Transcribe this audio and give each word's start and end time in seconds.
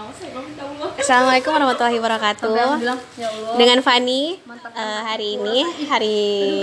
Assalamualaikum 0.00 1.52
warahmatullahi 1.52 2.00
wabarakatuh. 2.00 2.56
Ya. 2.56 2.96
Dengan 3.60 3.84
Fani 3.84 4.40
eh, 4.72 5.00
hari 5.04 5.36
ini 5.36 5.60
hari 5.92 6.20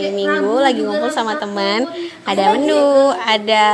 Minggu 0.09 0.57
lagi 0.57 0.81
ngumpul 0.81 1.13
sama 1.13 1.37
teman. 1.37 1.85
Ada 2.25 2.57
menu, 2.57 3.13
ada 3.13 3.67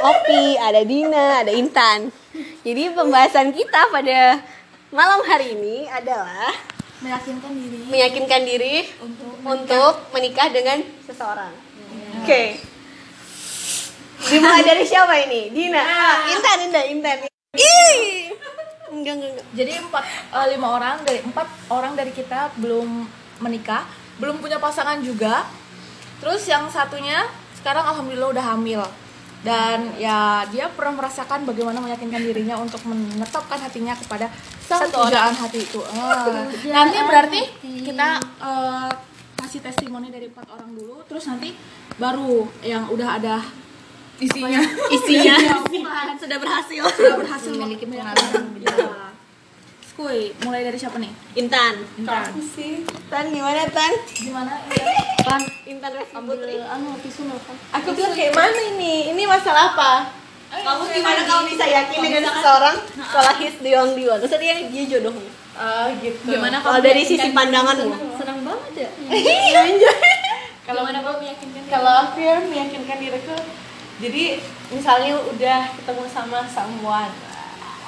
Opi, 0.00 0.56
ada 0.56 0.80
Dina, 0.88 1.44
ada 1.44 1.52
Intan. 1.52 2.08
Jadi 2.64 2.96
pembahasan 2.96 3.52
kita 3.52 3.92
pada 3.92 4.40
malam 4.88 5.20
hari 5.28 5.60
ini 5.60 5.84
adalah 5.92 6.48
meyakinkan 7.04 7.52
diri 7.52 7.78
meyakinkan 7.92 8.40
diri 8.48 8.76
untuk 9.04 9.32
untuk 9.44 9.92
menikah 10.16 10.48
dengan 10.48 10.80
seseorang. 11.04 11.52
Oke. 12.24 12.64
Dimulai 14.24 14.64
dari 14.64 14.88
siapa 14.88 15.20
ini? 15.28 15.52
Dina. 15.52 15.84
Ah, 15.84 16.16
Intan, 16.32 16.56
Intan, 16.64 16.84
Intan. 16.96 17.16
Ih. 17.60 18.32
Enggak, 18.92 19.14
enggak, 19.16 19.30
enggak. 19.32 19.46
jadi 19.56 19.72
empat 19.80 20.04
eh, 20.36 20.46
lima 20.52 20.68
orang 20.68 20.96
dari 21.00 21.18
empat 21.24 21.48
orang 21.72 21.92
dari 21.96 22.12
kita 22.12 22.52
belum 22.60 23.08
menikah 23.40 23.88
belum 24.20 24.38
punya 24.38 24.60
pasangan 24.60 25.00
juga. 25.00 25.48
Terus 26.20 26.46
yang 26.46 26.68
satunya 26.68 27.26
sekarang 27.58 27.82
alhamdulillah 27.82 28.30
udah 28.30 28.46
hamil. 28.54 28.82
Dan 29.42 29.98
ya 29.98 30.46
dia 30.54 30.70
pernah 30.70 31.02
merasakan 31.02 31.42
bagaimana 31.42 31.82
meyakinkan 31.82 32.22
dirinya 32.22 32.54
untuk 32.62 32.78
menetapkan 32.86 33.58
hatinya 33.58 33.90
kepada 33.98 34.30
sang 34.62 34.86
pujaan 34.86 35.34
hati 35.34 35.66
itu. 35.66 35.82
Ah. 35.98 36.46
nanti 36.70 36.98
berarti 37.02 37.40
kita 37.82 38.22
eh, 38.22 38.90
kasih 39.42 39.60
testimoni 39.66 40.14
dari 40.14 40.30
empat 40.30 40.46
orang 40.54 40.70
dulu. 40.78 41.02
Terus 41.10 41.26
nanti 41.26 41.50
baru 41.98 42.46
yang 42.62 42.86
udah 42.94 43.08
ada 43.18 43.42
isinya 44.26 44.60
Isinya 44.90 45.36
sudah 46.14 46.38
berhasil. 46.38 46.82
sudah 46.94 47.16
berhasil 47.18 47.50
memiliki 47.58 47.84
pengalaman. 47.90 48.54
Skuy, 49.92 50.32
mulai 50.46 50.64
dari 50.64 50.78
siapa 50.80 50.96
nih? 50.96 51.12
Intan. 51.36 51.84
Intan. 52.00 52.32
sih. 52.40 52.80
Tan 53.12 53.28
gimana 53.28 53.68
Tan? 53.68 53.92
Gimana? 54.16 54.64
Iya. 54.72 54.84
Tan. 55.20 55.42
Intan 55.68 55.90
Reski 55.92 56.16
Putri. 56.16 56.56
Anu, 56.64 56.96
tisu 57.04 57.28
nelfon. 57.28 57.56
Aku 57.76 57.92
bilang 57.92 58.16
kayak 58.16 58.32
mana 58.32 58.60
ini? 58.72 59.12
Ini 59.12 59.22
masalah 59.28 59.76
apa? 59.76 59.92
Kamu 60.52 60.84
gimana 60.92 61.20
kamu 61.24 61.42
bisa 61.48 61.64
yakin 61.64 61.98
dengan 62.04 62.22
seseorang 62.28 62.76
setelah 62.92 63.34
his 63.40 63.56
the 63.64 63.72
only 63.72 64.04
one? 64.04 64.20
Terus 64.20 64.36
dia 64.36 64.54
dia 64.64 64.84
jodohmu. 64.96 65.24
Oh 65.52 65.86
gitu. 66.00 66.24
Gimana 66.28 66.60
Kalau 66.60 66.80
dari 66.80 67.02
sisi 67.04 67.28
pandanganmu. 67.32 67.92
Senang 68.20 68.40
banget 68.44 68.88
ya. 68.88 68.90
Kalau 70.72 70.86
kalau 71.72 71.92
aku 72.04 72.20
ya 72.20 72.36
meyakinkan 72.38 72.96
diriku. 73.00 73.32
Jadi 73.98 74.40
misalnya 74.70 75.18
udah 75.18 75.60
ketemu 75.74 76.02
sama 76.06 76.40
someone. 76.46 77.12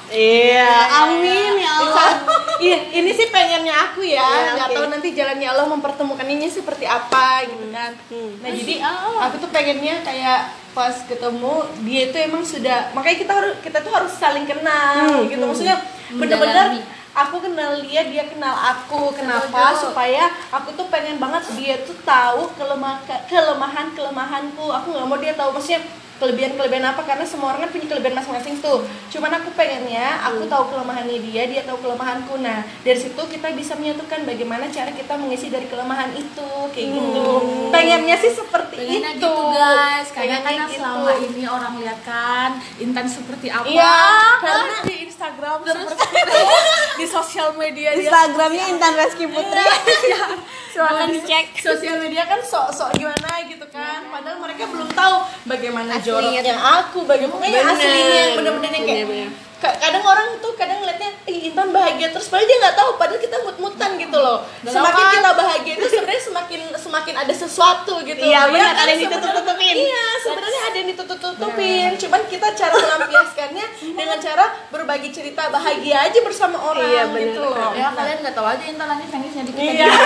Iya. 0.05 0.69
Amin 1.01 1.57
ya 1.57 1.71
Allah. 1.75 2.11
Iya, 2.55 2.87
ini 2.95 3.11
sih 3.11 3.27
pengennya 3.27 3.75
aku 3.83 3.99
ya. 3.99 4.23
Iya, 4.23 4.55
Nggak 4.55 4.69
oke. 4.71 4.75
tahu 4.79 4.85
nanti 4.87 5.07
jalannya 5.11 5.43
Allah 5.43 5.67
mempertemukan 5.67 6.23
ini 6.23 6.47
seperti 6.47 6.87
apa 6.87 7.43
gitu 7.43 7.67
kan. 7.67 7.91
Hmm. 8.07 8.31
Nah, 8.39 8.47
jadi 8.49 8.79
aku 9.19 9.43
tuh 9.43 9.51
pengennya 9.51 9.99
kayak 9.99 10.39
pas 10.71 10.95
ketemu 11.03 11.53
dia 11.83 12.01
itu 12.07 12.17
emang 12.17 12.47
sudah 12.47 12.95
makanya 12.95 13.17
kita 13.19 13.33
harus 13.35 13.53
kita 13.59 13.77
tuh 13.79 13.91
harus 13.91 14.13
saling 14.15 14.47
kenal 14.47 15.03
Hmm, 15.03 15.27
gitu. 15.27 15.35
hmm. 15.37 15.51
Maksudnya 15.51 15.75
bener-bener 16.15 16.79
aku 17.15 17.39
kenal 17.39 17.79
dia, 17.79 18.03
dia 18.11 18.27
kenal 18.27 18.51
aku. 18.51 19.15
Kenapa? 19.15 19.71
Supaya 19.79 20.27
aku 20.51 20.75
tuh 20.75 20.91
pengen 20.91 21.15
banget 21.17 21.47
dia 21.55 21.79
tuh 21.87 21.95
tahu 22.03 22.51
kelemahan 22.59 23.01
kelemahan 23.31 23.87
kelemahanku. 23.95 24.65
Aku 24.67 24.87
nggak 24.91 25.07
mau 25.07 25.17
dia 25.17 25.33
tahu 25.33 25.55
maksudnya 25.55 25.81
kelebihan-kelebihan 26.15 26.95
apa 26.95 27.01
karena 27.03 27.25
semua 27.27 27.51
orang 27.51 27.67
kan 27.67 27.71
punya 27.75 27.87
kelebihan 27.91 28.15
masing-masing 28.15 28.55
tuh. 28.63 28.87
Cuman 29.11 29.31
aku 29.35 29.51
pengennya 29.53 30.23
aku 30.23 30.47
tahu 30.47 30.71
kelemahannya 30.71 31.19
dia, 31.19 31.43
dia 31.47 31.61
tahu 31.67 31.83
kelemahanku. 31.83 32.39
Nah, 32.39 32.63
dari 32.87 32.99
situ 32.99 33.19
kita 33.19 33.51
bisa 33.51 33.75
menyatukan 33.75 34.23
bagaimana 34.23 34.71
cara 34.71 34.91
kita 34.95 35.13
mengisi 35.19 35.51
dari 35.51 35.67
kelemahan 35.67 36.15
itu 36.15 36.49
kayak 36.71 36.87
gitu. 36.87 37.27
Pengennya 37.69 38.15
sih 38.19 38.31
seperti 38.31 38.77
Pengennya 38.79 39.11
itu. 39.15 39.27
gitu 39.27 39.33
guys, 39.55 40.07
karena 40.15 40.39
kan 40.39 40.53
gitu. 40.67 40.79
selama 40.79 41.11
ini 41.19 41.43
orang 41.47 41.73
lihat 41.83 41.99
kan 42.07 42.49
Intan 42.79 43.07
seperti 43.07 43.47
apa 43.51 43.67
Iya, 43.67 43.99
karena 44.39 44.75
di 44.87 44.95
Instagram 45.07 45.57
seperti 45.63 46.07
itu, 46.15 46.41
di 46.99 47.05
sosial 47.07 47.49
media 47.59 47.91
dia 47.95 48.07
Instagramnya 48.07 48.65
Intan 48.71 48.93
Reski 48.95 49.25
Putri. 49.27 49.63
Silakan 50.75 51.07
dicek. 51.09 51.45
sosial 51.55 51.95
media 51.97 52.27
kan 52.27 52.39
sok-sok 52.43 52.91
gimana 52.93 53.31
gitu 53.47 53.65
kan. 53.71 54.03
Padahal 54.05 54.37
mereka 54.37 54.67
belum 54.67 54.91
tahu 54.91 55.15
bagaimana 55.47 55.93
joroknya 55.97 56.51
aku 56.59 57.07
bagaimana 57.07 57.47
yang 57.47 57.63
aslinya 57.65 58.03
yang 58.13 58.31
bener-bener 58.35 58.71
yang 58.73 58.85
kayak 58.85 59.07
ka- 59.57 59.77
kadang 59.79 60.03
orang 60.03 60.35
tuh 60.37 60.51
kadang 60.53 60.83
ngeliatnya 60.83 61.14
Intan 61.45 61.69
bahagia 61.69 62.09
terus 62.09 62.25
padahal 62.25 62.45
dia 62.45 62.57
nggak 62.59 62.75
tahu 62.75 62.89
padahal 62.95 63.19
kita 63.19 63.37
mut-mutan 63.39 63.91
gitu 63.95 64.17
loh 64.17 64.37
semakin 64.61 64.81
apa? 64.99 65.13
kita 65.13 65.31
bahagia 65.35 65.73
itu 65.75 65.87
sebenarnya 65.87 66.23
semakin 66.23 66.59
semakin 66.75 67.13
ada 67.15 67.33
sesuatu 67.33 67.93
gitu 68.01 68.17
Iya, 68.19 68.41
Ya 68.41 68.41
benar, 68.47 68.65
kan? 68.67 68.75
ada 68.77 68.89
yang 68.89 69.01
ditutup-tutupin. 69.03 69.73
iya 69.75 70.05
sebenarnya 70.19 70.61
ada 70.63 70.75
yang 70.75 70.89
ditutup-tutupin 70.89 71.89
cuman 71.97 72.21
kita 72.25 72.47
cara 72.51 72.73
melampiaskannya 72.75 73.65
dengan 73.91 74.17
cara 74.17 74.43
berbagi 74.67 75.09
cerita 75.09 75.47
bahagia 75.47 75.97
aja 76.03 76.19
bersama 76.19 76.57
orang 76.57 76.85
Iya, 76.85 77.03
bener. 77.07 77.27
gitu 77.29 77.39
loh 77.43 77.71
ya 77.71 77.87
kalian 77.91 78.17
nggak 78.19 78.33
tahu 78.33 78.47
aja 78.47 78.63
Intan 78.63 78.87
nanti 78.87 79.05
nangisnya 79.07 79.43
di 79.43 79.51
kita 79.51 79.71
Iya. 79.75 79.87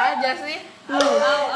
Aja 0.00 0.32
sih 0.38 0.58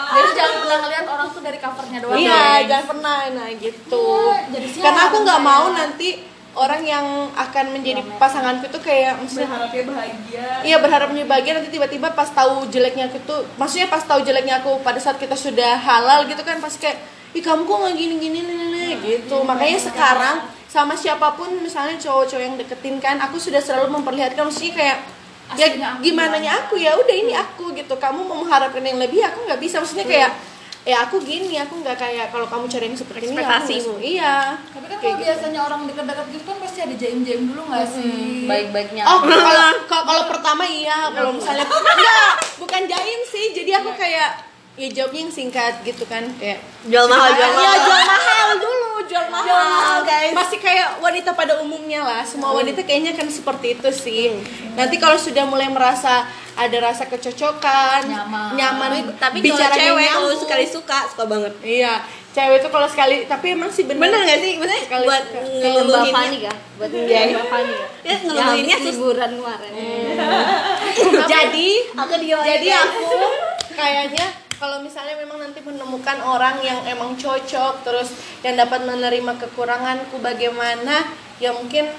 jadi 0.06 0.30
jangan 0.32 0.54
pernah 0.56 0.78
ngeliat 0.78 1.06
orang 1.08 1.28
tuh 1.28 1.42
dari 1.42 1.58
covernya 1.58 1.98
doang 1.98 2.14
Iya, 2.14 2.30
guys. 2.38 2.64
jangan 2.64 2.86
pernah 2.86 3.16
nah 3.34 3.48
gitu. 3.50 4.04
Iya, 4.22 4.38
jadi 4.48 4.66
Karena 4.78 5.00
aku 5.04 5.16
nggak 5.20 5.41
mau 5.42 5.64
nanti 5.70 6.08
orang 6.54 6.82
yang 6.87 7.06
akan 7.34 7.75
menjadi 7.75 8.03
pasanganku 8.19 8.70
itu 8.70 8.78
kayak 8.82 9.19
maksudnya 9.19 9.50
berharapnya 9.50 9.84
bahagia. 9.91 10.47
Iya 10.62 10.76
berharapnya 10.78 11.25
bahagia. 11.26 11.53
Nanti 11.59 11.70
tiba-tiba 11.75 12.09
pas 12.15 12.31
tahu 12.31 12.66
jeleknya 12.70 13.10
aku 13.10 13.19
tuh 13.26 13.41
maksudnya 13.59 13.91
pas 13.91 14.03
tahu 14.03 14.22
jeleknya 14.22 14.62
aku 14.62 14.78
pada 14.82 14.98
saat 15.03 15.19
kita 15.19 15.34
sudah 15.34 15.76
halal 15.78 16.26
gitu 16.31 16.41
kan 16.47 16.62
pasti 16.62 16.87
kayak 16.88 16.98
ih 17.34 17.42
kamu 17.42 17.66
kok 17.66 17.76
nggak 17.82 17.94
gini 17.98 18.15
gini 18.22 18.38
nih, 18.47 18.56
nih," 18.70 18.91
gitu. 19.03 19.42
makanya 19.42 19.91
sekarang 19.91 20.37
sama 20.70 20.94
siapa 20.94 21.34
pun 21.34 21.50
misalnya 21.59 21.98
cowok-cowok 21.98 22.42
yang 22.42 22.54
deketin 22.54 23.03
kan 23.03 23.19
aku 23.19 23.42
sudah 23.42 23.59
selalu 23.59 23.91
memperlihatkan 23.98 24.47
maksudnya 24.47 24.75
kayak 24.75 24.98
ya 25.59 25.66
Aslinya 25.71 26.00
gimana? 26.00 26.36
nya 26.41 26.56
aku 26.56 26.81
ya 26.81 26.97
udah 26.97 27.15
ini 27.15 27.36
aku 27.36 27.76
gitu. 27.76 27.94
Kamu 28.00 28.25
mau 28.25 28.41
mengharapkan 28.41 28.81
yang 28.81 28.97
lebih 28.97 29.21
aku 29.21 29.44
nggak 29.44 29.60
bisa. 29.60 29.76
Maksudnya 29.76 30.09
kayak 30.09 30.31
ya 30.84 31.09
aku 31.09 31.17
gini 31.25 31.56
aku 31.56 31.81
nggak 31.81 31.97
kayak 31.97 32.28
kalau 32.28 32.45
kamu 32.45 32.69
cari 32.69 32.93
yang 32.93 32.99
seperti 33.00 33.33
ini 33.33 33.41
aku 33.41 33.72
iya. 34.05 34.61
Tapi 34.69 34.84
kan 34.84 34.99
kalau 35.00 35.17
biasanya 35.17 35.61
orang 35.65 35.81
dekat-dekat 35.89 36.27
gitu 36.28 36.45
kan 36.45 36.56
pasti 36.61 36.78
ada 36.84 36.95
jaim-jaim 36.95 37.43
dulu 37.49 37.62
nggak 37.72 37.87
sih? 37.89 38.45
Baik-baiknya. 38.45 39.03
Oh, 39.09 39.19
kalau 39.89 40.05
kalau 40.05 40.22
pertama 40.28 40.69
iya, 40.69 41.09
kalau 41.09 41.33
misalnya 41.33 41.65
enggak, 41.65 42.31
bukan 42.61 42.83
jaim 42.84 43.21
sih. 43.25 43.56
Jadi 43.56 43.71
aku 43.72 43.97
kayak 43.97 44.45
ya 44.75 44.89
jawabnya 44.91 45.21
yang 45.25 45.33
singkat 45.33 45.75
gitu 45.87 46.03
kan 46.05 46.27
kayak 46.37 46.59
Jual 46.91 47.06
mahal, 47.06 47.31
jual 47.31 47.47
Iya, 47.47 47.55
mahal. 47.55 47.78
jual 47.87 48.03
mahal 48.05 48.34
jual 49.14 49.26
mahal. 49.30 49.47
Jual 49.47 49.66
mahal, 49.70 49.98
guys. 50.02 50.34
Masih 50.34 50.58
kayak 50.58 50.88
wanita 50.98 51.30
pada 51.32 51.62
umumnya 51.62 52.02
lah. 52.02 52.22
Semua 52.26 52.50
wanita 52.50 52.82
kayaknya 52.82 53.14
kan 53.14 53.30
seperti 53.30 53.78
itu 53.78 53.88
sih. 53.94 54.34
Nanti 54.75 54.98
kalau 54.98 55.14
sudah 55.14 55.47
mulai 55.47 55.70
merasa 55.70 56.26
ada 56.54 56.76
rasa 56.82 57.06
kecocokan, 57.06 58.06
Nyaman. 58.06 58.50
nyaman 58.54 58.91
Tapi 59.19 59.42
kalau 59.42 59.58
bicaranya 59.58 59.78
cewek 59.91 60.06
kalau 60.06 60.22
nyambung. 60.30 60.42
sekali 60.42 60.64
suka 60.66 60.98
suka 61.10 61.24
banget. 61.26 61.53
Iya, 61.62 61.94
cewek 62.30 62.62
itu 62.62 62.69
kalau 62.70 62.86
sekali 62.86 63.16
tapi 63.26 63.47
emang 63.54 63.70
sih 63.74 63.82
bener. 63.82 64.03
Bener 64.03 64.20
gak 64.22 64.38
sih? 64.38 64.53
Maksudnya 64.58 64.82
Sekali 64.86 65.04
buat 65.06 65.24
kah? 65.26 65.42
Buat 66.78 66.91
Iya. 66.94 67.22
Fani 67.50 67.72
kah? 67.74 67.88
Ya 68.06 68.14
ngeluhinnya 68.22 68.76
liburan 68.82 69.30
kemarin. 69.34 69.72
jadi 71.34 71.69
Aku 71.94 72.14
dia 72.22 72.38
jadi 72.38 72.69
aku 72.70 73.03
kayaknya 73.74 74.26
kalau 74.54 74.81
misalnya 74.81 75.16
memang 75.16 75.38
nanti 75.38 75.60
menemukan 75.60 76.19
orang 76.20 76.60
yang 76.60 76.81
emang 76.84 77.15
cocok 77.15 77.82
terus 77.82 78.15
yang 78.41 78.54
dapat 78.54 78.82
menerima 78.82 79.32
kekuranganku 79.38 80.19
bagaimana 80.19 81.10
ya 81.37 81.50
mungkin 81.50 81.91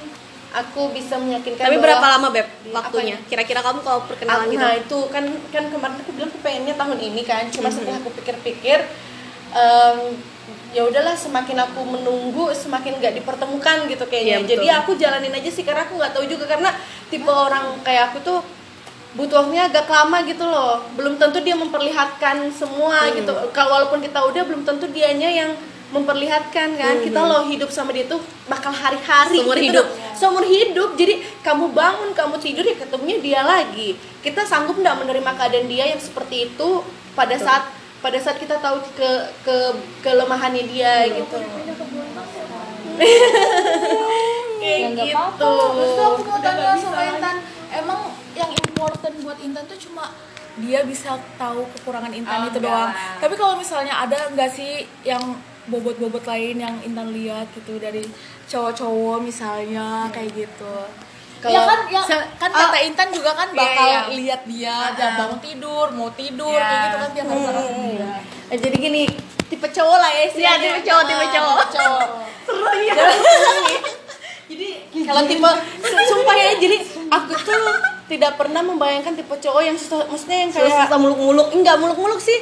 aku 0.51 0.88
bisa 0.89 1.17
meyakinkan 1.17 1.61
Tapi 1.61 1.78
berapa 1.78 1.99
lama 2.02 2.31
beb 2.31 2.47
Di- 2.47 2.72
waktunya? 2.72 3.16
apanya? 3.16 3.28
Kira-kira 3.28 3.59
kamu 3.59 3.79
kalau 3.81 3.99
perkenalan 4.05 4.47
Aku- 4.47 4.53
gitu? 4.53 4.61
nah 4.61 4.73
itu 4.73 4.99
kan 5.09 5.23
kan 5.49 5.63
kemarin 5.67 5.97
aku 5.99 6.11
bilang 6.11 6.29
aku 6.29 6.40
pengennya 6.40 6.73
tahun 6.73 6.99
ini 7.02 7.22
kan 7.23 7.43
cuma 7.49 7.67
setelah 7.67 7.99
aku 7.99 8.09
pikir-pikir 8.13 8.79
em, 9.52 9.97
ya 10.72 10.84
udahlah 10.84 11.11
semakin 11.13 11.59
aku 11.61 11.81
menunggu 11.84 12.52
semakin 12.52 12.99
nggak 12.99 13.16
dipertemukan 13.16 13.84
gitu 13.85 14.03
kayaknya 14.05 14.28
Iya, 14.29 14.40
betul. 14.41 14.52
jadi 14.53 14.67
aku 14.78 14.91
jalanin 14.96 15.34
aja 15.34 15.49
sih 15.49 15.63
karena 15.63 15.84
aku 15.84 15.96
nggak 15.96 16.11
tahu 16.11 16.25
juga 16.25 16.46
karena 16.46 16.72
tipe 17.05 17.28
orang 17.28 17.75
kayak 17.81 18.11
aku 18.11 18.19
tuh 18.22 18.40
butuh 19.16 19.35
waktunya 19.41 19.64
agak 19.66 19.88
lama 19.88 20.17
gitu 20.23 20.44
loh 20.44 20.84
belum 20.94 21.16
tentu 21.16 21.40
dia 21.40 21.56
memperlihatkan 21.56 22.52
semua 22.52 23.00
Hmm. 23.06 23.16
gitu 23.16 23.32
kalau 23.50 23.72
walaupun 23.73 24.00
kita 24.00 24.20
udah 24.20 24.44
belum 24.44 24.62
tentu 24.62 24.85
dianya 24.88 25.29
yang 25.29 25.52
memperlihatkan 25.88 26.76
kan 26.76 26.96
kita 27.00 27.16
loh 27.17 27.46
hidup 27.46 27.70
sama 27.70 27.90
dia 27.90 28.03
tuh 28.06 28.20
bakal 28.46 28.70
hari-hari 28.70 29.40
Hmm. 29.40 29.46
Seumur 29.46 29.56
gitu 29.58 29.72
hidup. 29.72 29.85
loh. 29.85 30.14
seumur 30.14 30.44
hidup 30.44 30.90
jadi 30.94 31.14
kamu 31.40 31.72
bangun 31.72 32.12
kamu 32.12 32.35
tidur 32.38 32.64
ya 32.64 32.76
ketemunya 32.76 33.17
dia 33.17 33.41
lagi 33.41 33.96
kita 34.20 34.44
sanggup 34.44 34.76
nggak 34.76 34.97
menerima 34.97 35.32
keadaan 35.34 35.66
dia 35.66 35.85
yang 35.88 36.00
seperti 36.00 36.50
itu 36.50 36.70
pada 37.14 37.35
saat 37.38 37.72
pada 37.97 38.17
saat 38.17 38.35
kita 38.35 38.59
tahu 38.59 38.84
ke 38.94 39.09
ke 39.41 39.56
kelemahannya 40.02 40.64
dia 40.66 41.08
gitu 41.08 41.38
kayak 44.58 44.78
Ya, 44.78 44.88
nggak 44.90 45.08
gitu. 45.08 45.53
Terus 45.78 46.00
aku 46.00 46.22
mau 46.23 46.40
tanya 46.40 46.73
sama. 46.76 47.02
Intan, 47.06 47.38
emang 47.72 48.00
yang 48.34 48.50
important 48.85 49.16
buat 49.20 49.37
Intan 49.40 49.66
tuh 49.66 49.79
cuma 49.79 50.14
dia 50.55 50.79
bisa 50.82 51.09
tahu 51.35 51.66
kekurangan 51.73 52.11
Intan 52.11 52.37
Oh, 52.40 52.47
itu 52.47 52.58
enggak 52.58 52.70
doang. 52.70 52.87
lah. 52.87 53.17
Tapi 53.17 53.34
kalau 53.35 53.55
misalnya 53.55 53.93
ada 53.97 54.29
nggak 54.29 54.49
sih 54.49 54.72
yang 55.03 55.20
bobot-bobot 55.66 56.23
lain 56.23 56.55
yang 56.58 56.76
Intan 56.79 57.09
lihat 57.11 57.49
gitu 57.52 57.76
dari 57.76 58.05
cowok-cowok 58.46 59.20
misalnya 59.20 60.08
kayak 60.09 60.32
gitu. 60.37 60.76
Kalau- 61.37 61.52
ya 61.52 61.61
kan, 61.61 61.79
ya, 61.91 62.02
kan 62.40 62.49
oh. 62.49 62.58
kata 62.64 62.78
Intan 62.82 63.09
juga 63.09 63.32
kan 63.34 63.49
Iya, 63.49 63.59
bakal 63.59 63.85
iya. 63.85 64.02
lihat 64.16 64.41
dia 64.46 64.78
jam 64.93 65.09
ah. 65.09 65.16
bangun 65.20 65.40
tidur, 65.41 65.88
mau 65.91 66.09
tidur 66.11 66.47
Iya. 66.52 66.64
kayak 66.64 66.79
gitu 66.81 66.97
kan 66.97 67.09
sama 67.11 67.49
Hmm. 67.52 67.90
dia. 67.91 68.09
Eh, 68.46 68.58
jadi 68.58 68.76
gini 68.79 69.02
tipe 69.46 69.67
cowok 69.67 69.97
lah 69.99 70.09
ya 70.09 70.16
Iya, 70.16 70.26
istilahnya. 70.28 70.61
tipe 70.64 70.81
cowok, 70.84 71.03
tipe 71.03 71.26
cowok. 71.28 71.58
cowok 71.70 72.08
seru 72.46 72.70
ya 72.79 72.96
jadi 74.46 74.67
kalau 75.09 75.22
tipe 75.23 75.49
su- 75.81 76.05
sumpah 76.08 76.35
ya 76.35 76.52
jadi 76.55 76.78
aku 77.09 77.34
tuh 77.35 77.66
tidak 78.05 78.37
pernah 78.37 78.61
membayangkan 78.61 79.17
tipe 79.17 79.34
cowok 79.34 79.61
yang 79.61 79.73
susah 79.73 80.05
maksudnya 80.05 80.46
yang 80.46 80.52
kayak 80.53 80.69
Susah 80.69 80.97
muluk-muluk. 80.97 81.47
enggak 81.53 81.75
muluk-muluk 81.81 82.22
sih. 82.22 82.37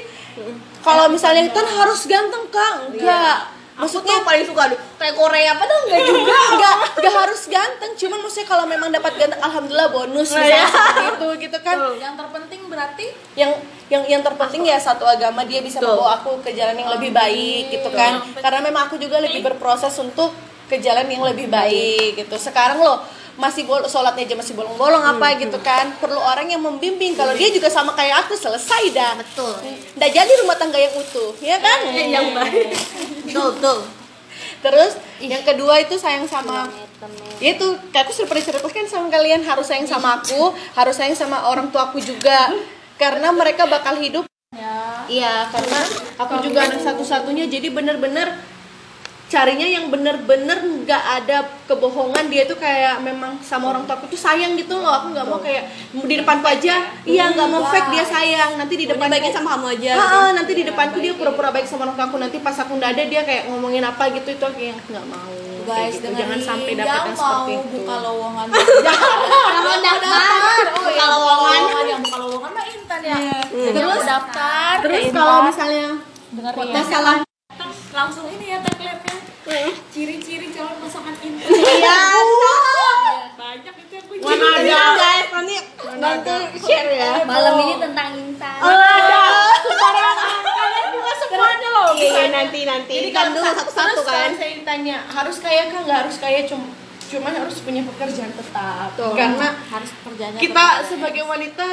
Kalau 0.83 1.07
misalnya 1.07 1.48
kan 1.50 1.63
harus 1.63 2.04
ganteng 2.04 2.44
kak. 2.51 2.92
Enggak. 2.92 3.38
Maksudnya 3.74 4.13
maksudnya 4.13 4.15
paling 4.21 4.45
suka 4.45 4.63
kayak 5.01 5.15
Korea 5.18 5.57
apa 5.57 5.63
tuh? 5.65 5.80
Enggak 5.88 6.01
juga. 6.06 6.38
enggak 6.51 6.75
enggak 7.00 7.15
harus 7.15 7.42
ganteng. 7.48 7.92
Cuman 7.95 8.19
maksudnya 8.21 8.45
kalau 8.45 8.65
memang 8.68 8.89
dapat 8.92 9.13
ganteng 9.15 9.42
alhamdulillah 9.42 9.89
bonus 9.89 10.30
Nah, 10.36 10.45
ya. 10.45 10.65
itu 11.10 11.27
gitu 11.42 11.57
kan. 11.63 11.77
Yang 11.95 12.13
terpenting 12.19 12.62
berarti 12.68 13.06
yang 13.33 13.51
yang 13.88 14.04
yang 14.06 14.21
terpenting 14.21 14.68
ya 14.68 14.77
satu 14.77 15.07
agama 15.07 15.48
dia 15.48 15.63
bisa 15.63 15.80
Betul. 15.80 15.95
membawa 15.95 16.19
aku 16.19 16.44
ke 16.44 16.51
jalan 16.51 16.75
yang 16.75 16.92
lebih 16.92 17.15
baik 17.15 17.71
gitu 17.71 17.89
kan. 17.89 18.19
Karena 18.36 18.60
memang 18.62 18.92
aku 18.92 19.00
juga 19.00 19.24
lagi 19.24 19.39
berproses 19.39 19.95
untuk 19.95 20.36
ke 20.68 20.77
jalan 20.77 21.07
yang 21.07 21.24
lebih 21.24 21.48
baik 21.48 22.19
gitu. 22.19 22.36
Sekarang 22.36 22.77
loh 22.77 23.00
masih 23.33 23.65
bol 23.65 23.81
sholatnya 23.89 24.30
aja 24.30 24.35
masih 24.38 24.53
bolong-bolong 24.53 25.01
apa 25.01 25.38
gitu 25.41 25.57
kan. 25.62 25.94
Perlu 25.97 26.18
orang 26.18 26.50
yang 26.50 26.62
membimbing. 26.62 27.18
Kalau 27.18 27.33
dia 27.33 27.50
juga 27.50 27.69
sama 27.69 27.97
kayak 27.97 28.27
aku 28.27 28.38
selesai 28.38 28.94
dah. 28.94 29.13
Betul. 29.18 29.53
nggak 29.97 30.12
jadi 30.13 30.31
rumah 30.45 30.57
tangga 30.57 30.77
yang 30.77 30.94
utuh 30.94 31.33
ya 31.41 31.57
kan? 31.57 31.80
Yang 31.94 32.27
baik. 32.38 32.68
Betul, 33.25 33.50
betul. 33.57 33.80
terus 34.63 34.95
yang 35.19 35.44
kedua 35.44 35.83
itu 35.83 36.00
sayang 36.00 36.24
sama 36.24 36.71
Ya 37.44 37.59
itu 37.59 37.68
aku 37.91 38.15
sudah 38.15 38.31
pernah 38.31 38.45
ceritakan 38.47 38.88
sama 38.88 39.07
kalian. 39.12 39.44
Harus 39.44 39.68
sayang 39.68 39.88
sama 39.89 40.24
aku 40.24 40.56
harus 40.77 40.95
sayang 40.95 41.18
sama 41.18 41.51
orang 41.51 41.68
tua 41.74 41.91
aku 41.91 42.00
juga. 42.00 42.53
Karena 43.01 43.33
mereka 43.36 43.68
bakal 43.68 44.00
hidup. 44.00 44.24
Iya, 45.09 45.50
karena 45.51 45.79
aku 46.15 46.45
juga 46.45 46.63
anak 46.63 46.79
satu-satunya, 46.79 47.50
jadi 47.51 47.68
bener-bener 47.74 48.39
carinya 49.33 49.65
yang 49.65 49.89
bener-bener 49.89 50.62
nggak 50.85 51.03
ada 51.18 51.50
kebohongan. 51.65 52.30
Dia 52.30 52.45
tuh 52.45 52.62
kayak 52.62 53.01
memang 53.01 53.41
sama 53.41 53.74
orang 53.74 53.89
tua 53.89 53.97
aku 53.97 54.13
tuh 54.13 54.21
sayang 54.21 54.53
gitu 54.53 54.77
loh. 54.77 54.94
Aku 54.94 55.09
nggak 55.09 55.25
mau 55.25 55.41
kayak 55.41 55.74
di 55.89 56.15
depanku 56.21 56.45
aja. 56.45 56.94
Iya 57.01 57.33
nggak 57.33 57.50
mau 57.50 57.65
fake 57.65 57.89
dia 57.89 58.06
sayang. 58.06 58.62
Nanti 58.62 58.77
di 58.77 58.85
depan 58.85 59.09
baiknya 59.09 59.33
sama 59.33 59.57
kamu 59.57 59.68
aja. 59.81 59.94
Ah, 59.97 60.06
ah, 60.06 60.30
nanti 60.38 60.53
di 60.53 60.63
depanku 60.69 61.01
dia 61.01 61.18
pura-pura 61.18 61.50
baik 61.50 61.65
sama 61.65 61.89
orang 61.89 61.97
tua 61.97 62.06
aku 62.13 62.18
nanti 62.21 62.38
pas 62.45 62.53
aku 62.53 62.77
nggak 62.77 62.91
ada 62.94 63.03
dia 63.09 63.21
kayak 63.25 63.50
ngomongin 63.50 63.81
apa 63.81 64.13
gitu. 64.13 64.30
Itu 64.38 64.45
aku 64.45 64.62
yang 64.62 64.77
nggak 64.77 65.06
mau. 65.09 65.33
Guys 65.63 65.95
gitu. 65.95 66.12
jangan 66.12 66.39
sampai 66.44 66.75
yang 66.75 66.83
dapat 66.83 67.01
yang 67.07 67.15
seperti 67.15 67.51
itu. 67.56 67.68
buka 67.79 67.95
lowongan. 68.03 68.47
Kamu 69.56 69.74
daftar. 69.79 70.65
oh 70.75 70.83
Buka 70.83 71.06
lowongan. 71.07 71.59
lowongan. 71.63 71.83
Yang 71.88 72.01
buka 72.03 72.18
lowongan 72.19 72.50
mah 72.51 72.65
Intan 72.68 73.01
ya. 73.01 73.18
Terus? 73.50 74.01
daftar 74.03 74.74
terus 74.83 75.03
ke 75.07 75.15
kalau 75.15 75.47
misalnya 75.47 75.88
dengerin. 76.36 76.68
Masalah 76.75 77.15
langsung 77.94 78.25
ini 78.28 78.45
ya 78.48 78.60
tagline-nya. 78.60 79.18
Ciri-ciri 79.88 80.50
calon 80.50 80.74
pasangan 80.80 81.13
Intan 81.19 81.45
Iya. 81.45 82.00
banyak 83.36 83.75
itu 83.78 83.94
yang 83.94 84.06
gue 84.07 84.18
Mana 84.19 84.48
ada? 84.56 84.81
guys, 84.95 85.28
nanti 85.30 85.56
bantu 85.94 86.34
share 86.60 86.90
ya. 86.92 87.12
Malam 87.24 87.54
ini 87.60 87.74
tentang 87.78 88.10
Intan. 88.16 88.57
ada. 88.57 89.24
Sembarangan 89.60 90.18
kalian 90.48 90.88
juga 90.92 91.12
semuanya 91.13 91.68
loh. 91.69 91.90
Iya, 91.94 92.07
iya, 92.07 92.24
nanti 92.31 92.60
nanti. 92.63 92.94
Jadi 92.95 93.10
kan 93.12 93.30
kalau 93.30 93.36
dulu 93.36 93.51
satu-satu 93.54 94.00
kan. 94.01 94.31
kalau 94.31 94.39
saya 94.39 94.54
ditanya 94.56 94.96
harus 95.06 95.38
kaya 95.38 95.63
kan 95.68 95.80
nggak 95.84 96.00
harus 96.01 96.18
kaya 96.18 96.39
cuma 96.44 96.66
cuman 97.04 97.34
harus 97.36 97.57
punya 97.62 97.81
pekerjaan 97.86 98.31
tetap. 98.34 98.89
Tuh. 98.98 99.13
karena 99.13 99.48
harus 99.69 99.92
kerjanya 100.01 100.39
kita 100.39 100.66
sebagai 100.84 101.24
wanita 101.24 101.68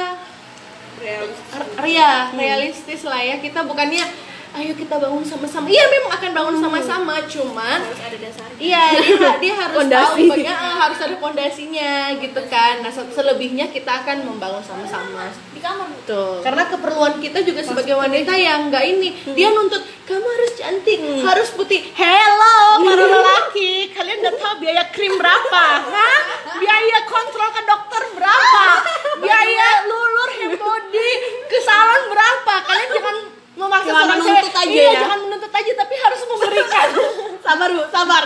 r- 1.01 1.33
ria 1.81 2.29
realistis 2.31 3.01
lah 3.01 3.17
ya. 3.17 3.39
Kita 3.39 3.65
bukannya 3.65 4.05
ayo 4.53 4.73
kita 4.73 4.95
bangun 4.95 5.23
sama-sama 5.23 5.65
iya 5.65 5.87
memang 5.87 6.11
akan 6.11 6.31
bangun 6.33 6.55
sama-sama 6.57 7.15
cuman 7.23 7.79
Harus 7.81 8.01
ada 8.01 8.17
dasarnya. 8.19 8.59
Iya, 8.59 8.83
dia, 8.93 9.31
dia 9.39 9.53
harus 9.55 9.75
Pondasi. 9.75 10.21
tahu 10.21 10.31
baga- 10.35 10.59
ah, 10.59 10.75
harus 10.81 10.99
ada 10.99 11.15
pondasinya 11.17 11.91
gitu 12.15 12.41
kan. 12.45 12.73
Nah, 12.79 12.91
se- 12.91 13.09
selebihnya 13.09 13.65
kita 13.67 13.89
akan 13.97 14.21
membangun 14.23 14.61
sama-sama. 14.61 15.33
di 15.49 15.59
kamar 15.59 15.87
Tuh. 16.03 16.41
Karena 16.41 16.67
keperluan 16.67 17.17
kita 17.17 17.41
juga 17.41 17.61
sebagai 17.61 17.95
wanita 17.95 18.33
yang 18.33 18.67
enggak 18.67 18.85
ini, 18.85 19.09
dia 19.31 19.49
nuntut 19.49 19.79
kamu 20.03 20.21
harus 20.21 20.51
cantik, 20.53 20.99
harus 21.21 21.49
putih. 21.51 21.81
Hello, 21.91 22.57
para 22.83 23.01
lelaki, 23.03 23.89
kalian 23.89 24.19
udah 24.19 24.35
tahu 24.35 24.53
biaya 24.59 24.83
krim 24.89 25.15
berapa? 25.15 25.63
Hah? 25.81 26.19
Biaya 26.55 26.97
kontrol 27.03 27.49
ke 27.49 27.61
dokter 27.63 28.03
berapa? 28.13 28.61
Biaya 29.23 29.67
lulur 29.85 30.29
hair 30.33 30.53
body 30.55 31.09
ke 31.47 31.57
salon 31.59 32.03
berapa? 32.07 32.53
Kalian 32.61 32.89
jangan 32.91 33.15
memaksa 33.61 33.87
Jangan 33.93 34.01
seorang 34.01 34.19
menuntut 34.21 34.49
cewek. 34.49 34.63
aja 34.65 34.73
iya, 34.73 34.89
ya. 34.89 35.01
jangan 35.05 35.19
menuntut 35.21 35.51
aja 35.53 35.71
tapi 35.77 35.93
harus 36.01 36.21
memberikan. 36.25 36.87
Sabar 37.45 37.69
bu, 37.73 37.83
sabar. 37.89 38.23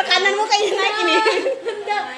Tekananmu 0.00 0.44
kayaknya 0.48 0.72
naik 0.80 0.96
ini. 1.04 1.16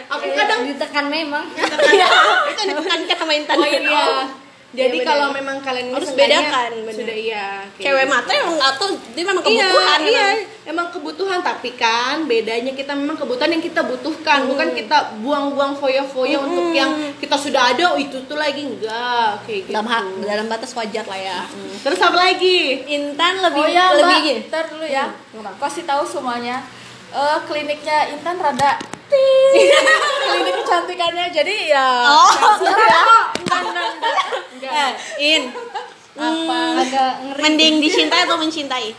Aku 0.06 0.26
kadang 0.30 0.60
ditekan 0.62 1.06
memang. 1.10 1.44
Iya, 1.58 2.06
itu 2.54 2.58
yang 2.62 2.70
ditekankan 2.70 3.16
sama 3.18 3.32
Intan. 3.34 3.56
Iya. 3.66 4.45
Jadi 4.76 4.96
Iya, 5.00 5.08
kalau 5.08 5.28
memang 5.32 5.56
kalian 5.58 5.88
ini 5.88 5.94
Harus 5.96 6.12
bedakan, 6.12 6.70
benar. 6.84 6.92
Sudah 6.92 7.16
iya. 7.16 7.46
kayak 7.72 7.80
Cewek 7.80 8.04
gitu. 8.04 8.12
mata 8.12 8.30
emang 8.30 8.58
atau 8.60 8.86
dia 8.92 9.24
memang 9.24 9.42
Iya, 9.42 9.64
kebutuhan. 9.64 9.98
iya, 10.04 10.26
emang. 10.28 10.38
emang 10.66 10.86
kebutuhan 10.92 11.40
tapi 11.40 11.70
kan 11.72 12.16
bedanya 12.24 12.72
kita 12.72 12.92
memang 12.92 13.16
kebutuhan 13.16 13.50
yang 13.50 13.64
kita 13.64 13.80
butuhkan, 13.82 14.38
bukan 14.44 14.68
kita 14.70 14.96
buang-buang 15.18 15.72
foya-foya 15.74 16.36
untuk 16.38 16.70
yang 16.70 16.92
kita 17.16 17.34
sudah 17.34 17.72
ada 17.72 17.84
oh, 17.90 17.98
itu 17.98 18.20
tuh 18.22 18.36
lagi 18.36 18.62
enggak 18.62 19.40
kayak 19.42 19.60
gitu. 19.64 19.72
Dalam 19.72 19.88
hak, 19.88 20.04
dalam 20.22 20.46
batas 20.46 20.70
wajar 20.70 21.04
lah 21.04 21.16
ya. 21.16 21.40
Terus 21.80 21.98
apa 21.98 22.18
lagi? 22.20 22.84
Intan 22.86 23.40
lebih 23.40 23.62
oh 23.62 23.68
ya 23.68 23.84
lebih 23.94 24.04
mbak 24.06 24.20
gini. 24.22 24.40
ntar 24.46 24.64
dulu 24.66 24.84
ya 24.84 25.04
Apa? 25.32 25.50
kasih 25.58 25.82
tahu 25.82 26.04
semuanya 26.04 26.60
Eh, 27.16 27.38
kliniknya 27.44 28.12
Intan 28.12 28.36
rada 28.36 28.76
ting. 29.08 29.52
klinik 30.26 30.54
kecantikannya 30.60 31.26
jadi 31.30 31.54
ya 31.70 31.88
Oh, 32.04 32.28
ya 32.60 33.00
Enggak, 33.32 33.60
enggak, 33.62 33.86
enggak. 34.52 34.72
Eh, 34.74 34.90
In. 35.24 35.42
apa 36.16 36.58
Agak 36.78 37.12
ngeri. 37.22 37.40
Mending 37.40 37.74
dicintai 37.78 38.20
atau 38.24 38.36
mencintai? 38.36 38.92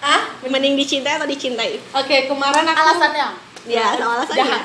Ah, 0.00 0.22
Mending 0.42 0.72
dicintai 0.74 1.16
atau 1.16 1.28
dicintai? 1.28 1.76
oke, 1.76 2.16
kemarin 2.26 2.64
aku 2.64 2.80
alasannya 2.80 3.28
Ya, 3.68 3.92
sama 3.92 4.16
alasannya. 4.16 4.56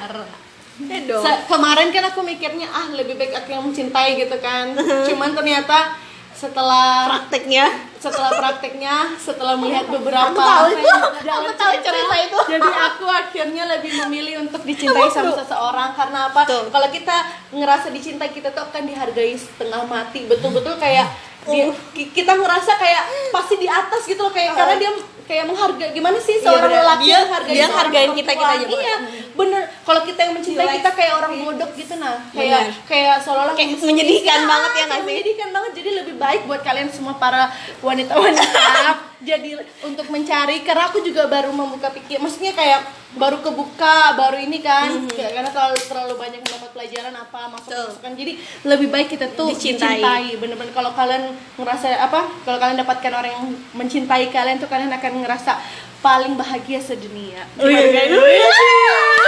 Ya 0.81 0.99
dong. 1.03 1.19
Se- 1.19 1.43
kemarin 1.47 1.87
kan 1.89 2.03
aku 2.05 2.19
mikirnya 2.19 2.67
ah 2.67 2.87
lebih 2.89 3.15
baik 3.15 3.31
aku 3.33 3.49
yang 3.49 3.63
mencintai 3.63 4.15
gitu 4.17 4.35
kan. 4.39 4.71
Cuman 5.07 5.31
ternyata 5.31 5.95
setelah 6.35 7.07
Prakteknya. 7.07 7.65
setelah 7.95 8.27
prakteknya 8.29 8.95
setelah 9.17 9.55
melihat 9.55 9.87
beberapa 9.87 10.29
Aku 10.29 10.37
tahu 10.37 10.67
itu. 10.69 10.99
Jangan 11.23 11.41
Aku 11.41 11.51
tahu 11.55 11.71
cerita 11.79 12.15
itu. 12.19 12.37
jadi 12.51 12.69
aku 12.85 13.05
akhirnya 13.07 13.63
lebih 13.67 13.91
memilih 14.03 14.35
untuk 14.43 14.61
dicintai 14.61 15.09
sama 15.09 15.31
seseorang. 15.33 15.89
Karena 15.91 16.29
apa? 16.29 16.43
Kalau 16.45 16.89
kita 16.89 17.15
ngerasa 17.49 17.89
dicintai 17.89 18.29
kita 18.29 18.51
tuh 18.51 18.61
akan 18.63 18.83
dihargai 18.83 19.33
setengah 19.33 19.81
mati. 19.85 20.27
Betul-betul 20.27 20.75
kayak 20.75 21.07
dia, 21.45 21.65
ki- 21.93 22.11
kita 22.11 22.35
ngerasa 22.35 22.71
kayak 22.75 23.03
pasti 23.31 23.55
di 23.55 23.65
atas 23.65 24.03
gitu 24.03 24.19
loh. 24.19 24.29
Kayak 24.29 24.53
karena 24.53 24.75
dia 24.77 24.91
kayak 25.25 25.45
menghargai 25.45 25.89
gimana 25.89 26.17
sih 26.17 26.37
seorang 26.37 26.69
bener. 26.69 26.81
lelaki 26.85 27.05
Dia- 27.05 27.21
menghargai 27.21 27.53
dia 27.53 27.67
hargain 27.67 28.11
kita, 28.13 28.31
kita 28.31 28.53
aja, 28.55 28.65
iya 28.67 28.95
bener. 29.33 29.63
Kalau 29.81 30.01
kita 30.01 30.19
yang 30.21 30.33
mencintai 30.33 30.67
kita 30.77 30.91
kayak 30.93 31.13
orang 31.15 31.33
bodoh 31.35 31.69
gitu 31.71 31.93
nah 31.95 32.15
kayak 32.29 32.61
Bener. 32.61 32.85
kayak 32.85 33.15
seolah-olah 33.21 33.53
Kayak 33.53 33.69
menyedihkan 33.79 34.39
Iya, 34.39 34.47
banget 34.47 34.71
ya 34.71 34.83
nggak 34.85 35.03
menyedihkan 35.03 35.49
banget. 35.51 35.71
Jadi 35.75 35.89
lebih 35.95 36.15
baik 36.15 36.41
buat 36.45 36.61
kalian 36.61 36.89
semua 36.89 37.13
para 37.15 37.49
wanita-wanita. 37.79 38.61
Jadi 39.29 39.49
untuk 39.81 40.05
mencari 40.07 40.61
karena 40.61 40.83
aku 40.85 41.01
juga 41.01 41.25
baru 41.25 41.49
membuka 41.49 41.89
pikir. 41.89 42.17
Maksudnya 42.17 42.53
kayak 42.53 42.85
baru 43.15 43.39
kebuka 43.39 43.95
baru 44.13 44.37
ini 44.37 44.59
kan 44.59 45.07
Kayak 45.07 45.31
karena 45.33 45.49
terlalu 45.49 45.77
terlalu 45.81 46.13
banyak 46.15 46.39
mendapat 46.39 46.69
pelajaran 46.69 47.13
apa 47.13 47.39
masuk 47.47 47.71
masukan 47.95 48.11
jadi 48.13 48.33
lebih 48.63 48.87
baik 48.89 49.07
kita 49.09 49.31
tuh 49.31 49.47
Dicintai. 49.47 49.99
dicintai 49.99 50.27
bener-bener 50.35 50.71
kalau 50.71 50.91
kalian 50.91 51.31
ngerasa 51.55 51.95
apa 51.97 52.27
kalau 52.43 52.57
kalian 52.57 52.75
dapatkan 52.77 53.11
orang 53.11 53.31
yang 53.31 53.45
mencintai 53.71 54.27
kalian 54.29 54.57
tuh 54.57 54.67
kalian 54.67 54.91
akan 54.91 55.23
ngerasa 55.23 55.55
paling 55.99 56.35
bahagia 56.35 56.77
sedunia 56.77 57.41
Oh 57.55 57.65
iya, 57.65 57.81
iya, 57.81 58.01
iya. 58.05 58.45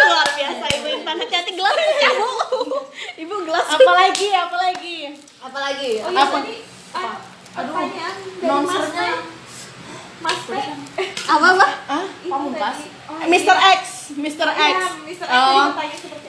Luar 0.05 0.29
biasa 0.29 0.65
Ibu 0.69 0.87
Intan. 0.93 1.15
Hati-hati 1.17 1.51
gelas 1.51 1.73
pecah, 1.73 2.11
Bu. 2.13 2.29
Ibu 3.23 3.35
gelas. 3.43 3.65
apalagi 3.67 4.29
apalagi 4.29 4.97
Apalagi? 5.39 5.91
oh 6.01 6.11
iya 6.11 6.21
Apa? 6.21 6.37
tadi 6.37 6.55
ah, 6.93 7.15
aduh 7.55 7.73
nonsennya 8.43 9.09
mas 10.17 10.39
P 10.43 10.51
Apa 11.25 11.45
apa? 11.53 11.67
ah 11.87 12.05
pamungkas 12.23 12.77
Mr. 13.23 13.55
X 13.75 13.81
Mr. 14.09 14.47
X. 14.47 14.73
Iya, 14.73 14.87
Mr. 15.03 15.25
X 15.25 15.31
Oh, 15.31 15.67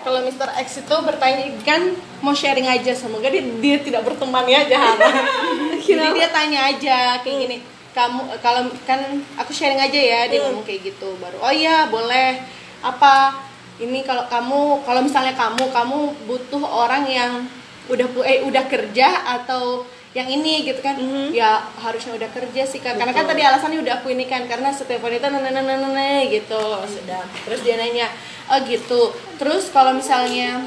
kalau 0.00 0.21
Mr. 0.23 0.49
X 0.57 0.68
itu 0.78 0.95
bertanya 1.00 1.47
kan 1.62 1.83
mau 2.18 2.33
sharing 2.33 2.66
aja 2.66 2.90
semoga 2.92 3.28
dia, 3.28 3.38
dia 3.40 3.76
tidak 3.78 4.02
berteman 4.02 4.42
ya 4.45 4.66
jahat. 4.66 4.99
Jadi 5.78 6.07
dia 6.12 6.28
tanya 6.28 6.66
aja 6.66 6.97
kayak 7.18 7.37
gini. 7.38 7.57
Kamu 7.90 8.35
kalau 8.38 8.66
kan 8.83 8.99
aku 9.37 9.50
sharing 9.50 9.78
aja 9.78 9.95
ya 9.95 10.21
dia 10.26 10.42
ngomong 10.45 10.62
kayak 10.62 10.87
gitu 10.87 11.14
baru. 11.18 11.38
Oh 11.38 11.50
iya 11.50 11.87
boleh. 11.87 12.42
Apa 12.80 13.38
ini 13.78 14.02
kalau 14.02 14.26
kamu 14.26 14.61
kalau 14.83 15.00
misalnya 15.00 15.35
kamu 15.35 15.71
kamu 15.71 15.99
butuh 16.26 16.62
orang 16.62 17.07
yang 17.07 17.47
udah 17.87 18.07
pu- 18.07 18.26
eh 18.26 18.42
udah 18.42 18.66
kerja 18.66 19.07
atau 19.38 19.87
yang 20.18 20.26
ini 20.26 20.66
gitu 20.66 20.82
kan. 20.82 20.98
Ya 21.30 21.62
harusnya 21.78 22.18
udah 22.18 22.26
kerja 22.34 22.62
sih 22.66 22.82
kak. 22.82 22.98
Karena 22.98 23.14
kan 23.14 23.30
tadi 23.30 23.46
alasannya 23.46 23.78
udah 23.87 24.02
aku 24.02 24.10
ini 24.10 24.26
kan 24.26 24.50
karena 24.50 24.75
setiap 24.75 25.06
wanita 25.06 25.30
nene 25.30 25.54
nene 25.54 25.75
nene 25.78 26.26
gitu. 26.34 26.82
Sudah 26.90 27.22
terus 27.46 27.62
dia 27.62 27.78
nanya 27.78 28.10
oh 28.50 28.58
gitu. 28.66 29.14
Terus 29.38 29.70
kalau 29.70 29.94
misalnya 29.94 30.66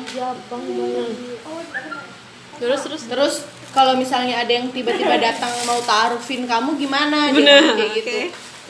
terus 2.55 2.79
terus? 2.87 3.03
Terus 3.11 3.35
kalau 3.71 3.95
misalnya 3.95 4.43
ada 4.43 4.51
yang 4.51 4.67
tiba-tiba 4.71 5.15
datang 5.19 5.51
mau 5.67 5.79
taarufin 5.83 6.43
kamu 6.43 6.75
gimana? 6.75 7.31
Bener, 7.31 7.75
kayak 7.75 7.91
gitu. 7.99 8.11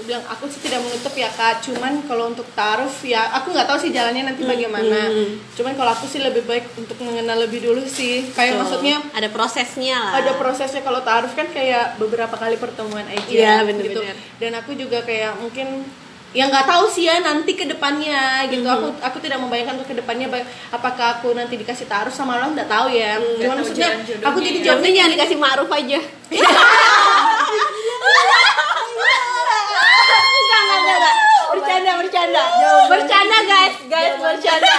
Aku 0.01 0.09
bilang 0.09 0.25
aku 0.25 0.49
sih 0.49 0.57
tidak 0.59 0.81
menutup 0.81 1.13
ya 1.13 1.29
kak. 1.29 1.61
Cuman 1.61 2.01
kalau 2.03 2.25
untuk 2.27 2.49
taaruf 2.51 3.05
ya 3.05 3.21
aku 3.31 3.53
nggak 3.53 3.69
tahu 3.69 3.77
sih 3.77 3.93
jalannya 3.93 4.25
nanti 4.25 4.41
bagaimana. 4.43 5.13
cuman 5.53 5.77
kalau 5.77 5.93
aku 5.93 6.09
sih 6.09 6.17
lebih 6.17 6.41
baik 6.43 6.73
untuk 6.73 6.97
mengenal 6.99 7.37
lebih 7.39 7.61
dulu 7.61 7.85
sih. 7.85 8.25
Kayak 8.33 8.57
Tuh, 8.57 8.59
maksudnya 8.65 8.97
ada 9.13 9.29
prosesnya 9.29 10.01
lah. 10.01 10.11
Ada 10.17 10.31
prosesnya. 10.35 10.81
Kalau 10.81 11.05
taaruf 11.05 11.37
kan 11.37 11.45
kayak 11.47 12.01
beberapa 12.01 12.33
kali 12.33 12.57
pertemuan 12.57 13.05
aja 13.05 13.29
Iya, 13.29 13.61
gitu. 13.61 14.01
bener-bener. 14.01 14.17
dan 14.41 14.51
aku 14.57 14.73
juga 14.73 15.05
kayak 15.05 15.37
mungkin 15.37 15.85
ya 16.31 16.47
nggak 16.47 16.65
tahu 16.65 16.89
sih 16.89 17.05
ya 17.05 17.21
nanti 17.21 17.53
ke 17.53 17.69
depannya 17.69 18.49
gitu. 18.49 18.63
Mhm. 18.63 18.73
aku 18.73 18.87
aku 19.05 19.17
tidak 19.19 19.37
membayangkan 19.37 19.77
untuk 19.77 19.85
ke 19.85 20.01
depannya 20.01 20.25
baik- 20.27 20.49
apakah 20.71 21.19
aku 21.19 21.37
nanti 21.37 21.53
dikasih 21.55 21.85
taruh 21.85 22.09
sama 22.09 22.39
Allah 22.39 22.49
nggak 22.49 22.65
tahu 22.67 22.89
ya. 22.89 23.21
Mhm. 23.21 23.37
cuman 23.37 23.55
maksudnya 23.59 23.89
aku 24.23 24.37
jadi 24.39 24.57
ya. 24.57 24.63
jawabnya 24.65 24.65
Jawabnya 24.65 24.91
jangan 24.97 25.11
dikasih 25.13 25.37
ma'ruf 25.37 25.69
aja 25.69 25.99
Enggak, 30.41 30.59
enggak, 30.61 30.77
enggak, 30.79 30.97
enggak. 30.97 31.15
Bercanda, 32.21 32.85
bercanda 32.85 33.37
guys, 33.49 33.75
guys, 33.89 34.13
bercanda. 34.21 34.69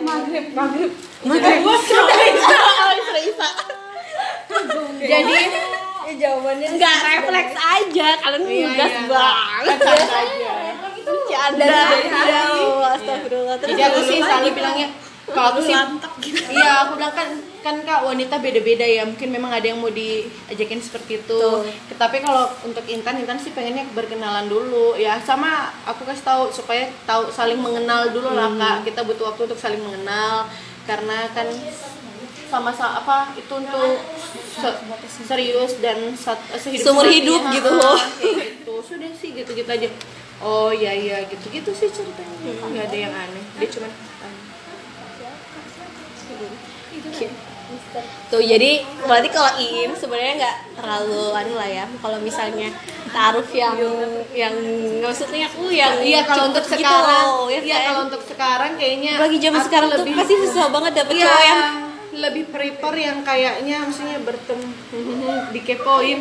maghrib 0.00 0.46
maghrib. 0.56 0.90
Maghrib. 1.28 1.60
Jadi 4.96 5.38
jawabannya 6.16 6.68
Enggak, 6.72 6.96
refleks 7.04 7.52
aja. 7.52 8.08
Kalian 8.16 8.42
Iya, 8.48 8.64
ngegas 8.72 8.92
iya. 8.96 9.04
banget. 9.12 9.76
Bercanda 9.76 10.16
aja. 10.24 10.52
Bercanda 11.04 11.64
Ya 11.68 12.40
Allah, 12.48 12.90
astagfirullah. 12.96 13.56
Jadi 13.60 13.82
aku 13.84 14.00
sih 14.08 14.18
selalu 14.24 14.48
bilangnya 14.56 14.88
kalau 15.32 15.48
aku 15.50 15.60
sih 15.60 15.74
gitu. 16.22 16.40
iya 16.50 16.84
aku 16.84 16.92
bilang 16.94 17.10
kan 17.10 17.28
kan 17.58 17.76
kak 17.80 18.02
wanita 18.02 18.36
beda-beda 18.36 18.82
ya. 18.82 19.02
Mungkin 19.02 19.28
memang 19.28 19.50
ada 19.50 19.62
yang 19.62 19.78
mau 19.78 19.88
diajakin 19.88 20.78
seperti 20.78 21.20
itu. 21.20 21.40
Tapi 21.92 22.16
kalau 22.18 22.46
untuk 22.62 22.82
Intan 22.86 23.16
Intan 23.16 23.36
sih 23.36 23.50
pengennya 23.50 23.86
berkenalan 23.90 24.46
dulu. 24.46 24.94
Ya 24.94 25.16
sama 25.18 25.50
aku 25.82 26.02
kasih 26.02 26.22
tahu 26.22 26.42
supaya 26.50 26.86
tahu 27.02 27.28
saling 27.28 27.56
mengenal 27.56 28.10
dulu 28.10 28.30
lah 28.30 28.48
Hmm. 28.48 28.58
kak. 28.58 28.76
Kita 28.84 29.00
butuh 29.02 29.30
waktu 29.30 29.46
untuk 29.46 29.58
saling 29.58 29.80
mengenal. 29.80 30.50
Karena 30.82 31.30
kan 31.30 31.46
sama 32.46 32.68
apa 32.70 33.32
itu 33.32 33.48
untuk 33.48 33.96
se- 34.52 34.80
serius 35.24 35.80
dan 35.80 36.12
sat- 36.12 36.44
sehidup 36.54 36.84
Seumur 36.84 37.08
hidup 37.08 37.40
gitu. 37.48 37.72
ha, 37.72 37.96
kayak 38.20 38.60
gitu. 38.60 38.74
Sudah 38.84 39.08
sih 39.14 39.32
gitu 39.32 39.50
gitu 39.52 39.70
aja. 39.70 39.88
Oh 40.42 40.68
iya 40.68 40.90
iya 40.90 41.16
gitu 41.24 41.46
gitu 41.48 41.70
sih 41.70 41.88
ceritanya. 41.88 42.36
Nggak 42.60 42.90
ada 42.90 42.98
yang 42.98 43.14
aneh. 43.14 43.44
Dia 43.56 43.68
cuma 43.70 43.88
Tuh 48.28 48.42
jadi 48.42 48.84
berarti 49.04 49.28
kalau 49.32 49.52
Iin 49.56 49.92
sebenarnya 49.96 50.34
nggak 50.44 50.56
terlalu 50.76 51.22
anu 51.32 51.52
lah 51.56 51.68
ya. 51.68 51.84
Kalau 51.88 52.18
misalnya 52.20 52.68
taruh 53.12 53.44
yang 53.52 53.76
yang 54.32 54.54
maksudnya 55.04 55.48
aku 55.48 55.68
yang 55.68 56.00
Iya 56.00 56.24
kalau 56.24 56.48
untuk 56.48 56.64
gitu 56.64 56.80
sekarang, 56.80 57.26
loh, 57.28 57.48
ya 57.52 57.60
iya 57.60 57.76
kan? 57.76 57.84
kalau 57.92 58.00
untuk 58.08 58.22
sekarang 58.24 58.70
kayaknya 58.80 59.12
lagi 59.20 59.38
zaman 59.40 59.60
sekarang 59.68 59.88
tuh 59.92 59.98
lebih 60.04 60.14
pasti 60.16 60.34
susah 60.48 60.66
banget 60.72 60.92
dapet 61.04 61.14
iya, 61.16 61.24
cowok 61.28 61.42
yang 61.44 61.62
lebih 62.12 62.44
prepare 62.48 62.98
yang 63.00 63.18
kayaknya 63.24 63.76
maksudnya 63.84 64.18
bertemu 64.20 64.68
dikepoin. 65.52 66.18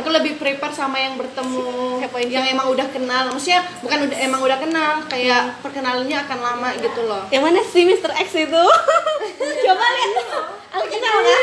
Aku 0.00 0.08
lebih 0.08 0.36
prepare 0.38 0.74
sama 0.74 0.96
yang 0.98 1.16
bertemu 1.16 2.00
yang 2.28 2.44
emang 2.48 2.68
udah 2.72 2.86
kenal. 2.88 3.32
Maksudnya 3.32 3.64
bukan 3.80 3.98
udah 4.08 4.18
emang 4.18 4.40
udah 4.44 4.58
kenal, 4.58 4.92
kayak 5.08 5.58
perkenalannya 5.64 6.18
akan 6.24 6.38
lama 6.38 6.68
gitu 6.80 7.00
loh. 7.04 7.22
yang 7.32 7.44
mana 7.44 7.60
sih 7.62 7.84
Mr. 7.84 8.12
X 8.14 8.28
itu? 8.36 8.64
Coba 9.64 9.84
lihat. 9.84 10.12
Aku 10.78 10.86
kenal 10.88 11.14
nggak? 11.24 11.42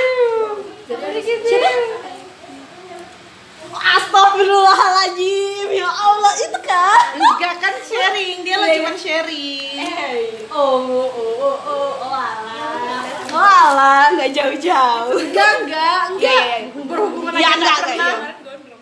Astagfirullahaladzim 3.77 5.67
ya 5.69 5.89
Allah 5.89 6.33
itu 6.35 6.59
kan 6.61 7.03
Enggak 7.15 7.55
kan 7.59 7.73
sharing, 7.79 8.43
dia 8.43 8.55
lah 8.55 8.67
cuma 8.69 8.93
sharing. 8.95 10.31
oh 10.49 10.79
oh 10.81 11.09
oh 11.11 11.57
oh 11.59 11.91
oh 11.99 12.11
alah 12.11 13.03
oh 13.31 13.39
alah 13.69 14.03
nggak 14.13 14.31
jauh-jauh 14.31 15.15
Enggak, 15.15 15.51
enggak, 15.63 16.01
enggak. 16.09 16.43
Iya, 16.43 16.71
iya. 16.71 16.83
Berhubungan 16.85 17.31
Iya, 17.33 17.43
aja 17.43 17.55
enggak 17.55 17.75
enggak, 17.75 17.87
pernah. 17.87 18.13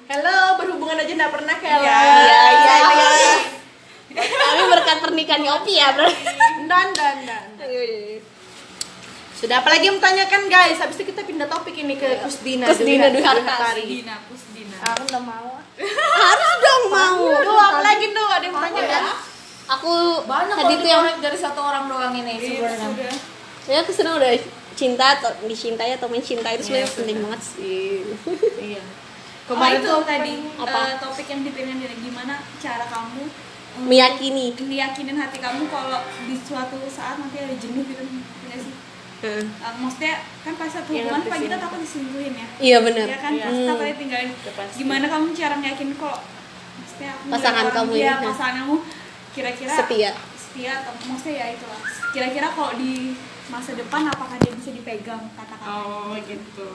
Hello, 0.03 0.39
berhubungan 0.57 0.97
aja 0.99 1.11
enggak 1.11 1.31
pernah 1.31 1.55
kayak 1.57 1.79
iya 1.81 1.99
iya 2.53 2.75
iya 2.93 3.35
kami 4.13 4.63
berkat 4.69 4.97
pernikahannya 5.01 5.51
Opi 5.57 5.73
ya 5.73 5.89
Dan, 6.69 6.87
dan, 6.93 7.17
dan. 7.25 7.43
Sudah 9.43 9.59
apalagi 9.59 9.85
yang 9.85 9.99
tanyakan 9.99 10.47
guys, 10.47 10.79
habis 10.79 10.95
itu 10.95 11.11
kita 11.11 11.21
pindah 11.21 11.45
topik 11.45 11.75
ini 11.75 11.99
ke 11.99 12.23
Kusdina 12.23 12.63
Kusdina 12.65 13.11
Dwi 13.11 13.19
Dwi 13.19 13.27
Hartas. 13.27 13.43
Hartari. 13.43 13.83
Dina, 13.83 14.15
Pusdina. 14.23 14.75
Ah, 14.79 14.95
aku 14.95 15.03
nggak 15.03 15.23
mau 15.25 15.49
harus 16.13 16.53
dong 16.59 16.83
mau 16.87 17.23
Duh, 17.41 17.57
apalagi 17.57 18.05
tuh 18.09 18.27
ada 18.29 18.45
yang 18.45 18.55
tanya 18.55 18.81
kan? 18.85 19.03
aku 19.65 19.93
Banyak 20.23 20.55
tadi 20.55 20.73
tuh 20.77 20.87
yang 20.87 21.03
dari 21.17 21.35
satu 21.35 21.59
orang 21.59 21.89
doang 21.89 22.13
ini 22.13 22.35
sebenarnya. 22.37 23.11
ya 23.63 23.77
aku 23.79 23.91
senang 23.91 24.15
udah 24.15 24.31
cinta 24.73 25.17
atau 25.17 25.33
dicintai 25.43 25.97
atau 25.97 26.07
mencintai 26.07 26.55
itu 26.55 26.63
sebenarnya 26.67 26.91
penting 26.93 27.17
banget 27.19 27.41
sih 27.41 28.05
Iya. 28.61 28.83
Kemarin 29.43 29.49
Kemarin 29.49 29.77
tuh 29.81 29.91
tuh 29.91 30.03
tadi 30.05 30.33
Apa? 30.55 30.79
eh, 30.85 30.95
topik 31.01 31.27
yang 31.27 31.41
dipilih 31.41 31.75
dari 31.79 31.95
gimana 31.97 32.33
cara 32.59 32.85
kamu 32.85 33.23
Meyakini. 33.83 34.47
meyakinin 34.61 35.17
hati 35.17 35.41
kamu 35.41 35.65
kalau 35.67 35.99
di 36.23 36.37
suatu 36.37 36.77
saat 36.85 37.17
nanti 37.17 37.41
ada 37.41 37.55
jenuh 37.57 37.81
gitu 37.83 38.03
ya. 39.25 39.39
Eh, 39.39 39.73
maksudnya 39.77 40.13
kan 40.39 40.53
pas 40.53 40.67
satu 40.67 40.89
Yang 40.89 40.97
hubungan 41.01 41.15
ngerti 41.17 41.31
pasti 41.31 41.45
kita 41.45 41.57
takut 41.57 41.79
diselingkuhin 41.79 42.33
ya 42.33 42.47
iya 42.59 42.77
benar 42.79 43.05
ya 43.05 43.17
kan 43.17 43.31
Iya. 43.31 43.43
pasti 43.43 43.57
Hmm. 43.57 43.69
takutnya 43.69 43.95
tinggalin 43.95 44.29
gimana 44.73 45.05
kamu 45.07 45.25
cara 45.33 45.55
meyakin 45.55 45.89
kok 45.93 46.17
maksudnya 46.73 47.09
aku 47.11 47.23
Pasangan 47.29 47.65
kamu 47.69 47.91
ini, 47.95 48.07
pasangan 48.21 48.55
kamu 48.59 48.75
kira-kira 49.31 49.71
Setia. 49.73 50.11
setia 50.35 50.71
atau 50.79 50.93
maksudnya 51.03 51.35
ya 51.35 51.47
itulah 51.51 51.79
kira-kira 52.11 52.47
kalau 52.49 52.71
di 52.75 53.17
masa 53.45 53.71
depan 53.73 54.01
apakah 54.05 54.37
dia 54.37 54.53
bisa 54.53 54.69
dipegang 54.71 55.23
kata-kata 55.33 55.65
Oh, 55.65 56.13
gitu. 56.19 56.69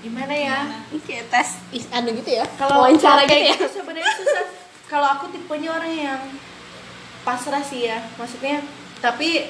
Gimana 0.00 0.30
ya? 0.30 0.84
Ini 0.86 1.00
kayak 1.00 1.24
tes 1.28 1.48
is 1.70 1.88
anu 1.90 2.12
gitu 2.12 2.30
ya 2.30 2.44
Kalau 2.54 2.84
wawancara 2.84 3.24
gitu 3.24 3.30
kayak 3.30 3.44
ya 3.46 3.56
gitu 3.56 3.68
sebenarnya 3.74 4.12
susah. 4.14 4.46
Kalau 4.84 5.08
aku 5.10 5.26
tipenya 5.28 5.72
orang 5.72 5.90
yang 5.90 6.20
pasrah 7.22 7.60
sih 7.60 7.88
ya, 7.88 7.98
maksudnya 8.14 8.60
tapi 9.00 9.48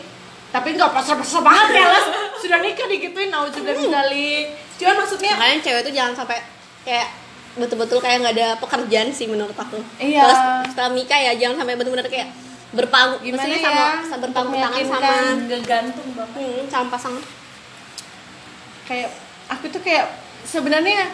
tapi 0.54 0.78
nggak 0.78 0.90
pasrah-pasrah 0.94 1.42
banget 1.42 1.82
ya 1.82 1.86
lah. 1.90 2.04
Sudah 2.38 2.58
nikah 2.62 2.86
digituin, 2.86 3.34
nah 3.34 3.42
sudah 3.50 3.74
sekali. 3.74 4.46
Cuman 4.78 4.94
maksudnya 5.02 5.32
makanya 5.34 5.58
cewek 5.66 5.80
tuh 5.82 5.92
jangan 5.92 6.14
sampai 6.14 6.38
kayak 6.86 7.08
betul-betul 7.58 7.98
kayak 7.98 8.22
nggak 8.22 8.34
ada 8.38 8.48
pekerjaan 8.62 9.10
sih 9.10 9.26
menurut 9.26 9.54
aku 9.54 9.82
Iya. 9.98 10.22
Terus 10.26 10.40
setelah 10.74 10.90
nikah 10.94 11.18
ya 11.18 11.32
jangan 11.38 11.62
sampai 11.62 11.74
benar-benar 11.74 12.06
kayak 12.06 12.30
berpangku 12.74 13.22
Gimana 13.22 13.46
maksudnya 13.46 13.58
ya? 13.58 13.66
sama, 13.70 13.86
sama 14.02 14.20
berpangku 14.26 14.54
tangan 14.58 14.82
sama 14.82 15.14
ngegantung 15.46 16.08
banget 16.18 16.42
hmm, 16.42 16.62
sama 16.66 16.86
pasangan 16.90 17.22
kayak 18.84 19.08
aku 19.46 19.64
tuh 19.70 19.80
kayak 19.80 20.06
sebenarnya 20.42 21.06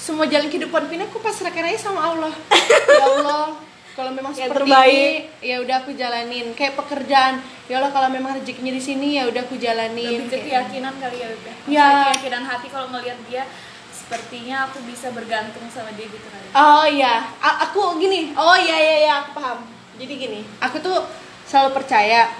semua 0.00 0.24
jalan 0.24 0.48
kehidupan 0.48 0.88
ini 0.88 1.04
aku 1.04 1.20
pasrahkan 1.20 1.68
aja 1.68 1.92
sama 1.92 2.00
Allah 2.00 2.32
ya 2.88 3.04
Allah 3.04 3.67
kalau 3.98 4.14
memang 4.14 4.30
Yang 4.30 4.54
seperti 4.54 4.70
terbaik. 4.70 4.94
ini 4.94 5.10
ya 5.42 5.56
udah 5.58 5.76
aku 5.82 5.90
jalanin. 5.92 6.46
Kayak 6.54 6.74
pekerjaan 6.78 7.34
ya 7.66 7.74
Allah 7.76 7.90
kalau 7.90 8.08
memang 8.08 8.30
rezekinya 8.32 8.70
di 8.70 8.78
sini 8.78 9.18
ya 9.18 9.26
udah 9.26 9.42
aku 9.42 9.58
jalanin. 9.58 10.22
Lebih 10.22 10.38
keyakinan 10.46 10.94
kali 10.96 11.16
ya 11.18 11.28
Beb, 11.34 11.42
ya? 11.42 11.54
Ya. 11.66 11.88
Keyakinan 12.06 12.42
hati 12.46 12.66
kalau 12.70 12.86
ngelihat 12.88 13.18
dia 13.26 13.42
sepertinya 13.90 14.70
aku 14.70 14.78
bisa 14.86 15.10
bergantung 15.10 15.66
sama 15.68 15.90
dia 15.98 16.06
gitu 16.06 16.22
kali. 16.24 16.46
Oh 16.54 16.86
iya. 16.86 17.26
A- 17.42 17.66
aku 17.66 17.98
gini. 17.98 18.30
Oh 18.32 18.54
iya 18.54 18.78
iya 18.78 18.96
iya 19.02 19.14
aku 19.20 19.34
paham. 19.34 19.66
Jadi 19.98 20.14
gini 20.14 20.40
aku 20.62 20.78
tuh 20.78 21.02
selalu 21.44 21.74
percaya. 21.74 22.30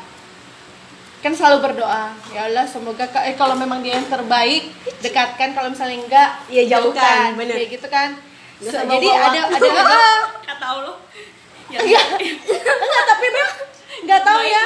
Kan 1.18 1.34
selalu 1.34 1.58
berdoa. 1.60 2.14
Ya 2.30 2.46
Allah 2.46 2.70
semoga 2.70 3.02
eh, 3.26 3.34
kalau 3.34 3.58
memang 3.58 3.82
dia 3.82 3.98
yang 3.98 4.06
terbaik 4.06 4.70
dekatkan. 5.02 5.50
Kalau 5.50 5.74
misalnya 5.74 5.98
enggak 5.98 6.30
Ya, 6.46 6.62
jauhkan, 6.70 7.34
bener. 7.34 7.58
kayak 7.58 7.70
gitu 7.74 7.90
kan. 7.90 8.14
So, 8.58 8.74
jadi 8.74 9.06
ada 9.10 9.40
ada 9.50 9.68
ah, 9.82 10.22
kata 10.40 10.66
Allah 10.66 10.94
yang 11.72 11.84
Iya. 11.84 12.02
Enggak, 12.56 13.04
tapi 13.08 13.26
Beb 13.28 13.50
nggak 13.98 14.22
tahu 14.22 14.40
ya. 14.46 14.62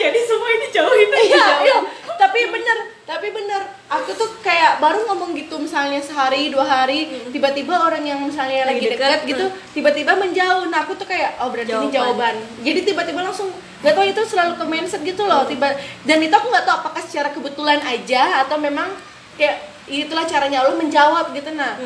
jadi 0.00 0.18
semua 0.24 0.48
ini 0.56 0.66
jauh 0.72 0.94
itu 0.96 1.16
Iya, 1.30 1.46
iya. 1.68 1.76
Tapi 2.16 2.48
bener, 2.48 2.78
tapi 3.04 3.28
bener. 3.28 3.62
Aku 3.92 4.16
tuh 4.16 4.40
kayak 4.40 4.80
baru 4.80 5.04
ngomong 5.04 5.36
gitu 5.36 5.60
misalnya 5.60 6.00
sehari 6.00 6.48
dua 6.48 6.64
hari, 6.64 7.28
tiba-tiba 7.28 7.76
orang 7.76 8.02
yang 8.02 8.24
misalnya 8.24 8.64
lagi, 8.66 8.88
Lagi 8.88 8.96
dekat 8.96 9.10
dekat, 9.20 9.30
gitu, 9.30 9.46
tiba-tiba 9.76 10.16
menjauh. 10.16 10.64
Nah 10.72 10.88
aku 10.88 10.96
tuh 10.96 11.04
kayak 11.04 11.36
oh 11.44 11.52
berarti 11.52 11.76
ini 11.76 11.92
jawaban. 11.92 12.34
Jadi 12.64 12.80
tiba-tiba 12.88 13.20
langsung 13.20 13.52
nggak 13.84 13.94
tahu 13.94 14.06
itu 14.08 14.22
selalu 14.24 14.52
ke 14.56 14.64
mindset 14.64 15.02
gitu 15.04 15.28
loh. 15.28 15.44
Tiba 15.44 15.76
dan 16.08 16.18
itu 16.24 16.32
aku 16.32 16.48
nggak 16.48 16.64
tahu 16.64 16.76
apakah 16.82 17.02
secara 17.04 17.28
kebetulan 17.30 17.84
aja 17.84 18.42
atau 18.48 18.56
memang 18.56 18.88
kayak 19.36 19.75
itulah 19.86 20.26
caranya 20.26 20.66
Allah 20.66 20.74
menjawab 20.74 21.30
gitu 21.30 21.50
nah. 21.54 21.78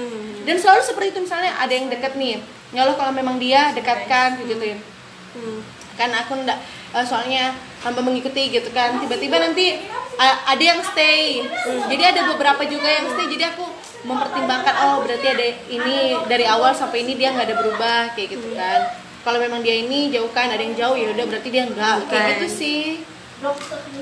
Dan 0.45 0.57
selalu 0.57 0.81
seperti 0.81 1.09
itu 1.13 1.21
misalnya 1.29 1.53
ada 1.61 1.69
yang 1.71 1.93
dekat 1.93 2.17
nih, 2.17 2.41
ya 2.73 2.89
Allah 2.89 2.97
kalau 2.97 3.13
memang 3.13 3.37
dia 3.37 3.77
dekatkan 3.77 4.41
gituin 4.49 4.81
kan 6.01 6.09
aku 6.17 6.33
ndak 6.49 6.57
eh, 6.97 7.05
soalnya 7.05 7.53
hamba 7.85 8.01
mengikuti 8.01 8.49
gitu 8.49 8.73
kan. 8.73 8.97
Tiba-tiba 9.05 9.37
nanti 9.37 9.85
ada 10.21 10.63
yang 10.65 10.81
stay. 10.81 11.45
Jadi 11.93 12.03
ada 12.03 12.25
beberapa 12.33 12.65
juga 12.65 12.89
yang 12.89 13.05
stay. 13.13 13.29
Jadi 13.29 13.45
aku 13.53 13.69
mempertimbangkan 14.09 14.75
oh 14.81 15.05
berarti 15.05 15.27
ada 15.29 15.47
ini 15.69 16.17
dari 16.25 16.49
awal 16.49 16.73
sampai 16.73 17.05
ini 17.05 17.21
dia 17.21 17.37
nggak 17.37 17.53
ada 17.53 17.57
berubah 17.61 18.01
kayak 18.17 18.33
gitu 18.33 18.49
kan. 18.57 18.97
Kalau 19.21 19.37
memang 19.37 19.61
dia 19.61 19.77
ini 19.77 20.09
jauhkan 20.09 20.49
ada 20.49 20.65
yang 20.65 20.73
jauh 20.73 20.97
ya 20.97 21.13
udah 21.13 21.25
berarti 21.29 21.49
dia 21.53 21.69
enggak 21.69 22.09
kayak 22.09 22.41
gitu 22.41 22.47
sih 22.49 23.05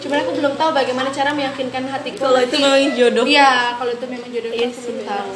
cuman 0.02 0.18
aku 0.26 0.32
belum 0.34 0.52
tahu 0.58 0.70
bagaimana 0.74 1.08
cara 1.14 1.30
meyakinkan 1.30 1.86
hatiku. 1.86 2.26
Kalau 2.26 2.40
itu 2.42 2.56
memang 2.58 2.90
jodoh. 2.98 3.24
iya 3.24 3.78
kalau 3.78 3.92
itu 3.94 4.06
memang 4.10 4.28
jodoh 4.30 4.50
aku 4.50 4.78
belum 4.82 5.00
tahu. 5.06 5.32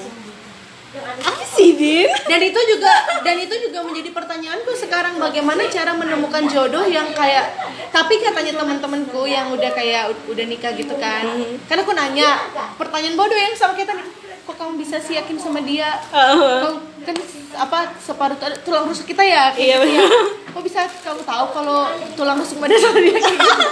Apa 1.25 1.41
sih, 1.49 1.73
Din? 1.73 2.05
dan 2.29 2.41
itu 2.45 2.61
juga 2.69 2.93
dan 3.25 3.37
itu 3.41 3.55
juga 3.65 3.81
menjadi 3.81 4.13
pertanyaanku 4.13 4.77
sekarang 4.77 5.17
bagaimana 5.17 5.65
cara 5.73 5.97
menemukan 5.97 6.45
jodoh 6.53 6.85
yang 6.85 7.09
kayak 7.17 7.49
tapi 7.89 8.21
katanya 8.21 8.61
teman-temanku 8.61 9.25
yang 9.25 9.49
udah 9.57 9.73
kayak 9.73 10.13
udah 10.29 10.45
nikah 10.45 10.77
gitu 10.77 10.93
kan. 11.01 11.25
Karena 11.65 11.81
aku 11.81 11.95
nanya 11.97 12.29
pertanyaan 12.77 13.17
bodoh 13.17 13.39
yang 13.39 13.57
sama 13.57 13.73
kita 13.73 13.97
nih 13.97 14.22
kok 14.43 14.55
kamu 14.55 14.73
bisa 14.77 14.97
sih 14.99 15.15
yakin 15.15 15.37
sama 15.37 15.61
dia 15.61 15.91
Kau 16.05 16.77
kan 17.01 17.17
apa 17.55 17.79
separuh 17.97 18.35
tu- 18.35 18.61
tulang 18.63 18.85
rusuk 18.85 19.07
kita 19.07 19.21
ya 19.21 19.53
Iya, 19.53 19.79
gitu 19.79 19.89
ya. 19.93 20.07
kok 20.49 20.63
bisa 20.63 20.81
kamu 21.01 21.23
tahu 21.23 21.45
kalau 21.53 21.81
tulang 22.13 22.37
rusuk 22.37 22.59
pada 22.59 22.75
sama 22.75 22.99
dia 22.99 23.13
kayak 23.15 23.33
gitu 23.33 23.67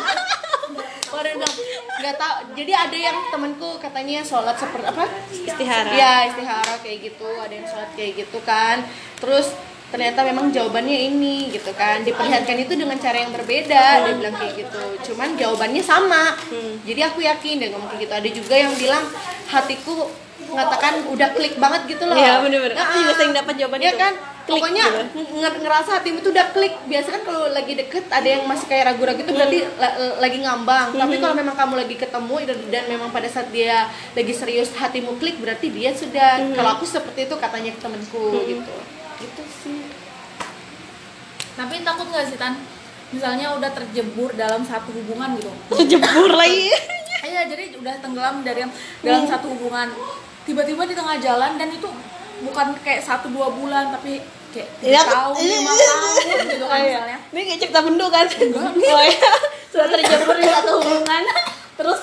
nggak 2.01 2.17
tahu 2.17 2.35
jadi 2.55 2.73
ada 2.79 2.97
yang 2.99 3.17
temanku 3.29 3.77
katanya 3.77 4.23
sholat 4.23 4.57
seperti 4.57 4.87
apa 4.87 5.05
Istihara. 5.31 5.91
Iya 5.91 6.15
istihara 6.27 6.75
kayak 6.81 6.99
gitu, 7.05 7.29
ada 7.35 7.51
yang 7.51 7.67
sholat 7.67 7.91
kayak 7.93 8.13
gitu 8.17 8.39
kan. 8.43 8.81
Terus 9.17 9.53
ternyata 9.91 10.23
memang 10.23 10.49
jawabannya 10.49 10.97
ini 11.11 11.51
gitu 11.51 11.73
kan. 11.73 12.01
Diperlihatkan 12.01 12.57
itu 12.59 12.73
dengan 12.73 12.97
cara 12.97 13.17
yang 13.19 13.29
berbeda, 13.31 13.85
dia 14.01 14.15
bilang 14.15 14.33
kayak 14.35 14.55
gitu. 14.59 14.83
Cuman 15.05 15.37
jawabannya 15.37 15.83
sama. 15.83 16.37
Jadi 16.81 17.01
aku 17.03 17.21
yakin 17.21 17.55
dia 17.59 17.69
ngomong 17.71 17.89
kayak 17.91 18.01
gitu. 18.03 18.15
Ada 18.15 18.29
juga 18.33 18.55
yang 18.57 18.73
bilang 18.75 19.05
hatiku 19.47 20.09
mengatakan 20.51 20.93
udah 21.07 21.29
klik 21.31 21.55
banget 21.57 21.83
gitu 21.89 22.03
loh. 22.05 22.15
Iya, 22.15 22.33
bener-bener. 22.41 22.75
Nah, 22.75 22.85
Aku 22.85 22.97
juga 22.99 23.15
sering 23.15 23.33
dapat 23.33 23.55
jawaban 23.55 23.79
Iya 23.79 23.89
itu. 23.89 23.99
kan? 23.99 24.15
Klik 24.41 24.57
Pokoknya 24.57 24.85
gitu. 24.85 25.01
nge- 25.37 25.59
ngerasa 25.61 25.91
hatimu 25.95 26.19
tuh 26.19 26.31
udah 26.31 26.47
klik. 26.51 26.75
Biasa 26.85 27.09
kan 27.09 27.23
kalau 27.23 27.43
lagi 27.49 27.73
deket 27.73 28.05
ada 28.09 28.29
yang 28.29 28.43
masih 28.45 28.67
kayak 28.67 28.85
ragu-ragu 28.89 29.21
itu 29.21 29.31
berarti 29.31 29.59
la- 29.77 29.97
lagi 30.19 30.39
ngambang. 30.39 30.89
Tapi 30.93 31.15
kalau 31.17 31.35
memang 31.35 31.55
kamu 31.55 31.75
lagi 31.79 31.95
ketemu 31.97 32.35
dan, 32.45 32.59
dan 32.69 32.85
memang 32.87 33.09
pada 33.09 33.27
saat 33.27 33.49
dia 33.49 33.87
lagi 34.11 34.33
serius 34.33 34.71
hatimu 34.73 35.17
klik 35.17 35.39
berarti 35.39 35.69
dia 35.69 35.91
sudah. 35.93 36.43
Kalau 36.51 36.71
aku 36.73 36.85
seperti 36.85 37.25
itu 37.25 37.35
katanya 37.37 37.71
ke 37.71 37.81
temenku 37.81 38.25
gitu. 38.45 38.75
Gitu 39.19 39.43
sih. 39.61 39.81
tapi 41.53 41.83
takut 41.83 42.09
nggak 42.09 42.25
sih 42.25 42.39
tan 42.39 42.57
misalnya 43.11 43.53
udah 43.53 43.69
terjebur 43.69 44.33
dalam 44.33 44.63
satu 44.63 44.89
hubungan 44.93 45.37
gitu 45.37 45.51
Terjebur 45.69 46.33
lagi. 46.33 46.73
iya 47.21 47.45
jadi 47.45 47.77
udah 47.77 48.01
tenggelam 48.01 48.41
dari 48.41 48.65
yang 48.65 48.73
dalam 49.01 49.29
satu 49.29 49.51
hubungan 49.51 49.93
tiba-tiba 50.51 50.83
di 50.83 50.93
tengah 50.93 51.15
jalan 51.17 51.55
dan 51.55 51.71
itu 51.71 51.87
bukan 52.43 52.75
kayak 52.83 52.99
satu 53.01 53.31
dua 53.31 53.47
bulan 53.49 53.95
tapi 53.95 54.19
kayak 54.51 54.67
tiga 54.79 54.91
Iya, 54.91 55.01
aku- 55.01 55.15
tahun 55.15 55.47
lima 55.47 55.73
tahun 55.79 56.15
gitu 56.49 56.67
kan 56.67 56.81
misalnya 56.81 57.19
Ini 57.31 57.41
kayak 57.47 57.61
cerita 57.61 57.81
bendu 57.81 58.07
kan? 58.09 58.27
Oh 58.91 59.01
iya. 59.01 59.31
Sudah 59.71 59.87
terjebur 59.89 60.35
di 60.35 60.45
satu 60.45 60.71
hubungan. 60.77 61.23
Terus 61.79 61.99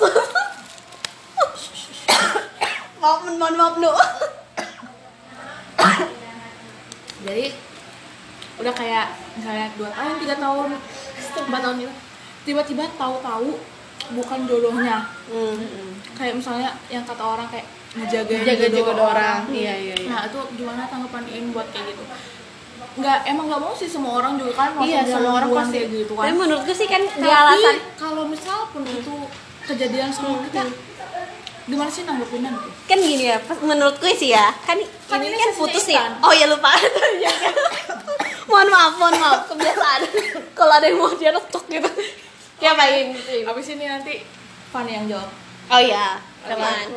maaf, 2.98 3.20
mohon 3.22 3.54
maaf, 3.54 3.74
Nu. 3.76 3.92
jadi 7.22 7.44
udah 8.58 8.74
kayak 8.74 9.06
misalnya 9.36 9.66
dua 9.76 9.90
tahun 9.92 10.18
tiga 10.18 10.34
tahun 10.34 10.68
empat 11.38 11.60
tahun 11.62 11.76
gitu 11.78 11.92
tiba-tiba 12.42 12.84
tahu-tahu 12.98 13.54
bukan 14.10 14.40
jodohnya 14.44 15.06
kayak 16.14 16.34
misalnya 16.34 16.74
yang 16.88 17.06
kata 17.06 17.22
orang 17.22 17.46
kayak 17.46 17.62
ngejaga 17.94 18.34
Jaga-jaga 18.44 18.92
orang. 18.94 19.38
Iya, 19.48 19.74
iya, 19.74 19.94
iya. 19.96 20.08
nah 20.08 20.20
itu 20.24 20.40
gimana 20.54 20.84
tanggapan 20.84 21.24
Iin 21.26 21.46
buat 21.50 21.68
kayak 21.68 21.88
gitu? 21.88 22.04
Nggak 22.98 23.18
emang 23.26 23.46
nggak 23.46 23.62
mau 23.62 23.72
sih 23.72 23.86
semua 23.86 24.18
orang 24.18 24.36
juga 24.36 24.52
kan 24.54 24.68
Iya, 24.82 25.06
semua 25.06 25.38
orang 25.38 25.50
pasti. 25.54 25.72
kayak 25.72 25.88
gitu 25.94 26.12
Tapi 26.12 26.26
kan 26.26 26.34
menurutku 26.36 26.72
sih 26.74 26.86
kan 26.86 27.02
tapi 27.06 27.30
alasan. 27.30 27.76
kalau 27.94 28.22
misal 28.26 28.58
pun 28.68 28.82
itu 28.82 29.14
kejadian 29.64 30.10
sama 30.10 30.42
kita 30.44 30.66
gimana 31.64 31.90
sih 31.92 32.02
nanggepinnya 32.02 32.50
gitu? 32.50 32.68
Kan 32.84 32.98
gini 32.98 33.24
ya 33.26 33.36
pas 33.38 33.58
menurutku 33.60 34.08
sih 34.10 34.32
ya 34.32 34.50
kan, 34.64 34.76
Kan 35.06 35.20
ini 35.20 35.30
ini 35.30 35.36
kan 35.38 35.50
putus 35.54 35.86
ya. 35.86 36.16
Oh 36.20 36.32
ya 36.32 36.44
lupa. 36.44 36.72
Mohon 38.48 38.68
maaf 38.72 38.94
mohon 38.96 39.14
maaf. 39.14 39.40
Kebiasaan. 39.46 40.00
Kalau 40.56 40.72
ada 40.72 40.88
yang 40.88 40.96
mau 40.96 41.12
dia 41.12 41.30
retok 41.30 41.64
gitu. 41.68 41.90
Ya 42.58 42.72
main 42.72 43.12
habis 43.44 43.68
ini 43.68 43.84
nanti 43.84 44.24
Fanny 44.68 44.96
yang 44.96 45.06
jawab. 45.06 45.28
Oh 45.68 45.78
ya 45.78 46.16
Kalau 46.42 46.56
teman 46.56 46.88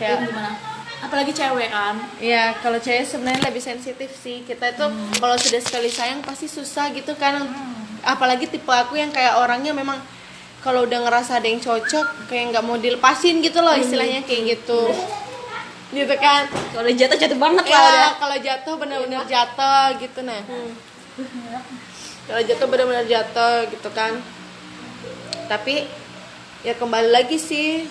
kayak 0.00 0.24
gimana 0.24 0.70
apalagi 1.00 1.32
cewek 1.32 1.68
kan 1.72 1.96
Iya, 2.20 2.56
kalau 2.60 2.76
cewek 2.76 3.08
sebenarnya 3.08 3.48
lebih 3.48 3.62
sensitif 3.64 4.12
sih. 4.20 4.44
Kita 4.44 4.76
itu 4.76 4.84
kalau 5.16 5.36
sudah 5.40 5.60
sekali 5.64 5.88
sayang 5.88 6.20
pasti 6.20 6.44
susah 6.44 6.92
gitu 6.92 7.16
kan. 7.16 7.40
Apalagi 8.04 8.48
tipe 8.48 8.68
aku 8.68 9.00
yang 9.00 9.08
kayak 9.08 9.40
orangnya 9.40 9.72
memang 9.72 9.96
kalau 10.60 10.84
udah 10.84 11.00
ngerasa 11.08 11.40
ada 11.40 11.48
yang 11.48 11.60
cocok 11.60 12.28
kayak 12.28 12.52
nggak 12.52 12.64
mau 12.64 12.76
dilepasin 12.76 13.40
gitu 13.40 13.64
loh 13.64 13.72
istilahnya 13.72 14.20
kayak 14.28 14.60
gitu. 14.60 14.92
Gitu 15.90 16.14
kan. 16.20 16.46
kalau 16.70 16.90
jatuh 16.92 17.18
jatuh 17.18 17.38
banget 17.40 17.64
lah 17.66 17.72
Ya, 17.72 17.80
udah 17.88 18.12
kalau 18.20 18.36
jatuh 18.38 18.74
benar-benar 18.76 19.24
jatuh 19.24 19.84
gitu 19.98 20.20
nah. 20.22 20.40
Kalau 22.28 22.42
jatuh 22.44 22.66
benar-benar 22.68 23.04
jatuh 23.08 23.66
gitu 23.72 23.88
kan. 23.90 24.20
Tapi 25.48 25.88
ya 26.60 26.76
kembali 26.76 27.08
lagi 27.08 27.40
sih. 27.40 27.88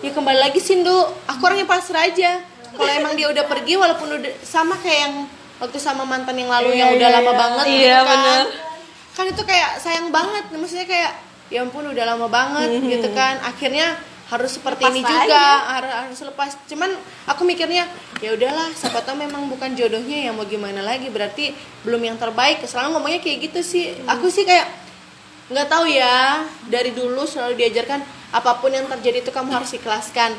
Ya 0.00 0.10
kembali 0.10 0.38
lagi 0.40 0.58
sih, 0.58 0.80
Ndu. 0.80 0.96
Aku 1.28 1.40
orangnya 1.44 1.68
pasrah 1.68 2.08
aja. 2.08 2.40
Kalau 2.70 2.88
emang 2.88 3.12
dia 3.12 3.28
udah 3.28 3.44
pergi 3.44 3.76
walaupun 3.76 4.16
udah 4.16 4.32
sama 4.40 4.78
kayak 4.78 4.98
yang 5.04 5.14
waktu 5.60 5.76
sama 5.76 6.08
mantan 6.08 6.32
yang 6.34 6.48
lalu 6.48 6.72
yang 6.72 6.96
udah 6.96 7.08
lama 7.12 7.32
banget 7.34 7.64
Iya, 7.68 7.76
gitu 7.76 8.00
kan. 8.00 8.08
bener. 8.08 8.42
Kan 9.12 9.24
itu 9.28 9.42
kayak 9.44 9.70
sayang 9.76 10.08
banget. 10.08 10.44
Maksudnya 10.48 10.86
kayak 10.88 11.12
ya 11.50 11.60
ampun 11.60 11.84
udah 11.84 12.04
lama 12.06 12.26
banget 12.26 12.70
gitu 12.80 13.08
kan. 13.12 13.36
Akhirnya 13.44 13.98
harus 14.30 14.54
seperti 14.54 14.86
Lepas 14.86 14.94
ini 14.94 15.02
aja. 15.02 15.10
juga 15.10 15.42
harus 15.74 15.90
harus 15.90 16.20
lepas 16.22 16.50
cuman 16.70 16.90
aku 17.26 17.42
mikirnya 17.42 17.82
ya 18.22 18.30
udahlah 18.30 18.70
siapa 18.70 19.02
tahu 19.02 19.18
memang 19.18 19.50
bukan 19.50 19.74
jodohnya 19.74 20.22
ya 20.22 20.30
mau 20.30 20.46
gimana 20.46 20.86
lagi 20.86 21.10
berarti 21.10 21.50
belum 21.82 21.98
yang 21.98 22.14
terbaik 22.14 22.62
selalu 22.62 22.94
ngomongnya 22.94 23.18
kayak 23.18 23.50
gitu 23.50 23.58
sih 23.58 23.90
aku 24.06 24.30
sih 24.30 24.46
kayak 24.46 24.70
nggak 25.50 25.66
tahu 25.66 25.82
ya 25.90 26.46
dari 26.62 26.94
dulu 26.94 27.26
selalu 27.26 27.58
diajarkan 27.58 28.06
apa 28.30 28.58
pun 28.58 28.70
yang 28.70 28.86
terjadi 28.86 29.20
itu 29.20 29.30
kamu 29.30 29.50
harus 29.50 29.70
ikhlaskan. 29.72 30.34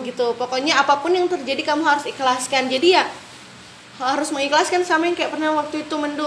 Gitu. 0.00 0.26
Pokoknya 0.34 0.78
apa 0.78 0.98
pun 0.98 1.10
yang 1.10 1.26
terjadi 1.26 1.62
kamu 1.66 1.82
harus 1.82 2.04
ikhlaskan. 2.04 2.68
Jadi 2.68 2.94
ya 2.94 3.04
harus 3.98 4.30
mengikhlaskan 4.30 4.80
sama 4.80 5.04
yang 5.04 5.14
kayak 5.14 5.28
pernah 5.30 5.52
waktu 5.54 5.82
itu 5.82 5.94
mendu 5.94 6.24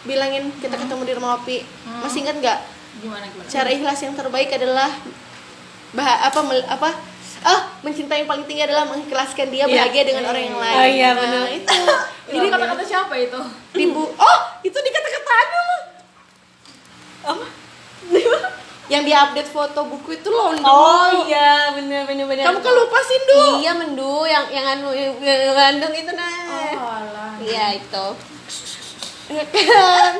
bilangin 0.00 0.50
kita 0.58 0.74
ketemu 0.74 1.02
di 1.02 1.12
rumah 1.12 1.36
opi. 1.36 1.62
Masih 2.00 2.22
ingat 2.22 2.36
nggak? 2.38 2.58
Gimana 2.98 3.24
gimana? 3.26 3.46
Cara 3.46 3.68
ikhlas 3.68 3.98
yang 4.00 4.14
terbaik 4.14 4.50
adalah 4.50 4.90
bah 5.90 6.20
apa 6.22 6.40
mel- 6.42 6.68
apa? 6.68 6.90
Ah 7.38 7.70
mencintai 7.80 8.18
yang 8.18 8.28
paling 8.28 8.44
tinggi 8.44 8.62
adalah 8.62 8.82
mengikhlaskan 8.84 9.46
dia 9.48 9.62
Iya. 9.62 9.86
bahagia 9.86 10.02
dengan 10.04 10.24
orang 10.26 10.42
yang 10.44 10.58
lain. 10.58 10.74
Oh 10.74 10.86
iya, 10.86 11.08
Nah, 11.08 11.14
benar. 11.16 11.46
itu. 11.48 11.78
Jadi 12.34 12.46
kata-kata 12.50 12.82
siapa 12.84 13.14
itu? 13.16 13.40
Ibu 13.78 14.02
oh 14.26 14.38
itu 14.60 14.74
di 14.76 14.90
kata-kata 14.90 15.30
anu 15.32 15.58
loh 15.60 15.80
apa 17.24 17.46
yang 18.88 19.04
dia 19.04 19.20
update 19.28 19.52
foto 19.52 19.84
buku 19.84 20.16
itu 20.16 20.28
loh 20.32 20.56
Ndu. 20.56 20.64
oh 20.64 21.28
iya 21.28 21.76
bener 21.76 22.08
bener 22.08 22.24
bener. 22.24 22.44
Kamu 22.48 22.60
kan 22.64 22.72
lupa 22.72 22.98
sih 23.04 23.18
Ndu 23.20 23.40
iya 23.60 23.72
mendu 23.76 24.24
yang 24.24 24.48
yang 24.48 24.66
anu 24.80 24.88
Bandung 25.52 25.92
itu 25.92 26.12
nah. 26.16 26.72
Oh 26.80 26.88
alah. 26.88 27.32
Iya 27.44 27.76
itu. 27.76 28.06
Kan. 29.28 30.14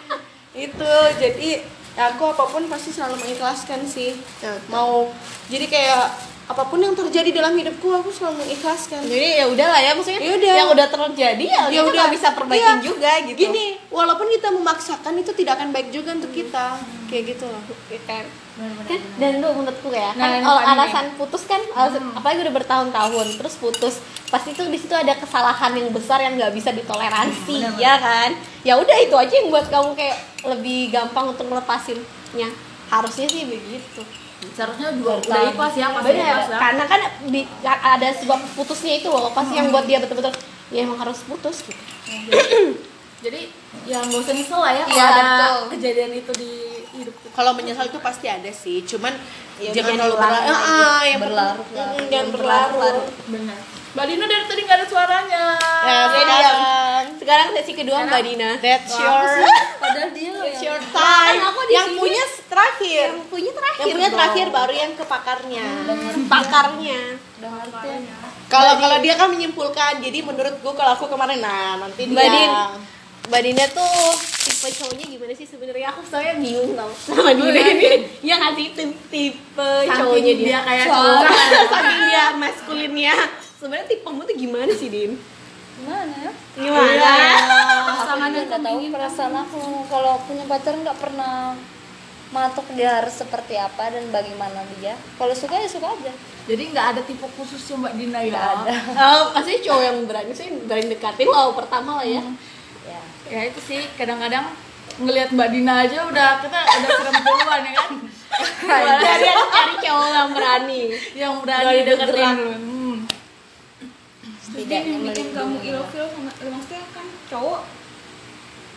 Itu 0.66 0.92
jadi 1.22 1.62
aku 1.94 2.34
apa 2.34 2.44
pun 2.50 2.66
pasti 2.66 2.90
selalu 2.90 3.22
mengikhlaskan 3.22 3.86
sih. 3.86 4.18
Mau 4.66 5.14
jadi 5.46 5.70
kayak 5.70 6.06
apa 6.50 6.66
pun 6.66 6.82
yang 6.82 6.98
terjadi 6.98 7.30
dalam 7.30 7.54
hidupku 7.54 7.86
aku 7.94 8.10
selalu 8.10 8.42
mengikhlaskan. 8.42 9.06
Jadi 9.06 9.38
ya 9.38 9.46
udahlah 9.46 9.78
ya 9.78 9.94
maksudnya 9.94 10.18
Ya 10.18 10.34
udah. 10.34 10.54
yang 10.58 10.68
udah 10.74 10.86
terjadi 10.90 11.44
ya, 11.46 11.62
Ya 11.70 11.70
kita 11.70 11.82
udah. 11.86 11.94
nggak 11.94 12.10
bisa 12.10 12.28
perbaikin 12.34 12.66
Iya. 12.66 12.82
juga 12.82 13.12
gitu. 13.22 13.38
Gini 13.38 13.64
walaupun 13.86 14.26
kita 14.26 14.48
memaksakan 14.50 15.14
itu 15.16 15.30
tidak 15.30 15.62
akan 15.62 15.70
baik 15.70 15.94
juga 15.94 16.10
untuk 16.10 16.34
kita. 16.34 16.74
Kayak 17.06 17.22
gitu 17.30 17.44
loh. 17.46 17.62
Ya 17.86 18.00
kan 18.02 18.24
kan 18.84 19.00
dan 19.16 19.40
lu 19.40 19.48
menurutku 19.56 19.88
ya 19.88 20.12
Nah, 20.12 20.26
kan 20.26 20.42
Fanny 20.42 20.68
alasan 20.68 21.06
putus 21.16 21.42
kan 21.46 21.62
alasan, 21.72 22.02
apalagi 22.12 22.44
udah 22.44 22.54
bertahun-tahun 22.54 23.26
terus 23.40 23.54
putus 23.56 23.94
pasti 24.28 24.52
tuh 24.52 24.68
di 24.68 24.76
situ 24.76 24.92
ada 24.92 25.16
kesalahan 25.16 25.72
yang 25.72 25.88
besar 25.90 26.20
yang 26.20 26.36
nggak 26.36 26.52
bisa 26.52 26.68
ditoleransi 26.70 27.56
ya 27.78 27.94
kan? 27.96 28.34
Ya 28.60 28.76
udah 28.76 28.96
itu 29.00 29.14
aja 29.14 29.32
yang 29.32 29.48
buat 29.48 29.64
kamu 29.64 29.94
kayak 29.94 30.18
lebih 30.44 30.92
gampang 30.92 31.30
untuk 31.30 31.46
melepasinnya 31.46 32.50
harusnya 32.90 33.26
sih 33.26 33.46
begitu 33.46 34.02
seharusnya 34.50 34.88
juga 34.92 35.20
udah 35.20 35.40
ikhlas 35.48 35.74
ya 35.74 35.86
benar 35.90 36.08
ikhlas 36.08 36.46
ya. 36.46 36.58
Karena 36.58 36.84
kan 36.86 37.00
di, 37.26 37.40
ada 37.62 38.08
sebab 38.10 38.38
putusnya 38.54 38.92
itu 38.96 39.08
loh 39.08 39.30
pasti 39.30 39.54
yang 39.54 39.68
buat 39.68 39.84
dia 39.84 39.98
betul-betul 39.98 40.32
ya 40.68 40.82
emang 40.82 40.98
harus 40.98 41.20
putus 41.22 41.60
gitu. 41.62 41.82
Jadi 43.20 43.52
ya 43.84 44.00
nggak 44.00 44.16
usah 44.18 44.32
nyesel 44.32 44.58
lah 44.58 44.72
ya 44.72 44.82
kalau 44.82 44.96
Iya, 44.96 45.04
ada 45.06 45.22
betul. 45.22 45.56
kejadian 45.70 46.12
itu 46.14 46.32
di 46.34 46.52
hidup 46.90 47.14
kalau 47.30 47.52
menyesal 47.52 47.84
itu 47.84 47.98
pasti 47.98 48.26
ada 48.26 48.50
sih 48.50 48.80
cuman 48.82 49.12
Ya, 49.60 49.76
jangan 49.76 49.92
terlalu 49.92 50.16
berlarut. 50.16 50.56
ah, 50.56 51.02
yang 51.04 51.20
Berlarut 51.20 51.68
lah. 51.76 51.92
jangan 52.08 52.28
berlarut. 52.32 53.04
Benar 53.28 53.58
mbak 53.90 54.06
Dina 54.06 54.24
dari 54.24 54.44
tadi 54.44 54.60
nggak 54.62 54.78
ada 54.78 54.86
suaranya 54.86 55.44
ya 55.82 55.98
Jadi 56.06 56.30
sekarang 56.30 56.58
sekarang 57.18 57.46
sesi 57.52 57.72
kedua 57.74 57.98
mbak 58.04 58.22
Dina 58.22 58.50
that's 58.56 58.92
your 58.92 59.26
Padahal 59.76 60.10
dia 60.12 60.30
loh 60.30 60.44
that's 60.44 60.60
yang 60.60 60.70
your 60.70 60.80
time 60.86 61.34
Kan 61.34 61.42
aku 61.44 61.60
di 61.60 61.72
yang 61.72 61.88
sini. 61.88 61.98
punya 61.98 62.24
terakhir 62.46 63.06
yang 63.08 63.18
punya 63.26 63.50
terakhir 63.50 63.80
yang 63.80 63.90
punya 63.90 64.06
dong. 64.06 64.14
terakhir 64.14 64.46
baru 64.48 64.74
yang 64.76 64.92
ke 64.94 65.04
pakarnya 65.04 65.66
pakarnya 66.24 67.00
udah 67.36 67.50
ngerti. 67.56 67.90
kalau 68.46 68.72
kalau 68.76 68.96
dia 68.98 69.14
kan 69.14 69.28
menyimpulkan 69.28 69.92
jadi 69.98 70.18
menurut 70.20 70.54
gua 70.60 70.72
kalau 70.72 70.92
aku 70.92 71.06
kemarin 71.06 71.38
nah 71.38 71.78
nanti 71.78 72.04
dia 72.04 72.12
Mbak 72.12 72.26
Din, 72.28 72.50
Mbak 73.26 73.40
Dina 73.42 73.64
tuh 73.70 73.94
tipe 74.40 74.68
cowoknya 74.72 75.06
gimana 75.08 75.32
sih 75.32 75.44
sebenarnya? 75.44 75.86
Aku 75.88 76.02
soalnya 76.02 76.34
bingung 76.36 76.74
tau 76.74 76.90
sama 76.96 77.30
Dina 77.30 77.60
ini. 77.60 77.90
Ya 78.20 78.34
nggak 78.36 78.54
sih 78.54 78.66
tipe, 78.70 78.84
tipe 79.08 79.70
cowoknya 79.88 80.32
dia. 80.34 80.46
dia 80.48 80.60
kayak 80.60 80.86
Cowok. 80.86 81.22
cowok. 81.22 81.70
Saking 81.72 82.00
dia 82.04 82.24
maskulinnya. 82.34 83.14
Sebenarnya 83.60 83.92
tipemu 83.92 84.20
tuh 84.24 84.36
gimana 84.40 84.72
sih 84.72 84.88
Din? 84.88 85.12
Gimana 85.84 86.14
ya? 86.16 86.32
Gimana? 86.56 87.12
Sama 88.08 88.32
nggak 88.32 88.56
tahu 88.56 88.88
perasaan 88.88 89.36
aku 89.36 89.84
kalau 89.92 90.16
punya 90.24 90.48
pacar 90.48 90.72
nggak 90.80 90.96
pernah 90.96 91.52
matok 92.32 92.72
dia 92.72 93.04
harus 93.04 93.20
seperti 93.20 93.60
apa 93.60 93.92
dan 93.92 94.08
bagaimana 94.08 94.64
dia. 94.80 94.96
Kalau 95.20 95.36
suka 95.36 95.60
ya 95.60 95.68
suka 95.68 95.92
aja. 95.92 96.08
jadi 96.48 96.72
nggak 96.72 96.86
ada 96.96 97.00
tipe 97.04 97.22
khususnya 97.36 97.84
mbak 97.84 97.94
Dina 98.00 98.24
ya 98.24 98.32
Nggak 98.32 98.48
ada. 98.64 98.74
Oh, 98.96 99.22
pasti 99.36 99.60
cowok 99.60 99.82
yang 99.84 99.98
berani 100.08 100.32
sih 100.32 100.48
berani 100.64 100.88
dekatin 100.96 101.28
lo 101.28 101.52
pertama 101.52 102.00
lah 102.00 102.06
ya. 102.08 102.24
Ya. 102.88 103.00
ya 103.28 103.40
itu 103.44 103.60
sih 103.60 103.84
kadang-kadang 104.00 104.56
ngelihat 105.04 105.36
mbak 105.36 105.52
Dina 105.52 105.84
aja 105.84 106.08
udah 106.08 106.40
kita 106.40 106.58
udah 106.64 106.90
serem 106.96 107.16
duluan 107.20 107.60
ya 107.60 107.72
kan 107.76 107.90
Jadi 109.04 109.26
aku 109.36 109.46
cari 109.52 109.74
cowok 109.84 110.08
yang 110.08 110.28
berani. 110.32 110.82
yang 111.12 111.34
berani 111.44 111.66
Berani 111.68 111.82
deketin 111.84 112.38
hmm. 114.60 114.68
Setidaknya 114.68 114.92
yang 114.92 115.04
bikin 115.06 115.28
kamu 115.30 115.56
ilfil 115.62 116.04
sama 116.06 116.30
eh, 116.34 116.50
maksudnya 116.50 116.84
kan 116.90 117.06
cowok 117.26 117.60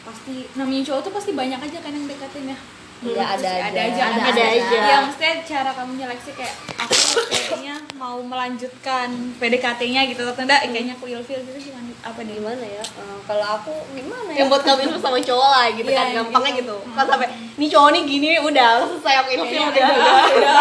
pasti 0.04 0.36
namanya 0.54 0.84
cowok 0.84 1.02
tuh 1.02 1.14
pasti 1.14 1.32
banyak 1.32 1.60
aja 1.60 1.78
kan 1.80 1.92
yang 1.92 2.06
deketin 2.06 2.48
ya 2.50 2.60
Ya 3.04 3.20
ada 3.28 3.44
aja. 3.44 3.68
ada 3.68 3.82
aja 3.84 4.04
Ada- 4.16 4.26
ada 4.32 4.44
aja. 4.48 4.78
ya 4.80 4.96
maksudnya 5.04 5.34
cara 5.44 5.76
kamu 5.76 5.92
nyeleksi 6.00 6.32
kayak 6.40 6.56
aku 6.78 6.96
kayaknya 7.28 7.76
mau 7.94 8.16
melanjutkan 8.18 9.12
PDKT-nya 9.44 10.08
gitu 10.08 10.24
atau 10.24 10.40
enggak 10.40 10.64
kayaknya 10.64 10.96
aku 10.96 11.12
ilfil 11.12 11.36
gitu 11.38 11.60
gimana 11.62 11.92
apa 12.00 12.20
nih 12.24 12.40
Gimana 12.40 12.64
ya? 12.64 12.80
Eh, 12.80 13.18
kalau 13.24 13.46
aku 13.54 13.76
gimana 13.92 14.30
ya? 14.32 14.38
Yang 14.40 14.48
buat 14.50 14.64
kamu 14.64 14.96
sama 14.98 15.20
cowok 15.20 15.50
lah 15.50 15.66
gitu 15.70 15.84
Iya, 15.86 16.00
kan 16.00 16.06
yang 16.06 16.16
gampangnya 16.24 16.52
gitu. 16.56 16.76
gitu. 16.80 16.96
Kan 16.96 17.06
sampai 17.06 17.28
nih 17.60 17.68
cowok 17.68 17.90
nih 17.92 18.02
gini 18.08 18.28
udah 18.40 18.70
selesai 18.88 19.16
aku 19.20 19.30
ilfil 19.34 19.52
Kayaknya 19.52 19.68
udah. 19.68 19.88
udah, 19.92 20.24
udah. 20.32 20.54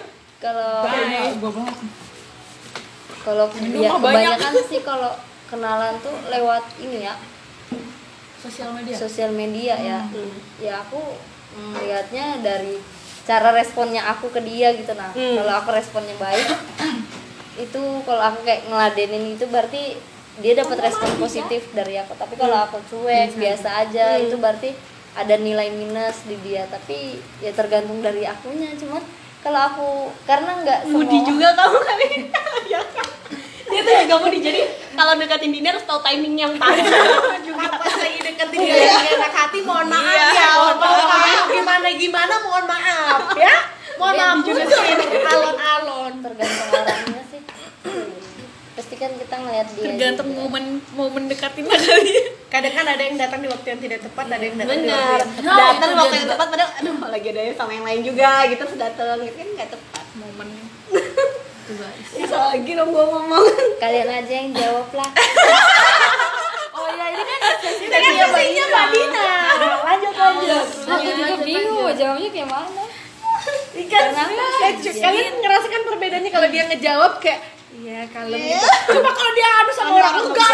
Kalau 0.44 0.72
gue 1.34 1.50
banget 1.52 1.76
kalau 3.24 3.48
ya, 3.48 3.56
banyak. 3.56 3.90
kebanyakan 3.96 4.52
sih 4.68 4.80
kalau 4.84 5.12
kenalan 5.48 5.96
tuh 6.04 6.14
lewat 6.28 6.64
ini 6.78 7.08
ya. 7.08 7.14
Sosial 8.38 8.76
media. 8.76 8.94
Sosial 8.94 9.30
media 9.32 9.74
ya. 9.80 10.00
Hmm. 10.04 10.36
ya 10.60 10.84
aku 10.84 11.00
melihatnya 11.56 12.44
dari 12.44 12.76
cara 13.24 13.56
responnya 13.56 14.04
aku 14.04 14.28
ke 14.28 14.40
dia 14.44 14.76
gitu. 14.76 14.92
Nah 14.92 15.08
Hmm. 15.16 15.40
kalau 15.40 15.52
aku 15.64 15.68
responnya 15.72 16.12
baik 16.20 16.44
itu 17.64 17.82
kalau 18.04 18.20
aku 18.20 18.44
kayak 18.44 18.66
ngeladenin 18.68 19.38
itu 19.38 19.46
berarti 19.48 19.96
dia 20.42 20.52
dapat 20.58 20.90
respon 20.90 21.08
positif 21.16 21.70
dari 21.72 21.96
aku. 21.96 22.12
Tapi 22.18 22.34
kalau 22.36 22.68
aku 22.68 22.82
cuek 22.90 23.38
biasa 23.38 23.88
aja 23.88 24.18
itu 24.18 24.36
berarti 24.36 24.74
ada 25.14 25.38
nilai 25.38 25.70
minus 25.72 26.26
di 26.28 26.36
dia. 26.42 26.66
Tapi 26.68 27.16
ya 27.40 27.54
tergantung 27.54 28.02
dari 28.02 28.26
akunya 28.26 28.74
cuman 28.76 29.00
kalau 29.44 29.60
aku 29.62 29.88
karena 30.24 30.50
nggak 30.58 30.78
Mudi 30.88 31.18
juga 31.20 31.52
kamu 31.52 31.78
kali. 31.78 32.08
ya 32.72 32.80
kan? 32.82 33.06
Dia 33.64 33.80
tuh 33.80 33.92
juga 33.98 34.16
mudi 34.18 34.38
jadi 34.38 34.60
kalau 34.92 35.12
deketin 35.14 35.50
Dina 35.50 35.68
harus 35.70 35.82
tahu 35.82 36.00
timing 36.00 36.34
yang 36.34 36.52
pas. 36.54 36.72
juga 37.40 37.66
pas 37.70 37.92
lagi 37.94 38.18
deketin 38.22 38.58
dia 38.60 38.76
lagi 38.88 39.08
enak 39.10 39.32
hati 39.32 39.58
mohon 39.60 39.86
maaf 39.86 40.04
Iya, 40.06 40.26
ya 40.30 40.48
mohon 40.54 40.76
mohon 40.78 41.00
maaf. 41.02 41.18
maaf 41.18 41.44
gimana 41.50 41.88
gimana 41.92 42.34
mohon 42.40 42.64
maaf 42.64 43.18
ya 43.34 43.54
mohon 43.96 44.14
Dia 44.14 44.20
maaf 44.22 44.38
juga 44.42 44.62
juga 44.64 45.28
alon-alon 45.28 46.12
tergantung 46.20 46.68
sih 46.70 46.93
kan 49.04 49.12
kita 49.14 49.34
ngeliat 49.36 49.66
dia 49.68 49.84
tergantung 49.84 50.28
juga. 50.28 50.38
momen 50.40 50.64
momen 50.92 51.22
dekatin 51.26 51.64
kali 51.66 52.14
kadang 52.48 52.72
kan 52.72 52.86
ada 52.86 53.02
yang 53.02 53.16
datang 53.16 53.40
di 53.40 53.48
waktu 53.48 53.66
yang 53.68 53.80
tidak 53.80 54.00
tepat 54.00 54.24
ada 54.26 54.40
yang 54.40 54.56
datang 54.56 54.76
di 54.76 54.86
waktu 54.86 54.96
Bener. 54.96 55.20
yang 55.20 55.28
tepat 55.28 55.44
Nah, 55.44 55.56
Datang 55.70 55.90
waktu 55.94 56.14
yang 56.16 56.28
tepat 56.30 56.46
padahal 56.48 56.70
aduh 56.74 56.94
lagi 57.06 57.28
ada 57.28 57.42
sama 57.52 57.70
yang 57.70 57.84
lain 57.84 58.00
juga 58.02 58.30
gitu 58.46 58.60
terus 58.60 58.76
datang 58.76 59.16
gitu 59.20 59.34
kan 59.34 59.48
nggak 59.54 59.68
tepat. 59.70 60.04
guys 61.66 62.08
Bisa 62.12 62.36
lagi 62.46 62.70
dong 62.70 62.90
gua 62.90 63.04
ngomong. 63.10 63.44
kalian 63.78 64.08
aja 64.10 64.32
yang 64.34 64.50
jawab 64.52 64.88
lah 64.92 65.10
oh 66.76 66.88
ya 66.90 67.06
ini 67.08 67.22
kan 67.22 67.40
sesi 67.58 67.84
Ini 67.84 67.94
kan 67.94 68.12
sesinya 68.28 68.64
Mbak 68.66 68.86
Dina. 68.90 69.28
lanjut 69.80 70.12
lanjut 70.14 70.64
aku 70.84 71.08
juga 71.10 71.34
bingung 71.38 71.88
jawabnya 71.94 72.30
kayak 72.30 72.48
mana 72.48 72.82
Ikan 73.74 74.14
kalian 74.94 75.34
ngerasakan 75.36 75.80
perbedaannya 75.84 76.30
kalau 76.30 76.48
dia 76.48 76.64
ngejawab 76.64 77.12
kayak 77.18 77.40
Iya 77.74 78.00
kalem 78.06 78.38
gitu. 78.38 78.68
Coba 78.88 79.10
kalau 79.10 79.32
dia 79.32 79.48
adu 79.52 79.72
sama 79.72 79.90
orang 79.92 80.12
Orang 80.14 80.24
enggak. 80.24 80.50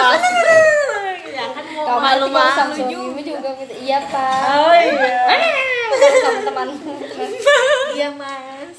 Ya 1.31 1.45
kan 1.47 1.65
mau 1.71 1.85
kamu 1.87 2.01
malu 2.01 2.27
nanti 2.27 2.33
kalau 2.33 2.51
sama 2.51 2.65
malu 2.67 2.75
suamimu 2.77 3.21
juga 3.23 3.49
gitu 3.57 3.75
iya 3.79 3.99
pak 4.03 4.43
Oh 4.59 4.73
iya. 4.73 5.21
sama 6.19 6.41
temanmu 6.43 6.95
Iya 7.91 8.09
mas. 8.13 8.79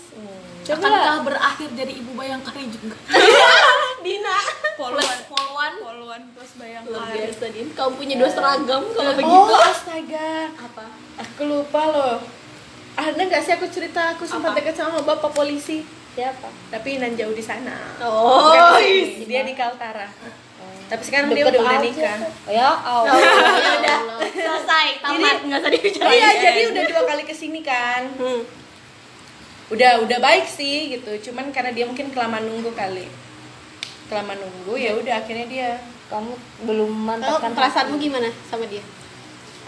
coba 0.62 0.86
akankah 0.86 1.18
berakhir 1.26 1.70
jadi 1.74 1.94
ibu 1.96 2.12
bayangkari 2.14 2.70
juga 2.70 2.94
Dina. 4.06 4.38
followan 4.76 5.20
followan 5.26 5.74
poluan 5.80 6.22
plus 6.32 6.52
Luar 6.54 6.62
bayangkari 6.62 7.18
biasa 7.20 7.46
Din. 7.50 7.68
Kamu 7.72 7.92
punya 7.96 8.16
dua 8.16 8.30
seragam 8.30 8.84
kalau 8.88 9.12
Oh 9.12 9.16
begitu. 9.16 9.54
astaga. 9.60 10.32
Apa? 10.54 10.86
Aku 11.20 11.42
lupa 11.44 11.82
loh. 11.88 12.18
Ada 12.94 13.18
nggak 13.20 13.42
sih 13.42 13.54
aku 13.54 13.66
cerita 13.68 14.14
aku 14.14 14.24
sempat 14.24 14.54
dekat 14.54 14.76
sama 14.76 15.02
bapak 15.02 15.32
polisi 15.32 15.82
siapa 16.12 16.48
tapi 16.68 17.00
nan 17.00 17.16
jauh 17.16 17.32
di 17.32 17.44
sana. 17.44 17.76
Oh, 18.04 18.52
Bukan 18.52 18.84
di 18.84 19.24
sini. 19.24 19.26
dia 19.28 19.42
di 19.48 19.56
Kaltara. 19.56 20.12
Tapi 20.92 21.04
sekarang 21.08 21.32
dia 21.32 21.48
Deket 21.48 21.56
udah 21.56 21.62
udah 21.64 21.72
aja 21.72 21.88
nikah. 21.88 22.20
oh, 22.20 22.52
ya 22.52 22.68
Allah 22.84 23.16
ya 23.64 23.72
udah 23.80 23.98
selesai 24.28 24.88
tamat 25.00 25.38
nggak 25.48 25.60
usah 25.64 25.72
dibicarain. 25.72 26.12
Iya, 26.12 26.30
jadi 26.36 26.62
udah 26.68 26.84
dua 26.84 27.02
kali 27.08 27.24
ke 27.24 27.32
sini 27.32 27.64
kan. 27.64 28.12
Hmm. 28.20 28.44
Udah 29.72 30.04
udah 30.04 30.20
baik 30.20 30.52
sih 30.52 31.00
gitu. 31.00 31.32
Cuman 31.32 31.56
karena 31.56 31.72
dia 31.72 31.88
mungkin 31.88 32.12
kelamaan 32.12 32.44
nunggu 32.44 32.76
kali. 32.76 33.08
Kelamaan 34.12 34.44
nunggu 34.44 34.76
ya 34.76 34.92
udah 35.00 35.24
akhirnya 35.24 35.48
dia. 35.48 35.72
kamu 36.12 36.36
belum 36.68 36.92
mantapkan 37.08 37.56
perasaanmu 37.56 37.96
gimana 37.96 38.28
sama 38.52 38.68
dia? 38.68 38.84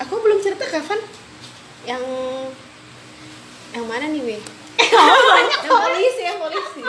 Aku 0.03 0.19
belum 0.19 0.43
cerita 0.43 0.67
kapan. 0.67 0.99
Yang 1.87 2.03
yang 3.71 3.87
mana 3.87 4.11
nih, 4.11 4.19
Wei? 4.27 4.39
Yang 4.85 5.69
polisi, 5.69 6.21
yang 6.21 6.39
polisi. 6.39 6.83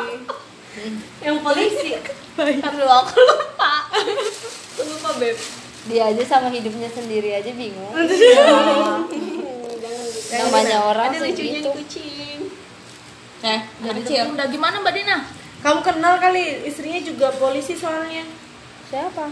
Yang 1.20 1.38
polisi. 1.40 1.90
Ntar 2.34 2.72
dulu 2.72 2.90
aku 2.90 3.14
lupa. 3.20 3.72
Aku 4.74 4.82
lupa, 4.84 5.10
Beb. 5.16 5.36
dia 5.84 6.08
aja 6.08 6.24
sama 6.24 6.48
hidupnya 6.48 6.88
sendiri 6.88 7.28
aja 7.30 7.52
bingung 7.52 7.92
Jangan 7.92 9.04
gitu. 9.04 9.44
namanya 10.32 10.78
orang 10.82 11.12
Ada 11.12 11.20
lucunya 11.20 11.60
gitu 11.60 11.70
kucing. 11.70 12.40
eh 13.44 13.60
dari 13.78 14.00
kecil 14.00 14.32
udah 14.32 14.48
gimana 14.48 14.80
mbak 14.80 14.94
Dina 14.94 15.28
Kamu 15.60 15.80
kenal 15.80 16.16
kali 16.16 16.64
istrinya 16.64 16.96
juga 16.98 17.28
polisi 17.32 17.72
soalnya. 17.74 18.24
siapa 18.84 19.28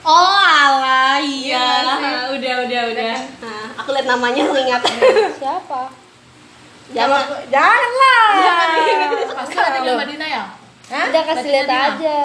Oh, 0.00 0.40
alah, 0.40 1.20
iya. 1.20 1.60
Iya, 1.60 2.32
udah, 2.32 2.54
udah, 2.64 2.82
udah. 2.88 3.16
Nah, 3.38 3.64
aku 3.76 3.92
lihat 3.92 4.08
namanya 4.08 4.40
ingat. 4.48 4.80
siapa 5.36 5.92
Jangan, 6.90 7.22
jangan 7.46 7.90
lah. 7.92 8.28
Pasti 9.36 9.54
hatinya 9.54 9.92
Mbak 9.94 10.06
Dina 10.08 10.26
ya? 10.26 10.44
Hah? 10.90 11.06
udah 11.06 11.22
kasih 11.24 11.48
lihat 11.48 11.70
aja 11.70 12.18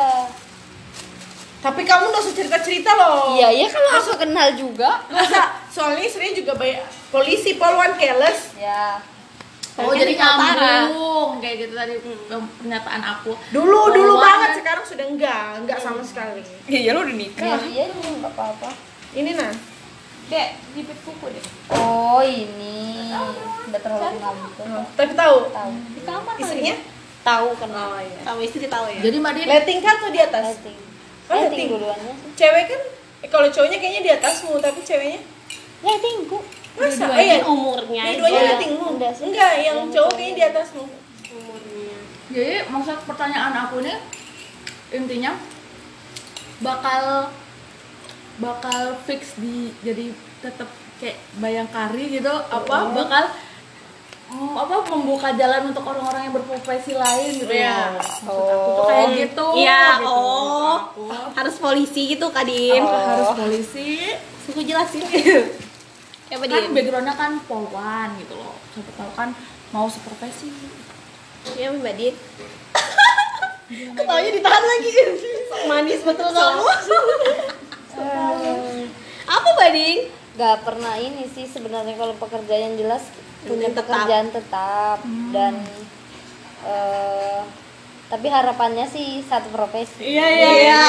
Tapi 1.61 1.81
kamu 1.81 2.03
udah 2.09 2.17
usah 2.19 2.33
cerita-cerita 2.33 2.91
loh. 2.93 3.33
iya 3.33 3.49
iya 3.49 3.69
kalau 3.69 3.89
aku 3.95 4.17
kenal 4.17 4.53
juga 4.53 5.05
Masa 5.07 5.53
soalnya 5.67 6.01
istrinya 6.01 6.33
juga 6.33 6.53
banyak 6.53 6.81
polisi 7.09 7.57
poluan 7.57 7.93
keles. 7.93 8.53
ya 8.55 8.97
Oh 9.75 9.91
jadi 9.91 10.07
di 10.07 10.17
nyambung 10.17 11.37
kayak 11.37 11.55
gitu 11.61 11.73
tadi 11.75 11.93
pernyataan 12.31 13.01
aku. 13.03 13.35
Dulu 13.51 13.91
dulu 13.91 14.13
banget 14.15 14.49
kan? 14.49 14.57
sekarang 14.57 14.85
sudah 14.87 15.05
enggak, 15.05 15.59
enggak 15.59 15.77
sama 15.77 15.99
sekali. 15.99 16.39
Iya 16.65 16.95
lu 16.95 17.03
udah 17.03 17.11
iya 17.11 17.21
nikah. 17.27 17.59
iya 17.61 17.83
ini 17.85 18.07
nggak 18.17 18.33
apa-apa 18.33 18.69
Ini 19.11 19.31
nah. 19.35 19.51
Dek, 20.25 20.47
jepit 20.73 20.97
kuku 21.05 21.25
deh. 21.29 21.43
oh 21.71 22.17
ini 22.19 23.13
udah 23.65 23.79
terlalu 23.79 24.03
kenal 24.11 24.33
gitu 24.35 24.61
Tapi 24.93 25.11
tahu 25.13 25.37
tahu 25.49 25.69
Di 25.91 26.01
kamar 26.01 26.33
kali 26.33 26.41
istrinya? 26.41 26.75
tahu 27.21 27.47
kenal 27.55 27.87
Oh 27.91 27.99
iya. 27.99 28.19
Sama 28.21 28.41
istri 28.41 28.65
tahu 28.65 28.85
ya. 28.87 28.99
Jadi 29.01 29.17
Mbak 29.17 29.33
Letting 29.43 29.79
kan 29.79 29.95
tuh 29.97 30.09
di 30.09 30.19
atas. 30.19 30.45
Lighting. 30.51 30.77
Oh, 31.25 31.33
lighting. 31.35 31.67
duluannya 31.71 32.13
sih 32.15 32.29
Cewek 32.35 32.63
kan 32.67 32.81
eh, 33.21 33.29
kalau 33.29 33.47
cowoknya 33.47 33.77
kayaknya 33.77 34.01
di 34.01 34.11
atasmu, 34.13 34.53
tapi 34.57 34.79
ceweknya 34.81 35.21
lighting 35.81 36.17
ku 36.25 36.37
masa? 36.75 37.05
Dua-duanya 37.05 37.21
Eh, 37.21 37.29
iya. 37.31 37.37
umurnya 37.43 38.01
Dua-duanya 38.11 38.39
aja. 38.39 38.49
lettingmu. 38.51 38.85
Enggak. 38.91 39.11
Enggak, 39.19 39.53
yang 39.55 39.63
Yang 39.63 39.77
cowok 39.77 39.93
cowok. 39.95 40.13
kayaknya 40.15 40.33
di 40.33 40.43
atasmu. 40.43 40.83
umurnya. 41.31 41.97
Jadi 42.27 42.53
maksud 42.67 42.97
pertanyaan 43.05 43.53
aku 43.59 43.75
nih 43.79 43.97
intinya 44.91 45.31
bakal 46.57 47.29
bakal 48.35 48.99
fix 49.07 49.39
di 49.39 49.71
jadi 49.79 50.11
tetap 50.43 50.67
kayak 50.99 51.19
bayangkari 51.39 52.19
gitu 52.19 52.31
apa 52.31 52.91
bakal 52.91 53.23
mm, 54.31 54.55
apa 54.55 54.75
membuka 54.91 55.29
jalan 55.35 55.71
untuk 55.71 55.83
orang-orang 55.87 56.27
yang 56.27 56.35
berprofesi 56.35 56.93
lain 56.95 57.31
gitu 57.39 57.53
ya. 57.53 57.95
Maksud 57.95 58.27
aku 58.27 58.69
tuh 58.75 58.85
kayak 58.89 59.07
gitu. 59.15 59.47
Iya, 59.59 59.83
gitu. 60.01 60.07
oh. 60.09 60.77
Harus 61.35 61.55
polisi 61.59 62.01
gitu, 62.15 62.27
Kadin. 62.31 62.83
Harus 62.83 63.31
polisi. 63.37 64.15
Suku 64.45 64.61
jelasin. 64.65 65.03
Ya, 66.29 66.37
Kan 66.41 66.73
backgroundnya 66.73 67.15
kan 67.15 67.37
polwan 67.45 68.17
gitu 68.19 68.33
loh. 68.35 68.57
Siapa 68.73 68.91
tahu 68.97 69.11
kan 69.13 69.29
mau 69.71 69.87
seprofesi. 69.87 70.49
Ya, 71.53 71.69
Mbak 71.69 71.93
Din. 71.97 72.15
Ketawanya 73.97 74.31
ditahan 74.33 74.63
lagi. 74.65 74.91
Manis 75.69 76.01
betul 76.05 76.29
kamu. 76.33 76.65
Apa, 79.25 79.47
Mbak 79.51 79.71
Din? 79.71 79.99
nggak 80.35 80.67
pernah 80.67 80.99
ini 80.99 81.23
sih 81.31 81.47
sebenarnya 81.47 81.95
kalau 81.95 82.11
pekerjaan 82.19 82.67
yang 82.67 82.75
jelas 82.75 83.07
punya 83.47 83.71
tetap. 83.71 83.87
pekerjaan 83.87 84.27
tetap 84.27 84.99
dan 85.31 85.63
eh, 86.59 87.39
tapi 88.05 88.27
harapannya 88.27 88.83
sih 88.83 89.23
satu 89.23 89.47
profesi 89.49 90.03
Iya, 90.03 90.27
iya, 90.27 90.49
iya. 90.59 90.81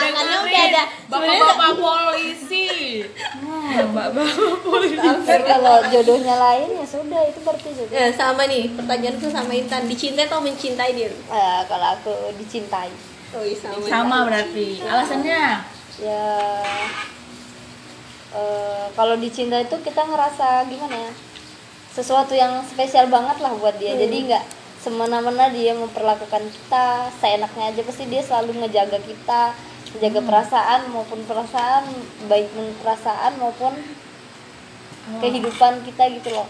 Karena 0.00 0.36
udah 0.40 0.62
ada 0.64 0.82
Bapak-bapak 1.06 1.70
polisi. 1.76 2.66
Hmm, 3.36 3.92
Tapi 4.96 5.44
kalau 5.44 5.76
jodohnya 5.86 6.36
lain 6.40 6.68
ya 6.74 6.86
sudah 6.88 7.20
itu 7.22 7.38
berarti 7.44 7.68
jodoh 7.76 7.92
Ya, 7.92 8.08
sama 8.10 8.48
nih, 8.48 8.64
pertanyaanku 8.74 9.28
sama 9.28 9.52
Intan. 9.52 9.86
Dicintai 9.86 10.24
atau 10.24 10.40
mencintai 10.40 10.96
dia? 10.96 11.12
Eh, 11.12 11.60
kalau 11.68 11.86
aku 11.92 12.32
dicintai 12.34 12.88
Oh, 13.30 13.44
iya, 13.44 13.54
sama. 13.54 13.84
Sama 13.86 14.16
berarti. 14.26 14.82
Alasannya? 14.82 15.42
Ya 16.00 16.26
eh, 18.32 18.84
kalau 18.96 19.14
dicinta 19.20 19.60
itu 19.60 19.76
kita 19.84 20.02
ngerasa 20.08 20.64
gimana 20.66 20.96
ya? 20.96 21.12
Sesuatu 21.90 22.32
yang 22.32 22.64
spesial 22.64 23.12
banget 23.12 23.38
lah 23.44 23.52
buat 23.58 23.76
dia. 23.76 23.94
Jadi 23.98 24.30
nggak 24.30 24.44
semena-mena 24.80 25.52
dia 25.52 25.76
memperlakukan 25.76 26.48
kita 26.48 27.12
seenaknya 27.20 27.74
aja. 27.74 27.80
Pasti 27.84 28.04
dia 28.08 28.22
selalu 28.24 28.64
ngejaga 28.64 28.98
kita 29.02 29.52
menjaga 29.90 30.20
perasaan 30.22 30.80
maupun 30.94 31.20
perasaan 31.26 31.82
baik 32.30 32.46
perasaan 32.78 33.42
maupun 33.42 33.74
kehidupan 35.18 35.82
kita 35.82 36.06
gitu 36.14 36.30
loh. 36.30 36.46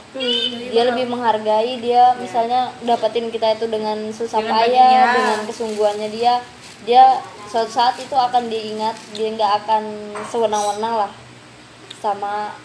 Dia 0.69 0.85
lebih 0.93 1.09
menghargai 1.09 1.81
dia 1.81 2.13
misalnya 2.21 2.69
dapetin 2.85 3.33
kita 3.33 3.57
itu 3.57 3.65
dengan 3.73 3.97
susah 4.13 4.45
Dengan 4.45 4.53
payah 4.53 5.05
dengan 5.17 5.41
kesungguhannya 5.49 6.09
dia 6.13 6.45
dia 6.89 7.21
suatu 7.51 7.69
saat 7.69 7.97
itu 8.01 8.15
akan 8.17 8.49
diingat 8.49 8.97
dia 9.13 9.29
nggak 9.35 9.53
akan 9.65 9.83
sewenang-wenang 10.31 11.07
lah 11.07 11.13
sama 12.01 12.57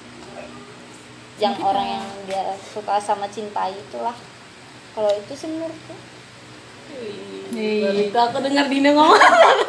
yang 1.36 1.56
orang 1.60 2.00
yang 2.00 2.06
dia 2.24 2.56
suka 2.64 2.96
sama 2.96 3.28
cintai 3.28 3.76
itulah. 3.76 4.16
Kalau 4.96 5.12
itu 5.12 5.34
sih 5.36 5.52
menurutku. 5.52 5.96
Itu 7.52 8.16
aku 8.16 8.38
dengar 8.40 8.72
Dina 8.72 8.96
ngomong. 8.96 9.20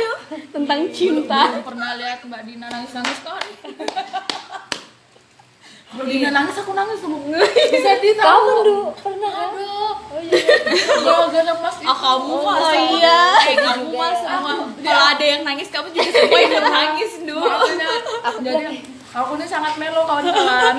Tentang 0.55 0.81
cinta. 0.95 1.59
Belum 1.59 1.67
pernah 1.67 1.99
lihat 1.99 2.23
Mbak 2.23 2.43
Dina 2.47 2.67
nangis-nangis 2.71 3.19
kan? 3.27 3.43
Dina 5.99 6.29
nangis 6.31 6.57
aku 6.59 6.73
nangis 6.73 7.01
tuh. 7.01 7.09
Bisa 7.73 7.91
di 7.99 8.11
kamu 8.13 8.53
dulu 8.61 8.93
pernah 8.95 9.33
kan? 9.33 9.49
Aduh. 9.57 9.97
Gara-gara 11.01 11.53
Mas 11.57 11.77
Ah 11.81 11.95
kamu 11.95 12.35
Oh, 12.37 12.43
sama. 12.45 12.73
iya. 12.93 13.21
Kayak 13.41 13.59
kamu 13.63 13.87
mah 13.91 14.13
sama. 14.13 14.51
Kalau 14.77 15.05
ada 15.09 15.25
yang 15.25 15.43
nangis 15.43 15.69
kamu 15.69 15.89
juga 15.91 16.11
semua 16.11 16.41
ikut 16.43 16.63
nangis 16.63 17.13
dulu. 17.23 17.47
Aku 18.23 18.39
jadi 18.43 18.67
aku 19.09 19.33
ini 19.35 19.47
sangat 19.47 19.73
melo 19.77 20.05
kawan-kawan. 20.05 20.77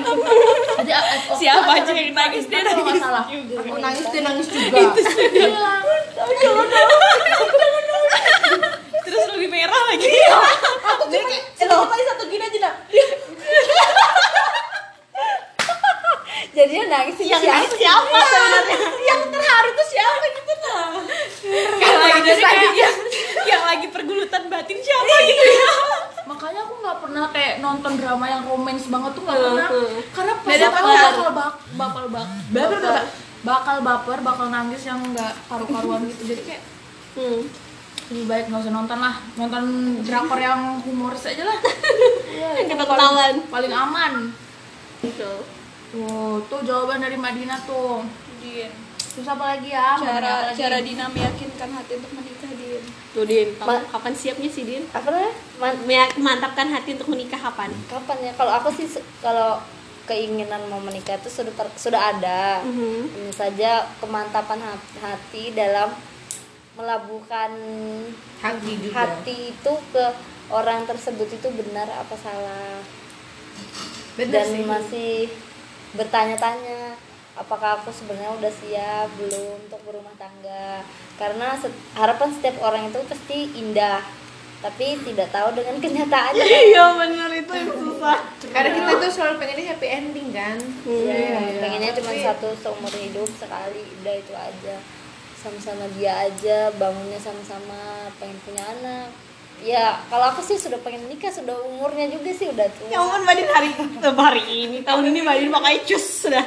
Jadi 0.78 0.92
eh, 0.94 1.18
Siapa 1.34 1.70
aja 1.72 1.90
yang 1.90 2.14
nangis, 2.14 2.44
itu 2.44 2.54
dia 2.54 2.62
nangis 2.62 2.98
salah. 2.98 3.24
Aku 3.26 3.76
nangis 3.78 4.04
dia 4.08 4.22
nangis 4.22 4.46
juga. 4.46 4.78
Hilang. 5.34 5.82
Terus 9.02 9.24
lebih 9.32 9.48
merah 9.48 9.82
lagi. 9.90 10.06
Aku 10.86 11.04
cuma 11.08 11.94
satu 11.98 12.24
gini 12.26 12.44
aja 12.44 12.58
nah. 12.60 12.74
Jadi 16.58 16.72
dia 16.72 16.84
nangis 16.86 17.14
itu 17.14 17.24
Yang 17.24 17.40
siapa? 17.40 17.54
nangis 17.54 17.72
siapa 17.72 18.18
sebenarnya? 18.24 18.78
Yang 19.00 19.20
terharu 19.30 19.68
tuh 19.72 19.86
siapa 19.88 20.24
gitu 20.28 20.52
nah. 20.58 20.90
Yang 21.78 21.96
lagi 21.96 22.20
jadi 22.20 22.42
kayak 22.42 22.72
yang, 22.74 22.96
yang 23.46 23.62
lagi 23.64 23.86
pergulutan 23.88 24.42
batin 24.48 24.78
siapa 24.78 25.14
gitu 25.24 25.44
ya. 25.46 25.70
Makanya 26.26 26.60
aku 26.60 26.74
nggak 26.78 26.98
pernah 27.00 27.24
kayak 27.28 27.54
nonton 27.58 27.92
drama 27.94 28.26
yang 28.26 28.42
romance 28.44 28.84
banget 28.86 29.10
tuh 29.12 29.22
nggak 29.22 29.38
pernah. 29.38 29.68
Karena 30.10 30.32
pasti 30.36 30.58
dapet. 30.60 30.82
bakal 30.82 31.28
bak 31.30 31.52
bakal 31.72 32.04
bak 32.08 32.26
baper 32.50 32.78
bakal, 32.78 33.04
bakal 33.40 33.76
baper 33.80 34.18
bakal 34.20 34.46
nangis 34.48 34.82
yang 34.82 35.00
nggak 35.06 35.32
karu-karuan 35.46 36.02
gitu. 36.06 36.22
Jadi 36.26 36.42
kayak 36.44 36.62
Hmm. 37.10 37.42
lebih 38.08 38.24
baik 38.26 38.44
nggak 38.46 38.62
usah 38.62 38.70
nonton 38.72 38.98
lah 38.98 39.14
nonton 39.34 39.64
drakor 40.00 40.38
yang 40.38 40.78
humoris 40.80 41.24
aja 41.24 41.42
lah 41.42 41.58
Yang 42.56 42.66
kita 42.70 42.84
ketahuan. 42.84 43.34
paling 43.48 43.74
aman 43.74 44.12
Gitu. 44.98 45.30
Tuh 45.88 46.08
tuh 46.44 46.60
jawaban 46.62 46.98
dari 46.98 47.16
Madinah 47.16 47.60
tuh 47.62 48.04
Din. 48.38 48.70
terus 49.10 49.26
apa 49.26 49.44
lagi 49.48 49.68
ya 49.68 49.96
Cara 49.96 50.32
lagi? 50.46 50.56
cara 50.56 50.78
Dina 50.78 51.04
meyakinkan 51.06 51.70
hati 51.72 51.92
untuk 51.96 52.12
menikah 52.12 52.50
Din. 52.50 52.82
Tuh 53.10 53.24
Din, 53.24 53.48
Ma- 53.58 53.82
kapan 53.84 54.12
siapnya 54.12 54.46
sih 54.46 54.62
Din? 54.62 54.84
apa 54.88 55.08
namanya 55.08 55.32
Man- 55.58 55.82
Mantapkan 56.18 56.68
hati 56.68 56.94
untuk 56.94 57.08
menikah 57.08 57.40
kapan? 57.40 57.72
kapan 57.86 58.18
ya 58.20 58.32
kalau 58.34 58.52
aku 58.54 58.68
sih 58.70 58.86
kalau 59.18 59.58
keinginan 60.04 60.64
mau 60.66 60.78
menikah 60.78 61.16
itu 61.16 61.28
sudah 61.28 61.52
ter- 61.52 61.76
sudah 61.76 62.00
ada 62.10 62.62
Mhm. 62.62 63.00
Hanya 63.10 63.32
saja 63.34 63.70
kemantapan 63.98 64.56
ha- 64.58 64.80
hati 65.02 65.52
dalam 65.52 65.92
melabuhkan 66.74 67.50
Hati 68.38 68.72
juga. 68.78 68.94
hati 68.94 69.36
itu 69.50 69.72
ke 69.90 70.04
orang 70.48 70.84
tersebut 70.84 71.28
itu 71.28 71.48
benar 71.50 71.90
apa 71.90 72.14
salah 72.14 72.78
Bener 74.14 74.32
dan 74.32 74.46
sih. 74.48 74.62
masih 74.64 75.14
bertanya-tanya 75.94 76.96
apakah 77.34 77.78
aku 77.78 77.88
sebenarnya 77.88 78.34
udah 78.34 78.52
siap 78.52 79.08
belum 79.14 79.64
untuk 79.64 79.80
berumah 79.84 80.14
tangga? 80.16 80.82
Karena 81.14 81.54
set- 81.54 81.74
harapan 81.94 82.28
setiap 82.30 82.56
orang 82.60 82.90
itu 82.90 82.98
pasti 83.06 83.38
indah 83.54 84.02
tapi 84.58 84.98
tidak 85.00 85.30
tahu 85.30 85.54
dengan 85.54 85.78
kenyataannya. 85.84 86.42
Iya 86.42 86.84
benar 86.98 87.30
itu 87.30 87.52
yang 87.54 87.70
susah. 87.70 88.18
Karena 88.50 88.70
kita 88.74 88.90
tuh 88.98 89.10
selalu 89.10 89.34
pengennya 89.38 89.64
happy 89.70 89.86
ending 89.86 90.28
kan. 90.34 90.58
Iya, 90.82 91.62
pengennya 91.62 91.94
cuma 91.94 92.10
Tapi- 92.10 92.26
satu 92.26 92.48
seumur 92.58 92.90
hidup 92.90 93.30
sekali 93.30 93.86
udah 94.02 94.14
itu 94.18 94.34
aja. 94.34 94.76
Sama-sama 95.38 95.86
dia 95.94 96.26
aja 96.26 96.74
bangunnya 96.74 97.14
sama-sama 97.16 98.10
pengen 98.18 98.34
punya 98.42 98.66
anak 98.66 99.06
ya 99.62 99.98
kalau 100.06 100.30
aku 100.30 100.40
sih 100.44 100.54
sudah 100.54 100.78
pengen 100.82 101.06
nikah 101.10 101.30
sudah 101.34 101.54
umurnya 101.66 102.06
juga 102.10 102.30
sih 102.30 102.46
udah 102.46 102.66
tua 102.70 102.88
Ya 102.90 102.98
ampun 103.02 103.26
Mbak 103.26 103.34
Din 103.34 103.48
hari 103.50 103.68
hari 104.14 104.42
ini 104.46 104.78
tahun 104.86 105.10
ini 105.10 105.18
Mbak 105.22 105.36
Din 105.42 105.50
pakai 105.50 105.76
cus 105.82 106.04
sudah. 106.26 106.44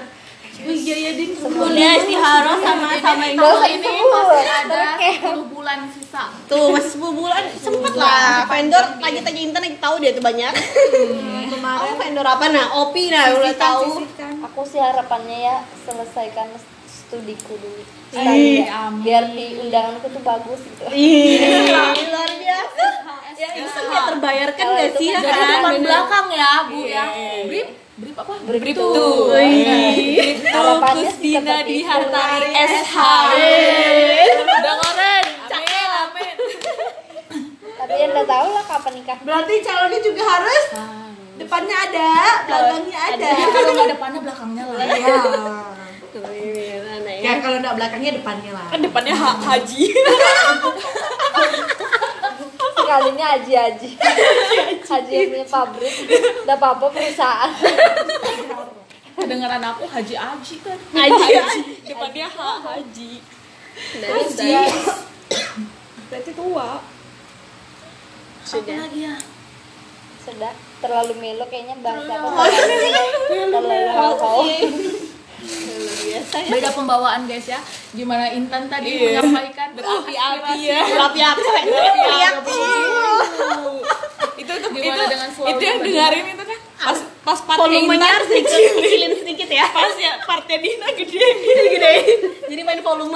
Wih, 0.62 0.78
iya 0.78 0.96
ya 1.10 1.12
Din. 1.18 1.32
Kuliah 1.34 1.94
istihara 1.98 2.54
sama 2.62 2.94
sama 3.02 3.24
ini 3.26 3.40
disebut, 3.82 4.14
masih 4.14 4.46
ada 4.46 4.62
terkeh. 4.70 5.16
10 5.26 5.54
bulan 5.54 5.80
sisa 5.90 6.24
Tuh 6.46 6.70
masih 6.70 6.92
10 7.02 7.20
bulan 7.20 7.44
sempet 7.58 7.94
lah 7.98 8.46
vendor 8.46 8.86
lagi 9.02 9.20
tanya 9.26 9.42
Intan 9.42 9.62
lagi 9.66 9.78
tahu 9.82 9.96
dia 10.00 10.12
tuh 10.14 10.24
banyak. 10.24 10.54
Kemarin 11.50 11.94
vendor 11.98 12.28
apa 12.30 12.46
nah? 12.54 12.66
Opi 12.86 13.10
nah 13.10 13.34
udah 13.42 13.54
tahu. 13.58 14.06
aku 14.42 14.62
sih 14.68 14.78
harapannya 14.78 15.38
ya 15.50 15.58
selesaikan 15.88 16.52
dulu 17.20 17.82
sekali. 18.12 18.64
Ya. 18.64 18.88
biar 19.04 19.24
di 19.36 19.46
undanganku 19.60 20.08
tuh 20.08 20.22
bagus 20.24 20.60
gitu. 20.64 20.84
Luar 22.12 22.32
biasa. 22.32 22.86
Ya 23.42 23.50
itu 23.58 23.74
kayak 23.74 24.06
terbayarkan 24.06 24.66
gak 24.70 24.86
itu 24.86 24.98
sih 25.02 25.08
ya? 25.10 25.18
kan 25.18 25.34
Jadi 25.34 25.44
depan 25.50 25.74
belakang 25.82 26.28
ya, 26.30 26.52
Bu 26.70 26.78
Iya. 26.86 26.94
ya. 26.94 27.06
Brip, 27.50 27.68
brip 27.98 28.16
apa? 28.22 28.34
Berikut 28.46 28.76
Tuh, 28.78 29.34
Kusdina 30.94 31.58
di 31.66 31.82
Hartari 31.82 32.50
SH. 32.54 32.96
Dengerin. 34.62 35.26
Amin, 35.52 35.90
amin. 35.90 36.36
tapi 37.82 37.94
ya 37.98 38.06
udah 38.14 38.26
tahu 38.30 38.48
lah 38.54 38.64
kapan 38.70 38.94
nikah. 39.02 39.18
Berarti 39.26 39.54
calonnya 39.66 40.00
juga 40.06 40.22
harus 40.22 40.64
depannya 41.42 41.76
ada 41.90 42.10
belakangnya 42.46 43.00
ada. 43.18 43.30
Kalau 43.50 43.72
nggak 43.74 43.90
depannya 43.98 44.20
belakangnya 44.22 44.64
lah. 44.70 44.86
ya 44.86 45.18
kalau 47.40 47.58
nggak 47.64 47.76
belakangnya 47.80 48.12
depannya 48.20 48.52
lah 48.52 48.68
Kan 48.68 48.80
depannya 48.84 49.16
ha 49.16 49.32
haji. 49.40 49.84
sekalinya 52.72 53.26
haji 53.38 53.54
haji 53.56 53.90
haji 54.84 55.12
yang 55.16 55.30
punya 55.32 55.46
pabrik 55.48 55.94
udah 56.44 56.56
apa 56.60 56.68
apa 56.76 56.86
perusahaan 56.92 57.52
Kedengeran 59.12 59.62
aku 59.62 59.86
Haji 59.86 60.16
Aji 60.18 60.56
kan. 60.66 60.80
Haji. 60.98 61.36
Depannya 61.86 62.26
ha 62.26 62.52
haji. 62.64 63.22
Haji. 64.02 64.50
Berarti 66.10 66.32
tua. 66.34 66.82
Sudah. 68.42 68.82
sudah 70.22 70.54
terlalu 70.78 71.14
melo 71.18 71.46
kayaknya 71.50 71.82
bangsa 71.82 72.14
apa 72.14 72.46
terlalu 73.26 73.90
hau 73.90 74.46
Biasa 75.42 76.36
ya. 76.38 76.50
Beda 76.50 76.70
pembawaan 76.72 77.22
guys 77.26 77.46
ya. 77.46 77.60
Gimana 77.92 78.30
Intan 78.30 78.66
tadi 78.68 78.90
menyampaikan 78.96 79.74
berapi-api 79.74 80.56
ya. 80.62 80.82
Berapi-api. 80.88 81.42
Berapi-api. 81.66 82.58
Itu 84.38 84.52
itu 84.52 84.68
Gimana 84.72 85.04
dengan 85.06 85.30
slogan 85.30 85.52
itu 85.52 85.64
yang 85.64 85.80
dengerin 85.80 86.26
itu 86.32 86.44
kan 86.44 86.60
pas 86.82 86.98
pas 87.22 87.40
partnya 87.40 87.62
Volumenya 87.78 88.10
harus 88.10 88.26
dikecilin 88.28 89.12
sedikit 89.22 89.46
ya. 89.48 89.70
pas 89.70 89.94
ya 89.94 90.18
partnya 90.20 90.58
Dina 90.58 90.88
gede 90.92 91.14
gede 91.14 91.64
gede 91.70 91.94
Jadi 92.50 92.62
main 92.64 92.82
volume. 92.82 93.14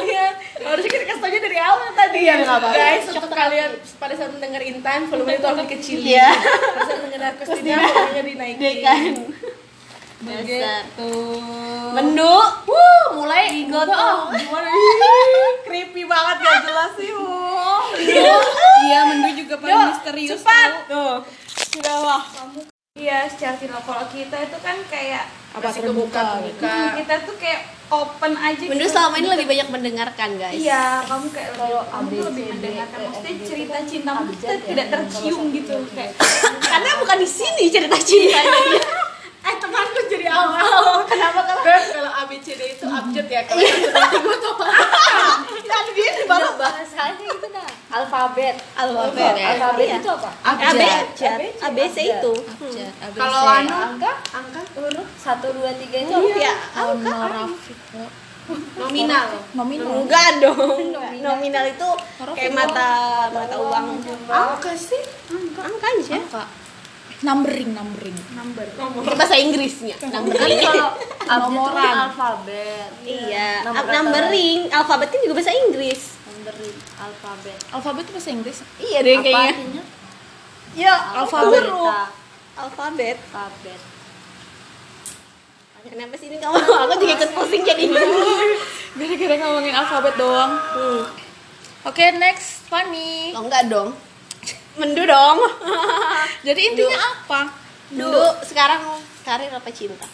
iya 0.00 0.30
harusnya 0.56 0.88
kita 0.88 1.04
kasih 1.04 1.18
tau 1.18 1.26
aja 1.26 1.38
dari 1.40 1.58
awal 1.58 1.90
tadi 1.90 2.20
ya 2.22 2.34
nggak 2.38 2.54
apa-apa. 2.54 2.70
guys 2.72 3.04
untuk 3.10 3.34
kalian 3.34 3.70
pada 3.98 4.14
saat 4.14 4.30
mendengar 4.30 4.62
Intan 4.62 5.00
volume 5.06 5.32
itu 5.34 5.42
harus 5.44 5.60
dikecilin 5.66 6.06
Iya. 6.06 6.28
pada 6.38 6.82
saat 6.86 7.00
mendengar 7.02 7.30
Kustina 7.34 7.74
volumenya 7.82 8.22
dinaikin 8.22 9.14
tuh 10.94 11.40
Mendu. 11.90 12.36
Wuh, 12.68 13.04
mulai 13.16 13.50
gimana 13.50 13.96
ih, 14.70 15.54
creepy 15.64 16.04
banget 16.06 16.36
gak 16.38 16.56
jelas 16.62 16.90
sih 16.94 17.10
iya 18.80 19.00
mendu 19.04 19.28
juga 19.34 19.54
paling 19.58 19.90
misterius 19.90 20.40
cepat. 20.40 20.70
tuh 20.86 21.12
sudah 21.70 21.96
lah 22.00 22.22
iya 22.94 23.26
secara 23.26 23.56
tidak 23.58 23.82
kalau 23.82 24.06
kita 24.08 24.36
itu 24.40 24.58
kan 24.60 24.76
kayak 24.86 25.24
apa 25.50 25.68
terbuka 25.72 26.22
Hmm, 26.62 26.90
kita 26.94 27.14
tuh 27.26 27.34
kayak 27.34 27.60
open 27.90 28.32
aja 28.38 28.62
Mendu 28.70 28.86
gitu. 28.86 28.94
selama 28.94 29.14
ini 29.18 29.28
lebih 29.28 29.46
banyak 29.50 29.68
mendengarkan 29.74 30.30
guys. 30.38 30.54
Iya, 30.54 31.02
kamu 31.10 31.26
kayak 31.34 31.50
Kalau 31.58 31.82
kamu 31.82 32.06
tuh 32.06 32.24
lebih 32.30 32.44
mendengarkan. 32.54 32.98
Maksudnya 33.02 33.32
eh, 33.34 33.42
cerita 33.42 33.78
cintamu 33.82 34.20
tuh 34.22 34.30
abjad 34.30 34.46
ya, 34.46 34.62
tidak 34.62 34.86
tercium 34.94 35.50
gitu 35.50 35.74
kayak 35.90 36.12
Karena 36.62 36.90
bukan 37.02 37.18
di 37.18 37.26
sini 37.28 37.64
cerita 37.66 37.98
cintanya. 37.98 38.99
Eh 39.50 39.56
temanku 39.58 39.98
jadi 40.06 40.26
awal. 40.30 41.02
kenapa 41.10 41.40
kalau 41.42 41.62
kalau 41.66 42.12
ABCD 42.22 42.78
itu 42.78 42.86
abjad 42.86 43.26
ya 43.26 43.42
kalau 43.42 43.58
satu 43.60 43.90
nanti 43.90 44.16
gue 44.22 44.36
tuh 44.38 44.54
kan 45.66 45.84
dia 45.90 46.10
di 46.14 46.24
bawah 46.24 46.54
bahasanya 46.54 47.14
gitu 47.18 47.46
dah 47.50 47.66
alfabet 47.90 48.54
Alfabet. 48.78 49.34
alfabet 49.34 49.86
Iya. 49.86 49.98
itu 49.98 50.10
apa? 50.10 50.30
Abjad. 50.46 51.02
ABC 51.60 51.96
itu. 52.06 52.32
kalau 53.14 53.40
C, 53.42 53.48
anu? 53.58 53.74
Angka 53.74 54.12
angka 54.30 54.60
huruf 54.78 55.06
satu 55.18 55.46
dua 55.50 55.70
tiga 55.74 55.98
itu 56.00 56.14
apa? 56.14 56.38
Ya, 56.38 56.54
nominal. 58.78 59.26
Nominal. 59.54 59.90
enggak 60.02 60.42
dong. 60.42 60.90
Nominal. 61.22 61.64
Itu 61.70 61.88
kayak 62.34 62.50
mata 62.50 62.90
mata 63.30 63.56
uang. 63.58 63.86
angka 64.26 64.70
sih? 64.74 65.02
Angka 65.58 65.86
aja. 66.02 66.18
Numbering, 67.20 67.76
numbering. 67.76 68.16
Itu 68.16 69.12
bahasa 69.12 69.36
Inggrisnya. 69.36 69.92
Numbering. 70.00 70.56
kalau 70.58 70.88
Nomoran. 71.44 71.94
alfabet 72.08 72.90
Iya, 73.04 73.62
Nomor 73.62 73.76
Up- 73.78 73.92
numbering, 73.92 74.60
alfabet 74.68 75.08
kan 75.08 75.20
juga 75.20 75.34
bahasa 75.36 75.52
Inggris. 75.54 76.16
numbering 76.26 76.76
alfabet 76.96 77.58
Alfabet 77.70 78.02
itu 78.02 78.12
bahasa 78.16 78.30
Inggris. 78.30 78.56
Iya 78.78 78.98
deh 79.04 79.14
apa 79.14 79.22
kayaknya. 79.22 79.52
artinya 79.52 79.82
Ya, 80.70 80.94
Alfabet. 81.14 81.64
Alfabet. 82.56 83.18
alfabet 83.20 83.80
Kenapa 85.80 86.12
sih 86.14 86.28
ini 86.28 86.36
kamu? 86.36 86.54
Aku 86.54 86.92
juga 86.94 87.12
ikut 87.16 87.30
pusing 87.32 87.62
jadi. 87.64 87.84
Gara-gara 89.00 89.34
ngomongin 89.38 89.72
alfabet 89.72 90.14
doang. 90.14 90.52
Hmm. 90.52 91.02
Oke, 91.82 92.04
next 92.14 92.68
Fanny. 92.68 93.32
Oh 93.32 93.42
enggak 93.42 93.64
dong. 93.66 93.96
Mendu 94.78 95.02
dong. 95.02 95.38
Jadi 96.46 96.60
intinya 96.62 96.98
apa? 96.98 97.40
Mendu 97.90 98.22
sekarang 98.44 98.80
karir 99.22 99.50
apa 99.50 99.70
cinta? 99.70 100.06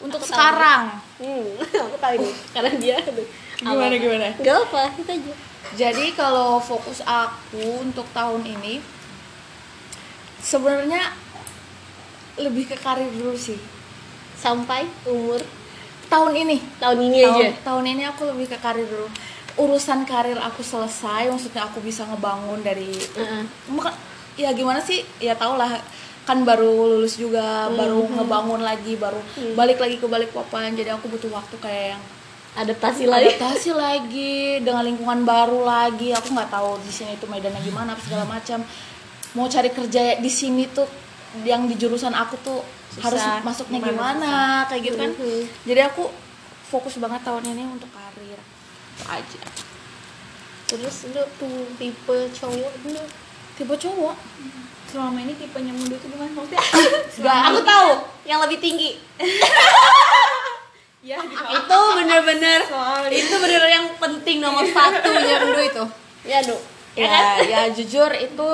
Untuk 0.00 0.16
Aku 0.16 0.24
tahu. 0.24 0.32
sekarang. 0.32 0.82
Hmm, 1.20 1.48
aku 1.84 1.96
tahu 2.00 2.12
ini 2.16 2.30
karena 2.50 2.72
dia 2.80 2.96
aduh. 2.96 3.28
Gimana 3.60 3.94
gimana? 3.94 4.28
Enggak 4.40 4.56
apa, 4.64 4.82
kita 4.96 5.12
aja. 5.12 5.32
Jadi 5.76 6.16
kalau 6.16 6.56
fokus 6.56 7.04
aku 7.04 7.84
untuk 7.84 8.08
tahun 8.10 8.40
ini 8.42 8.80
sebenarnya 10.40 11.12
lebih 12.40 12.72
ke 12.72 12.76
karir 12.80 13.12
dulu 13.12 13.36
sih. 13.36 13.60
Sampai 14.34 14.88
umur 15.04 15.44
Tahun 16.10 16.34
ini, 16.34 16.58
tahun 16.82 17.06
ini 17.06 17.22
tahun, 17.22 17.38
aja. 17.38 17.48
tahun 17.62 17.84
ini 17.86 18.02
aku 18.02 18.22
lebih 18.26 18.50
ke 18.50 18.58
karir 18.58 18.82
dulu. 18.82 19.06
Urusan 19.56 20.04
karir 20.04 20.36
aku 20.36 20.60
selesai, 20.60 21.26
maksudnya 21.26 21.64
aku 21.64 21.80
bisa 21.80 22.04
ngebangun 22.04 22.60
dari 22.60 22.90
Heeh. 22.92 23.42
Muka- 23.66 23.96
ya 24.34 24.50
gimana 24.50 24.78
sih? 24.78 25.02
Ya 25.18 25.34
tau 25.34 25.54
lah 25.54 25.78
kan 26.22 26.42
baru 26.42 26.68
lulus 26.94 27.16
juga, 27.16 27.66
baru 27.70 28.06
ngebangun 28.06 28.60
lagi, 28.60 28.94
baru 28.94 29.18
balik 29.52 29.78
lagi 29.78 29.96
ke 29.96 30.06
balik 30.06 30.30
papan. 30.30 30.72
Jadi 30.72 30.88
aku 30.88 31.08
butuh 31.08 31.30
waktu 31.30 31.56
kayak 31.56 31.86
yang 31.90 32.02
Adaptasi 32.52 33.06
lagi. 33.06 33.30
adaptasi 33.30 33.70
lagi 33.70 34.34
dengan 34.58 34.82
lingkungan 34.82 35.22
baru 35.22 35.62
lagi 35.62 36.10
aku 36.10 36.34
nggak 36.34 36.50
tahu 36.50 36.82
di 36.82 36.90
sini 36.90 37.14
itu 37.14 37.22
medannya 37.24 37.62
gimana 37.62 37.94
segala 37.96 38.26
macam 38.26 38.58
mau 39.30 39.46
cari 39.46 39.70
kerja 39.70 40.18
di 40.18 40.26
sini 40.26 40.66
tuh 40.66 40.82
yang 41.46 41.70
di 41.70 41.78
jurusan 41.78 42.10
aku 42.10 42.34
tuh 42.42 42.58
harus 42.98 43.22
masuknya 43.46 43.78
gimana, 43.80 44.66
kayak 44.66 44.82
gitu 44.82 44.96
kan 44.98 45.14
Mhm. 45.14 45.42
jadi 45.62 45.80
aku 45.86 46.10
fokus 46.66 46.98
banget 46.98 47.22
tahun 47.22 47.44
ini 47.48 47.62
untuk 47.70 47.86
aja 49.08 49.40
Terus 50.66 50.96
lu 51.10 51.22
tuh 51.34 51.66
tipe 51.76 52.16
cowok 52.30 52.72
dulu. 52.86 53.02
tipe 53.58 53.74
cowok 53.74 54.16
Selama 54.90 55.22
ini 55.22 55.38
tipenya 55.38 55.70
mundur 55.70 55.94
itu 55.94 56.10
gimana 56.10 56.34
maksudnya? 56.34 56.58
Aku 57.54 57.62
tahu 57.62 57.90
yang 58.26 58.42
lebih 58.42 58.58
tinggi. 58.58 58.98
ya 61.00 61.16
di 61.16 61.32
itu 61.32 61.78
bener-bener 61.96 62.60
itu 63.08 63.34
bener 63.40 63.62
yang 63.70 63.86
penting 63.96 64.42
nomor 64.42 64.66
satunya 64.66 65.40
Mendu 65.40 65.62
itu. 65.62 65.84
Ya, 66.26 66.42
Du. 66.44 66.58
ya 66.98 67.38
ya 67.40 67.60
jujur 67.70 68.10
itu 68.12 68.48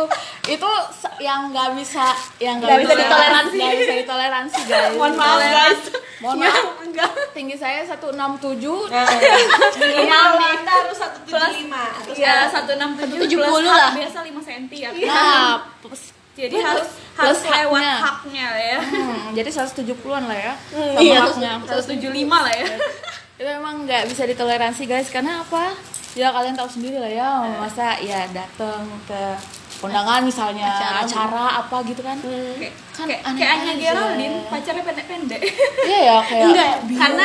itu 0.48 0.70
yang 1.18 1.50
nggak 1.50 1.74
bisa 1.74 2.06
yang 2.38 2.56
Nggak 2.58 2.78
bisa 2.80 2.94
ditoleransi. 2.94 3.56
nggak 3.56 3.74
bisa 3.76 3.94
ditoleransi 3.98 4.60
guys 4.70 4.92
Mohon 4.92 5.14
maaf, 5.14 5.38
guys. 5.40 5.80
mohon 6.16 6.36
Ya, 6.36 6.48
maaf 6.48 6.66
enggak. 6.80 7.10
tinggi 7.32 7.54
saya 7.54 7.82
167 7.82 8.14
minimal 9.80 10.26
anda 10.38 10.72
harus 10.72 10.96
satu 10.96 11.18
tujuh 11.24 11.50
lima 11.56 11.84
Ya, 12.12 12.46
167 12.46 13.26
170 13.26 13.36
plus 13.36 13.66
lah. 13.66 13.90
biasa 13.92 14.18
5 14.22 14.32
cm 14.40 14.64
ya. 14.72 14.90
nah 15.04 15.66
plus- 15.78 16.14
Jadi 16.34 16.52
plus- 16.54 16.68
harus 16.68 16.88
plus 17.10 17.16
harus 17.18 17.40
lewat 17.42 17.80
haknya. 17.80 17.96
haknya 17.98 18.46
ya. 18.54 18.78
hmm, 18.78 19.32
jadi 19.32 19.48
170-an 19.50 20.22
lah 20.26 20.38
ya 20.38 20.52
Hmm, 20.70 20.92
sama 20.92 21.00
iya. 21.02 21.20
haknya 21.22 21.52
175 21.64 22.04
lah 22.38 22.52
ya. 22.54 22.66
itu 23.36 23.50
emang 23.50 23.84
nggak 23.84 24.02
bisa 24.06 24.22
ditoleransi 24.24 24.82
guys 24.84 25.08
karena 25.08 25.40
apa 25.40 25.72
ya 26.12 26.28
kalian 26.30 26.52
tahu 26.54 26.68
sendiri 26.70 26.96
lah 26.96 27.08
ya 27.10 27.28
masa 27.54 28.00
ya 28.00 28.24
datang 28.30 28.80
ke 29.04 29.22
undangan 29.86 30.20
misalnya 30.20 30.66
Acara. 30.68 30.98
acara, 31.02 31.44
apa 31.60 31.76
gitu 31.84 32.00
kan 32.00 32.16
Kayak 32.18 32.72
kan 32.90 33.04
kayak 33.04 33.22
aneh 33.22 33.38
kayak 33.38 33.52
Anya. 33.56 33.72
Geraldine 33.76 34.36
pacarnya 34.46 34.82
pendek-pendek. 34.82 35.40
iya 35.84 35.98
ya 36.02 36.16
kayak 36.20 36.44
Enggak, 36.46 36.68
karena 36.92 37.24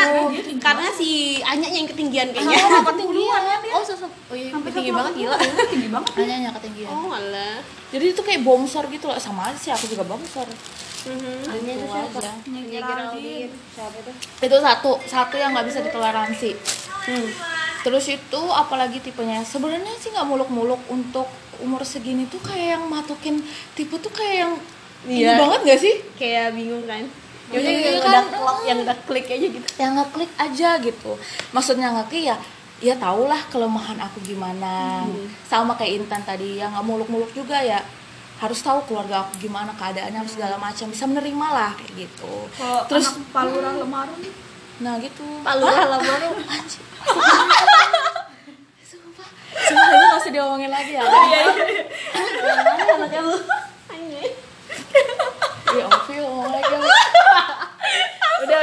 karena 0.57 0.87
si 0.91 1.09
Anya 1.41 1.67
yang 1.67 1.85
ketinggian 1.85 2.27
kayaknya 2.29 2.53
Iya, 2.53 2.79
ketinggian 2.83 3.41
kan 3.41 3.59
dia. 3.59 3.71
oh 3.71 3.81
sosok 3.81 4.11
oh 4.27 4.35
iya 4.35 4.51
tinggi 4.69 4.91
banget 4.91 5.13
gila 5.17 5.35
tinggi 5.65 5.87
banget 5.87 6.11
Hanya 6.15 6.33
hanya 6.37 6.51
ketinggian. 6.53 6.89
oh 6.89 7.09
alah 7.09 7.57
Jadi 7.87 8.05
itu 8.07 8.21
kayak 8.21 8.41
bongsor 8.41 8.87
gitu 8.87 9.03
loh. 9.03 9.17
Sama 9.17 9.41
aja 9.45 9.57
sih 9.57 9.67
aku 9.69 9.83
juga 9.85 10.03
bongsor. 10.05 10.47
Mhm. 11.01 11.43
Anya 11.45 11.71
itu 11.73 11.81
Itu 11.81 11.91
siapa? 11.91 12.19
aja. 12.19 12.31
Anya 12.47 12.61
Geraldine. 12.79 13.51
Siapa 13.69 13.95
itu? 13.97 14.11
Itu 14.39 14.55
satu, 14.57 14.91
satu 15.03 15.35
yang 15.35 15.51
nggak 15.51 15.67
bisa 15.67 15.79
ditoleransi. 15.81 16.51
Hmm. 17.01 17.27
Terus 17.81 18.05
itu 18.07 18.41
apalagi 18.47 18.97
tipenya? 18.97 19.41
Sebenarnya 19.41 19.93
sih 19.97 20.09
nggak 20.09 20.23
muluk-muluk 20.23 20.81
untuk 20.87 21.25
umur 21.57 21.81
segini 21.81 22.25
tuh 22.25 22.39
kayak 22.39 22.77
yang 22.77 22.83
matukin 22.85 23.41
tipe 23.73 23.93
tuh 23.95 24.09
kayak 24.09 24.35
yang 24.39 24.53
ini 25.03 25.25
Iya. 25.25 25.37
banget 25.37 25.59
gak 25.65 25.79
sih? 25.79 25.95
kayak 26.13 26.53
bingung 26.53 26.85
kan 26.85 27.01
Maksudnya 27.49 27.73
iya 27.73 27.81
yang 27.83 27.97
kan? 27.97 28.05
udah 28.05 28.23
klop, 28.31 28.57
yang 28.63 28.79
udah 28.79 28.97
klik 29.03 29.27
aja 29.27 29.47
gitu 29.49 29.67
Yang 29.75 29.91
ngeklik 29.97 30.31
aja 30.37 30.69
gitu. 30.77 31.11
Maksudnya 31.51 31.87
ngeklik 31.91 32.23
ya 32.23 32.37
ya 32.79 32.95
tahulah 32.95 33.37
kelemahan 33.47 33.97
aku 33.99 34.17
gimana. 34.21 35.05
Sama 35.43 35.73
kayak 35.75 36.01
Intan 36.01 36.21
tadi 36.21 36.57
yang 36.57 36.69
nggak 36.71 36.81
muluk-muluk 36.81 37.29
juga 37.31 37.61
ya 37.61 37.81
harus 38.37 38.57
tahu 38.57 38.81
keluarga 38.85 39.21
aku 39.21 39.37
gimana 39.37 39.69
keadaannya 39.71 40.17
harus 40.17 40.33
segala 40.33 40.57
macam 40.57 40.89
bisa 40.89 41.05
menerima 41.05 41.47
lah 41.47 41.71
kayak 41.77 42.09
gitu. 42.09 42.33
kalau 42.51 42.81
Terus 42.89 43.05
anak 43.11 43.29
palura 43.29 43.69
lemaru 43.75 44.13
nih 44.17 44.33
nah 44.81 44.97
gitu. 44.97 45.21
Palu 45.45 45.61
baru 46.01 46.29
Sumpah 49.61 49.93
itu 49.93 50.01
nggak 50.01 50.17
usah 50.19 50.31
diomongin 50.33 50.73
lagi 50.73 50.97
ya. 50.97 51.05
anaknya 51.05 51.41
lu 53.21 53.37
Iya, 55.71 55.87
Ovi 55.87 56.19
ngomong 56.19 56.51
lagi. 56.51 56.73
udah 58.43 58.43
udah 58.43 58.59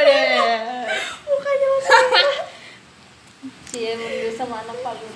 Cie 3.73 3.97
menurut 3.97 4.35
sama 4.37 4.61
anak 4.61 4.77
palu. 4.85 5.07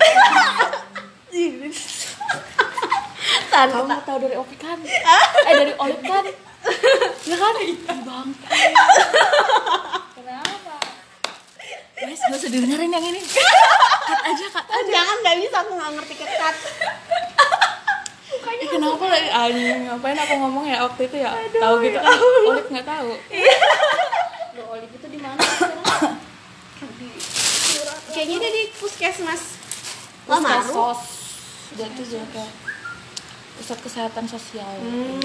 Kamu 3.53 3.93
tahu 4.07 4.17
dari 4.23 4.35
Ovi 4.39 4.55
kan? 4.57 4.79
Eh 4.81 5.53
dari 5.53 5.73
Olip 5.77 6.01
kan? 6.01 6.25
Ya 7.27 7.35
kan? 7.37 7.53
Bang. 8.07 8.27
Guys, 11.93 12.19
gak 12.19 12.35
usah 12.35 12.49
dengerin 12.49 12.89
yang 12.89 13.05
ini. 13.05 13.21
Cut 14.03 14.21
aja, 14.25 14.45
cut 14.49 14.67
aja. 14.67 14.89
jangan 14.89 15.15
nggak 15.21 15.37
bisa 15.39 15.55
aku 15.61 15.71
nggak 15.73 15.91
ngerti 15.95 16.15
ketat 16.17 16.55
Eh, 18.53 18.67
kenapa 18.67 19.05
lagi 19.07 19.29
anjing? 19.29 19.79
Ngapain 19.87 20.17
aku 20.17 20.33
ngomong 20.37 20.65
ya 20.65 20.83
waktu 20.83 21.01
itu 21.05 21.17
ya? 21.19 21.31
tahu 21.53 21.75
gitu 21.79 21.97
kan? 21.97 22.15
Olip 22.43 22.67
nggak 22.67 22.87
tahu. 22.87 23.11
Lo 24.53 24.63
Olive 24.69 24.93
itu 24.93 25.07
di 25.07 25.19
mana 25.19 25.39
sekarang? 25.39 26.15
kayaknya 28.13 28.37
dia 28.39 28.51
di 28.51 28.63
puskesmas 28.77 29.57
lamaru 30.29 30.93
itu 31.73 32.01
juga 32.05 32.25
kayak 32.29 32.51
pusat 33.57 33.79
kesehatan 33.81 34.25
sosial. 34.27 34.69
Hmm, 34.77 35.17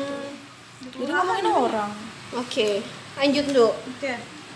Jadi 0.88 1.12
ngomongin 1.12 1.46
orang. 1.48 1.92
oke 2.32 2.68
lanjut 3.16 3.44
dulu 3.48 3.68
oke 3.72 4.12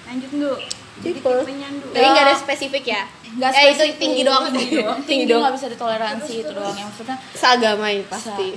lanjut 0.06 0.30
dulu 0.30 0.52
tipe 1.00 1.24
tipenya 1.24 1.68
dulu. 1.72 1.90
Tapi 1.90 2.06
nggak 2.06 2.24
ada 2.24 2.34
spesifik 2.36 2.84
ya? 2.86 3.02
Nggak 3.32 3.48
eh 3.50 3.64
itu 3.64 3.72
spesifik. 3.78 3.96
tinggi 3.96 4.20
doang. 4.22 4.42
Tinggi 4.46 4.74
doang. 4.76 4.98
Tinggi 5.08 5.24
doang. 5.24 5.40
nggak 5.42 5.54
bisa 5.56 5.66
ditoleransi 5.68 6.32
itu 6.38 6.52
doang 6.52 6.74
yang 6.74 6.86
maksudnya. 6.86 7.16
Seagama 7.32 7.86
ini 7.88 8.02
sa- 8.02 8.10
pasti. 8.12 8.48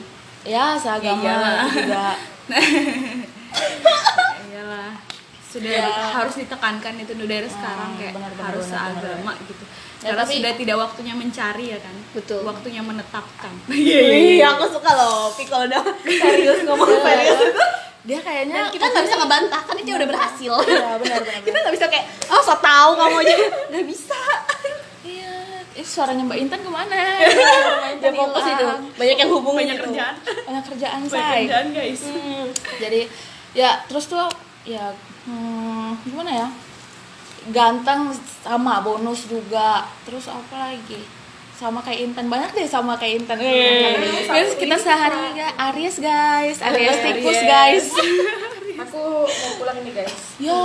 Ya 0.43 0.65
seagama 0.75 1.21
iyalah. 1.21 1.65
juga. 1.65 2.05
Iyalah. 4.45 4.91
Sudah 5.45 5.87
harus 6.11 6.35
ditekankan 6.35 6.93
itu 6.99 7.11
dari 7.15 7.47
sekarang 7.47 7.95
kayak 7.95 8.13
benar, 8.13 8.29
benar, 8.29 8.45
harus 8.51 8.65
benar, 8.67 8.91
benar. 8.91 8.99
seagama 8.99 9.31
gitu. 9.41 9.63
Ya, 9.95 10.11
karena 10.11 10.21
tapi- 10.21 10.35
sudah 10.37 10.53
tidak 10.53 10.77
waktunya 10.77 11.13
mencari 11.15 11.65
ya 11.71 11.79
kan? 11.79 11.95
Betul. 12.11 12.39
waktunya 12.43 12.79
menetapkan. 12.79 13.51
Wih, 13.65 14.37
aku 14.39 14.63
suka 14.69 14.89
loh 14.93 15.31
Pi 15.31 15.43
kalau 15.43 15.65
udah 15.65 15.81
serius 16.03 16.59
ngomong 16.61 16.87
serius 17.01 17.39
dia 18.05 18.19
kayaknya 18.21 18.69
kita 18.69 18.85
nggak 18.85 19.03
bisa 19.09 19.15
ngebantah 19.17 19.61
kan 19.65 19.75
dia 19.81 19.95
udah 19.97 20.09
berhasil. 20.09 20.53
Ya 20.69 20.93
benar 21.01 21.19
benar 21.25 21.41
kita 21.47 21.57
nggak 21.57 21.73
bisa 21.73 21.85
kayak 21.89 22.05
oh 22.29 22.41
so 22.45 22.53
tau 22.61 22.93
kamu 22.93 23.17
aja. 23.25 23.35
Nggak 23.73 23.85
bisa. 23.89 24.21
Iya. 25.01 25.33
Eh, 25.73 25.85
suaranya 25.85 26.23
Mbak 26.29 26.39
Intan 26.45 26.61
ke 26.61 26.69
mana? 26.69 27.01
Dia 28.01 28.11
fokus 28.13 28.45
itu. 28.45 28.65
banyak 28.95 29.17
yang 29.17 29.31
hubungin 29.33 29.65
banyak 29.65 29.77
itu. 29.81 29.85
kerjaan. 29.89 30.15
Banyak 30.21 30.63
kerjaan 30.69 31.01
banyak 31.09 31.25
say. 31.25 31.41
kerjaan 31.49 31.67
guys. 31.73 32.01
Hmm. 32.05 32.45
jadi 32.77 33.01
ya 33.57 33.71
terus 33.89 34.05
tuh 34.05 34.29
ya 34.69 34.93
hmm, 35.25 36.05
gimana 36.05 36.31
ya? 36.45 36.47
Ganteng 37.49 38.13
sama 38.45 38.85
bonus 38.85 39.25
juga. 39.25 39.89
Terus 40.05 40.29
apa 40.29 40.69
lagi 40.69 41.14
sama 41.55 41.79
kayak 41.79 42.11
Intan 42.11 42.27
banyak 42.27 42.51
deh 42.51 42.67
sama 42.67 42.99
kayak 42.99 43.23
Intan. 43.23 43.39
Guys 43.39 44.51
kita 44.59 44.75
sehari 44.75 45.39
ga 45.39 45.55
Aries 45.71 46.03
guys. 46.03 46.59
Aries. 46.59 46.97
Tikus 46.99 47.39
guys. 47.41 47.85
Aku 48.85 49.23
mau 49.23 49.51
pulang 49.55 49.79
ini 49.79 49.95
guys. 49.95 50.11
ya. 50.35 50.59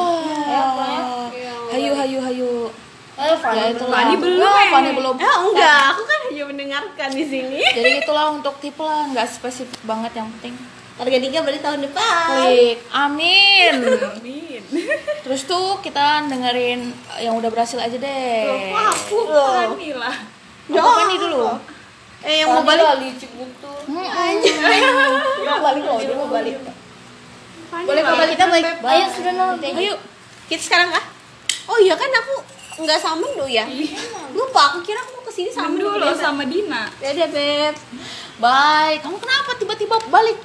Hayu 1.71 1.95
hayu 1.95 2.19
hayu. 2.19 2.53
Eh, 3.21 3.37
Fanny 3.37 3.55
ya 3.55 3.65
belum. 3.71 3.77
itulah. 3.77 3.97
Fanny 4.01 4.15
belum, 4.17 4.41
Ya, 4.41 4.51
eh. 4.51 4.69
Fanny 4.73 4.91
belum. 4.97 5.15
Eh 5.21 5.35
enggak. 5.47 5.87
Aku 5.95 6.03
kan 6.09 6.19
hanya 6.27 6.45
mendengarkan 6.49 7.09
di 7.13 7.25
sini. 7.29 7.59
Jadi 7.63 7.91
itulah 8.03 8.27
untuk 8.35 8.59
tipe 8.59 8.83
lah. 8.83 9.07
Nggak 9.13 9.29
spesifik 9.31 9.79
banget 9.87 10.19
yang 10.19 10.27
penting. 10.39 10.57
Harga 10.99 11.19
tiga 11.21 11.39
berarti 11.45 11.61
tahun 11.63 11.81
depan. 11.87 12.27
Klik. 12.35 12.77
Amin. 12.91 13.73
Amin. 14.19 14.61
Terus 15.25 15.47
tuh 15.47 15.79
kita 15.85 16.27
dengerin 16.27 16.91
yang 17.23 17.37
udah 17.37 17.53
berhasil 17.53 17.79
aja 17.79 17.95
deh. 17.95 18.73
Wah, 18.73 18.91
aku 18.91 19.19
Fanny 19.31 19.95
lah 19.95 20.40
Ya. 20.71 20.83
apa 20.87 21.03
nih 21.11 21.19
dulu. 21.19 21.43
Eh 22.21 22.35
yang 22.45 22.49
mau 22.53 22.63
balik? 22.63 22.85
lali 22.85 23.09
Cibuntu. 23.19 23.73
mau 25.51 25.61
balik 25.65 25.83
loh 25.83 25.99
dia 25.99 26.15
mau 26.15 26.31
balik. 26.31 26.57
Boleh 27.71 28.03
kau 28.03 28.17
balik 28.19 28.33
kita 28.39 28.47
balik. 28.47 28.65
Ayo 28.87 29.07
sudah 29.11 29.33
nanti. 29.35 29.69
ayo 29.75 29.95
kita 30.51 30.63
sekarang 30.63 30.91
kah 30.91 31.05
oh 31.71 31.79
iya 31.79 31.95
kan 31.95 32.11
aku 32.11 32.35
nggak 32.83 32.99
sama 32.99 33.23
Mendo 33.23 33.47
ya? 33.51 33.67
Lupa 34.35 34.75
aku 34.75 34.79
kira 34.83 35.03
aku 35.03 35.21
mau 35.21 35.25
ke 35.27 35.33
sini 35.35 35.51
sama 35.51 35.75
Mendo 35.75 35.91
loh 35.97 36.15
sama 36.15 36.43
Dina. 36.47 36.87
Ya 37.03 37.11
deh 37.15 37.29
beb. 37.31 37.75
Bye. 38.39 39.03
Kamu 39.03 39.17
kenapa 39.19 39.59
tiba-tiba 39.59 39.97
balik? 40.11 40.39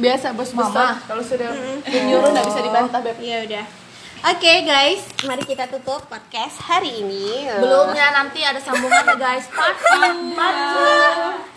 Biasa 0.00 0.32
bos 0.32 0.54
Mama. 0.56 0.96
Kalau 1.04 1.20
sudah 1.20 1.50
menyuruh 1.84 2.30
nggak 2.30 2.46
bisa 2.46 2.60
dibantah 2.62 3.00
beb. 3.02 3.18
ya 3.20 3.42
udah 3.44 3.79
oke 4.20 4.52
guys 4.68 5.00
mari 5.24 5.42
kita 5.44 5.68
tutup 5.68 6.04
podcast 6.08 6.56
hari 6.64 7.04
ini. 7.04 7.44
Belumnya 7.60 8.12
nanti 8.12 8.40
ada 8.44 8.60
sambungannya 8.60 9.16
guys. 9.16 9.48
Part 9.52 9.76
two. 9.76 10.00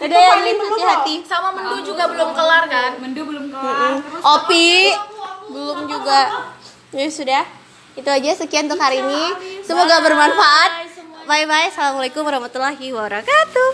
Dadah 0.03 0.19
ya, 0.19 0.33
Lin, 0.43 0.57
hati-hati. 0.59 1.15
sama 1.23 1.55
mendu 1.55 1.79
juga 1.83 2.11
belum 2.11 2.35
kelar 2.35 2.63
kan? 2.67 2.91
Mendo 2.99 3.23
belum 3.23 3.45
kelar. 3.51 4.03
Terus 4.03 4.23
Opi 4.23 4.91
belum 5.51 5.87
juga. 5.87 6.21
Ya 6.91 7.07
sudah. 7.07 7.43
Itu 7.95 8.09
aja. 8.09 8.31
Sekian 8.35 8.67
untuk 8.67 8.81
hari 8.83 8.99
ini. 8.99 9.23
Semoga 9.63 10.03
bermanfaat. 10.03 10.91
Bye 11.23 11.47
bye. 11.47 11.71
Assalamualaikum 11.71 12.27
warahmatullahi 12.27 12.87
wabarakatuh. 12.91 13.71